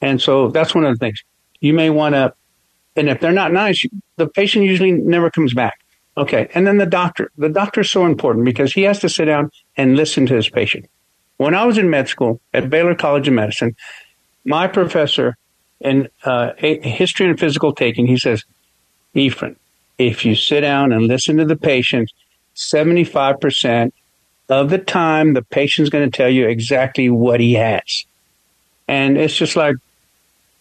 And 0.00 0.20
so 0.20 0.48
that's 0.48 0.74
one 0.74 0.84
of 0.84 0.94
the 0.94 0.98
things. 0.98 1.22
You 1.60 1.74
may 1.74 1.90
want 1.90 2.14
to, 2.14 2.34
and 2.96 3.08
if 3.08 3.20
they're 3.20 3.32
not 3.32 3.52
nice, 3.52 3.84
the 4.16 4.28
patient 4.28 4.64
usually 4.64 4.92
never 4.92 5.30
comes 5.30 5.54
back. 5.54 5.80
Okay. 6.16 6.48
And 6.54 6.66
then 6.66 6.78
the 6.78 6.86
doctor. 6.86 7.30
The 7.36 7.50
doctor 7.50 7.82
is 7.82 7.90
so 7.90 8.06
important 8.06 8.44
because 8.44 8.72
he 8.72 8.82
has 8.82 9.00
to 9.00 9.08
sit 9.08 9.26
down 9.26 9.50
and 9.76 9.96
listen 9.96 10.24
to 10.26 10.34
his 10.34 10.48
patient. 10.48 10.86
When 11.36 11.54
I 11.54 11.64
was 11.64 11.78
in 11.78 11.90
med 11.90 12.08
school 12.08 12.40
at 12.54 12.70
Baylor 12.70 12.94
College 12.94 13.28
of 13.28 13.34
Medicine, 13.34 13.76
my 14.44 14.68
professor 14.68 15.36
in 15.80 16.08
uh, 16.24 16.52
history 16.56 17.28
and 17.28 17.38
physical 17.38 17.72
taking, 17.72 18.06
he 18.06 18.16
says, 18.16 18.44
Efrain, 19.14 19.56
if 19.98 20.24
you 20.24 20.34
sit 20.34 20.60
down 20.62 20.92
and 20.92 21.06
listen 21.06 21.36
to 21.36 21.44
the 21.44 21.56
patient, 21.56 22.10
75% 22.54 23.92
of 24.48 24.70
the 24.70 24.78
time, 24.78 25.34
the 25.34 25.42
patient's 25.42 25.90
going 25.90 26.10
to 26.10 26.16
tell 26.16 26.28
you 26.28 26.48
exactly 26.48 27.10
what 27.10 27.40
he 27.40 27.54
has. 27.54 28.06
And 28.88 29.18
it's 29.18 29.36
just 29.36 29.56
like 29.56 29.76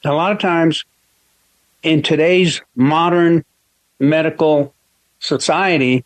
a 0.04 0.14
lot 0.14 0.32
of 0.32 0.40
times 0.40 0.84
in 1.84 2.02
today's 2.02 2.62
modern 2.76 3.46
medical 4.00 4.74
society, 5.20 6.04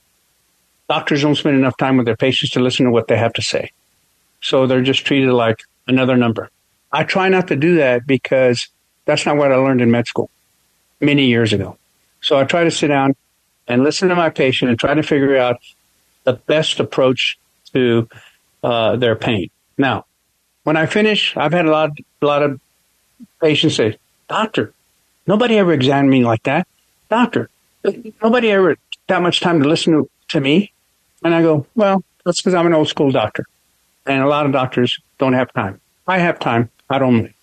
doctors 0.90 1.22
don't 1.22 1.36
spend 1.36 1.58
enough 1.58 1.78
time 1.78 1.98
with 1.98 2.06
their 2.06 2.18
patients 2.18 2.52
to 2.52 2.60
listen 2.60 2.86
to 2.86 2.92
what 2.92 3.08
they 3.08 3.18
have 3.18 3.34
to 3.34 3.42
say. 3.42 3.72
So 4.42 4.68
they're 4.68 4.82
just 4.82 5.06
treated 5.06 5.32
like 5.32 5.64
another 5.88 6.18
number. 6.18 6.50
I 6.92 7.04
try 7.04 7.30
not 7.30 7.48
to 7.50 7.56
do 7.56 7.76
that 7.76 8.08
because 8.08 8.68
that's 9.06 9.26
not 9.26 9.38
what 9.38 9.52
I 9.52 9.56
learned 9.56 9.82
in 9.82 9.92
med 9.92 10.08
school 10.08 10.30
many 11.00 11.26
years 11.26 11.54
ago. 11.54 11.78
So 12.22 12.38
I 12.38 12.44
try 12.44 12.64
to 12.64 12.72
sit 12.72 12.88
down 12.88 13.16
and 13.68 13.84
listen 13.84 14.10
to 14.10 14.16
my 14.16 14.30
patient 14.30 14.70
and 14.70 14.80
try 14.80 14.94
to 14.94 15.04
figure 15.04 15.38
out 15.38 15.58
the 16.24 16.34
best 16.34 16.80
approach 16.80 17.38
to 17.74 18.10
uh, 18.64 18.96
their 18.98 19.16
pain. 19.16 19.50
Now, 19.78 20.06
when 20.64 20.76
I 20.76 20.86
finish, 20.86 21.36
I've 21.38 21.54
had 21.54 21.66
a 21.66 21.72
lot, 21.72 21.92
a 22.22 22.26
lot 22.26 22.44
of 22.44 22.60
patients 23.42 23.76
say, 23.76 23.98
"Doctor, 24.28 24.74
nobody 25.28 25.58
ever 25.58 25.72
examined 25.74 26.10
me 26.10 26.26
like 26.26 26.44
that. 26.44 26.68
Doctor, 27.10 27.50
nobody 28.22 28.52
ever 28.52 28.78
that 29.08 29.22
much 29.22 29.40
time 29.40 29.62
to 29.64 29.70
listen 29.70 29.94
to, 29.94 30.10
to 30.30 30.42
me." 30.42 30.72
And 31.24 31.34
I 31.34 31.42
go, 31.42 31.66
"Well, 31.76 32.04
that's 32.26 32.42
because 32.42 32.54
I'm 32.54 32.68
an 32.68 32.74
old 32.74 32.90
school 32.90 33.12
doctor, 33.12 33.46
and 34.06 34.24
a 34.24 34.28
lot 34.28 34.46
of 34.46 34.52
doctors 34.52 35.00
don't 35.18 35.34
have 35.34 35.52
time. 35.54 35.80
I 36.08 36.20
have 36.20 36.40
time. 36.40 36.70
I 36.90 37.00
don't 37.00 37.16
mind." 37.16 37.34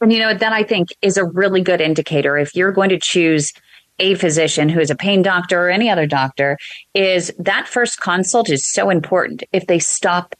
And 0.00 0.12
you 0.12 0.18
know, 0.18 0.34
that 0.34 0.52
I 0.52 0.62
think 0.62 0.88
is 1.02 1.16
a 1.16 1.24
really 1.24 1.62
good 1.62 1.80
indicator. 1.80 2.36
If 2.36 2.54
you're 2.54 2.72
going 2.72 2.90
to 2.90 2.98
choose 2.98 3.52
a 3.98 4.14
physician 4.14 4.68
who 4.68 4.80
is 4.80 4.90
a 4.90 4.94
pain 4.94 5.22
doctor 5.22 5.66
or 5.66 5.70
any 5.70 5.88
other 5.88 6.06
doctor, 6.06 6.58
is 6.94 7.32
that 7.38 7.66
first 7.66 8.00
consult 8.00 8.50
is 8.50 8.66
so 8.66 8.90
important. 8.90 9.42
If 9.52 9.66
they 9.66 9.78
stop 9.78 10.34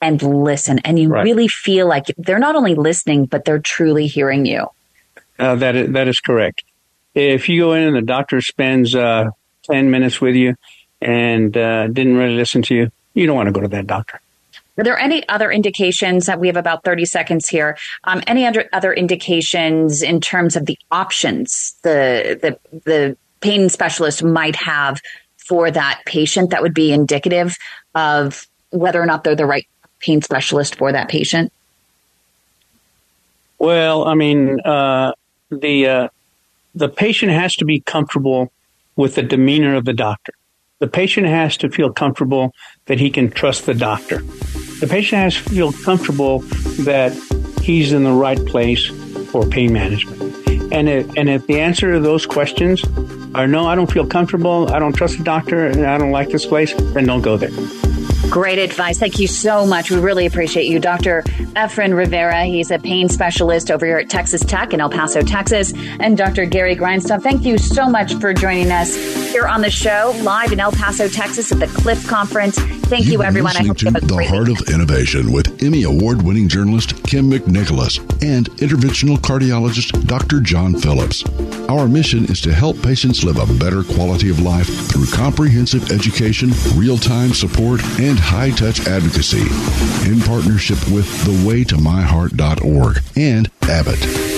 and 0.00 0.20
listen 0.22 0.80
and 0.80 0.98
you 0.98 1.08
right. 1.08 1.22
really 1.22 1.48
feel 1.48 1.86
like 1.86 2.06
they're 2.18 2.38
not 2.38 2.56
only 2.56 2.74
listening, 2.74 3.26
but 3.26 3.44
they're 3.44 3.60
truly 3.60 4.06
hearing 4.06 4.44
you. 4.44 4.66
Uh, 5.38 5.54
that, 5.54 5.76
is, 5.76 5.92
that 5.92 6.08
is 6.08 6.20
correct. 6.20 6.64
If 7.14 7.48
you 7.48 7.60
go 7.60 7.72
in 7.74 7.82
and 7.82 7.96
the 7.96 8.02
doctor 8.02 8.40
spends 8.40 8.94
uh, 8.94 9.30
10 9.64 9.90
minutes 9.90 10.20
with 10.20 10.34
you 10.34 10.56
and 11.00 11.56
uh, 11.56 11.86
didn't 11.86 12.16
really 12.16 12.34
listen 12.34 12.62
to 12.62 12.74
you, 12.74 12.90
you 13.14 13.26
don't 13.26 13.36
want 13.36 13.46
to 13.46 13.52
go 13.52 13.60
to 13.60 13.68
that 13.68 13.86
doctor. 13.86 14.20
Are 14.78 14.84
there 14.84 14.98
any 14.98 15.28
other 15.28 15.50
indications 15.50 16.26
that 16.26 16.40
we 16.40 16.46
have 16.46 16.56
about 16.56 16.82
30 16.82 17.04
seconds 17.04 17.48
here? 17.48 17.76
Um, 18.04 18.22
any 18.26 18.46
other, 18.46 18.68
other 18.72 18.92
indications 18.92 20.02
in 20.02 20.20
terms 20.20 20.56
of 20.56 20.64
the 20.66 20.78
options 20.90 21.74
the, 21.82 22.38
the, 22.40 22.80
the 22.84 23.16
pain 23.40 23.68
specialist 23.68 24.24
might 24.24 24.56
have 24.56 25.00
for 25.36 25.70
that 25.70 26.00
patient 26.06 26.50
that 26.50 26.62
would 26.62 26.74
be 26.74 26.92
indicative 26.92 27.56
of 27.94 28.46
whether 28.70 29.02
or 29.02 29.06
not 29.06 29.24
they're 29.24 29.36
the 29.36 29.44
right 29.44 29.66
pain 30.00 30.22
specialist 30.22 30.76
for 30.76 30.92
that 30.92 31.08
patient? 31.08 31.52
Well, 33.58 34.06
I 34.06 34.14
mean, 34.14 34.60
uh, 34.60 35.12
the 35.50 35.86
uh, 35.86 36.08
the 36.74 36.88
patient 36.88 37.32
has 37.32 37.54
to 37.56 37.64
be 37.64 37.80
comfortable 37.80 38.50
with 38.96 39.14
the 39.14 39.22
demeanor 39.22 39.76
of 39.76 39.84
the 39.84 39.92
doctor. 39.92 40.32
The 40.80 40.88
patient 40.88 41.26
has 41.26 41.56
to 41.58 41.70
feel 41.70 41.92
comfortable 41.92 42.52
that 42.86 42.98
he 42.98 43.10
can 43.10 43.30
trust 43.30 43.66
the 43.66 43.74
doctor. 43.74 44.22
The 44.82 44.88
patient 44.88 45.22
has 45.22 45.36
to 45.36 45.42
feel 45.44 45.72
comfortable 45.72 46.40
that 46.82 47.12
he's 47.62 47.92
in 47.92 48.02
the 48.02 48.10
right 48.10 48.44
place 48.46 48.88
for 49.30 49.46
pain 49.46 49.72
management. 49.72 50.20
And 50.72 50.88
if, 50.88 51.16
and 51.16 51.28
if 51.28 51.46
the 51.46 51.60
answer 51.60 51.92
to 51.92 52.00
those 52.00 52.26
questions 52.26 52.82
are 53.36 53.46
no, 53.46 53.66
I 53.68 53.76
don't 53.76 53.88
feel 53.92 54.04
comfortable, 54.04 54.74
I 54.74 54.80
don't 54.80 54.92
trust 54.92 55.18
the 55.18 55.22
doctor, 55.22 55.68
and 55.68 55.86
I 55.86 55.98
don't 55.98 56.10
like 56.10 56.30
this 56.30 56.44
place, 56.44 56.74
then 56.74 57.06
don't 57.06 57.22
go 57.22 57.36
there. 57.36 57.52
Great 58.32 58.58
advice. 58.58 58.98
Thank 58.98 59.18
you 59.18 59.26
so 59.26 59.66
much. 59.66 59.90
We 59.90 59.98
really 59.98 60.24
appreciate 60.24 60.64
you. 60.64 60.80
Dr. 60.80 61.20
Efrain 61.54 61.94
Rivera, 61.94 62.44
he's 62.46 62.70
a 62.70 62.78
pain 62.78 63.10
specialist 63.10 63.70
over 63.70 63.84
here 63.84 63.98
at 63.98 64.08
Texas 64.08 64.40
Tech 64.40 64.72
in 64.72 64.80
El 64.80 64.88
Paso, 64.88 65.20
Texas. 65.20 65.74
And 66.00 66.16
Dr. 66.16 66.46
Gary 66.46 66.74
Grindstaff, 66.74 67.22
thank 67.22 67.44
you 67.44 67.58
so 67.58 67.90
much 67.90 68.14
for 68.14 68.32
joining 68.32 68.72
us 68.72 68.96
here 69.30 69.46
on 69.46 69.60
the 69.60 69.68
show, 69.68 70.14
live 70.22 70.50
in 70.50 70.60
El 70.60 70.72
Paso, 70.72 71.08
Texas 71.08 71.52
at 71.52 71.60
the 71.60 71.66
CLI-F 71.66 72.06
Conference. 72.06 72.58
Thank 72.58 73.04
You've 73.04 73.12
you, 73.12 73.22
everyone. 73.22 73.54
I 73.54 73.64
hope 73.64 73.76
to 73.76 73.90
The 73.90 74.24
Heart 74.26 74.48
of 74.48 74.66
Innovation 74.72 75.30
with 75.30 75.62
Emmy 75.62 75.82
Award 75.82 76.22
winning 76.22 76.48
journalist 76.48 76.94
Kym 77.02 77.30
McNicholas 77.30 77.98
and 78.22 78.50
interventional 78.52 79.18
cardiologist 79.18 80.06
Dr. 80.06 80.40
John 80.40 80.74
Phillips. 80.74 81.22
Our 81.72 81.88
mission 81.88 82.26
is 82.26 82.42
to 82.42 82.52
help 82.52 82.82
patients 82.82 83.24
live 83.24 83.38
a 83.38 83.50
better 83.54 83.82
quality 83.82 84.28
of 84.28 84.40
life 84.40 84.68
through 84.90 85.06
comprehensive 85.06 85.90
education, 85.90 86.50
real 86.74 86.98
time 86.98 87.32
support, 87.32 87.82
and 87.98 88.18
high 88.18 88.50
touch 88.50 88.86
advocacy 88.86 89.40
in 90.06 90.20
partnership 90.20 90.76
with 90.90 91.06
thewaytomyheart.org 91.24 93.02
and 93.16 93.50
Abbott. 93.62 94.31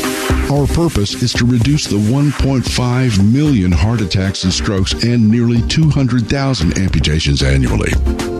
Our 0.51 0.66
purpose 0.66 1.22
is 1.22 1.33
to 1.35 1.45
reduce 1.45 1.87
the 1.87 1.97
1.5 1.97 3.33
million 3.33 3.70
heart 3.72 4.01
attacks 4.01 4.45
and 4.45 4.53
strokes 4.53 4.93
and 5.05 5.31
nearly 5.31 5.61
200,000 5.68 6.79
amputations 6.79 7.43
annually. 7.43 7.91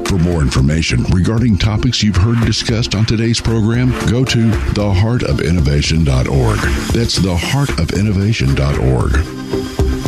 For 0.07 0.17
more 0.19 0.41
information 0.43 1.05
regarding 1.05 1.59
topics 1.59 2.03
you've 2.03 2.17
heard 2.17 2.41
discussed 2.47 2.95
on 2.95 3.05
today's 3.05 3.41
program, 3.41 3.91
go 4.09 4.25
to 4.25 4.51
theheartofinnovation.org. 4.75 6.59
That's 6.93 7.19
theheartofinnovation.org. 7.19 9.44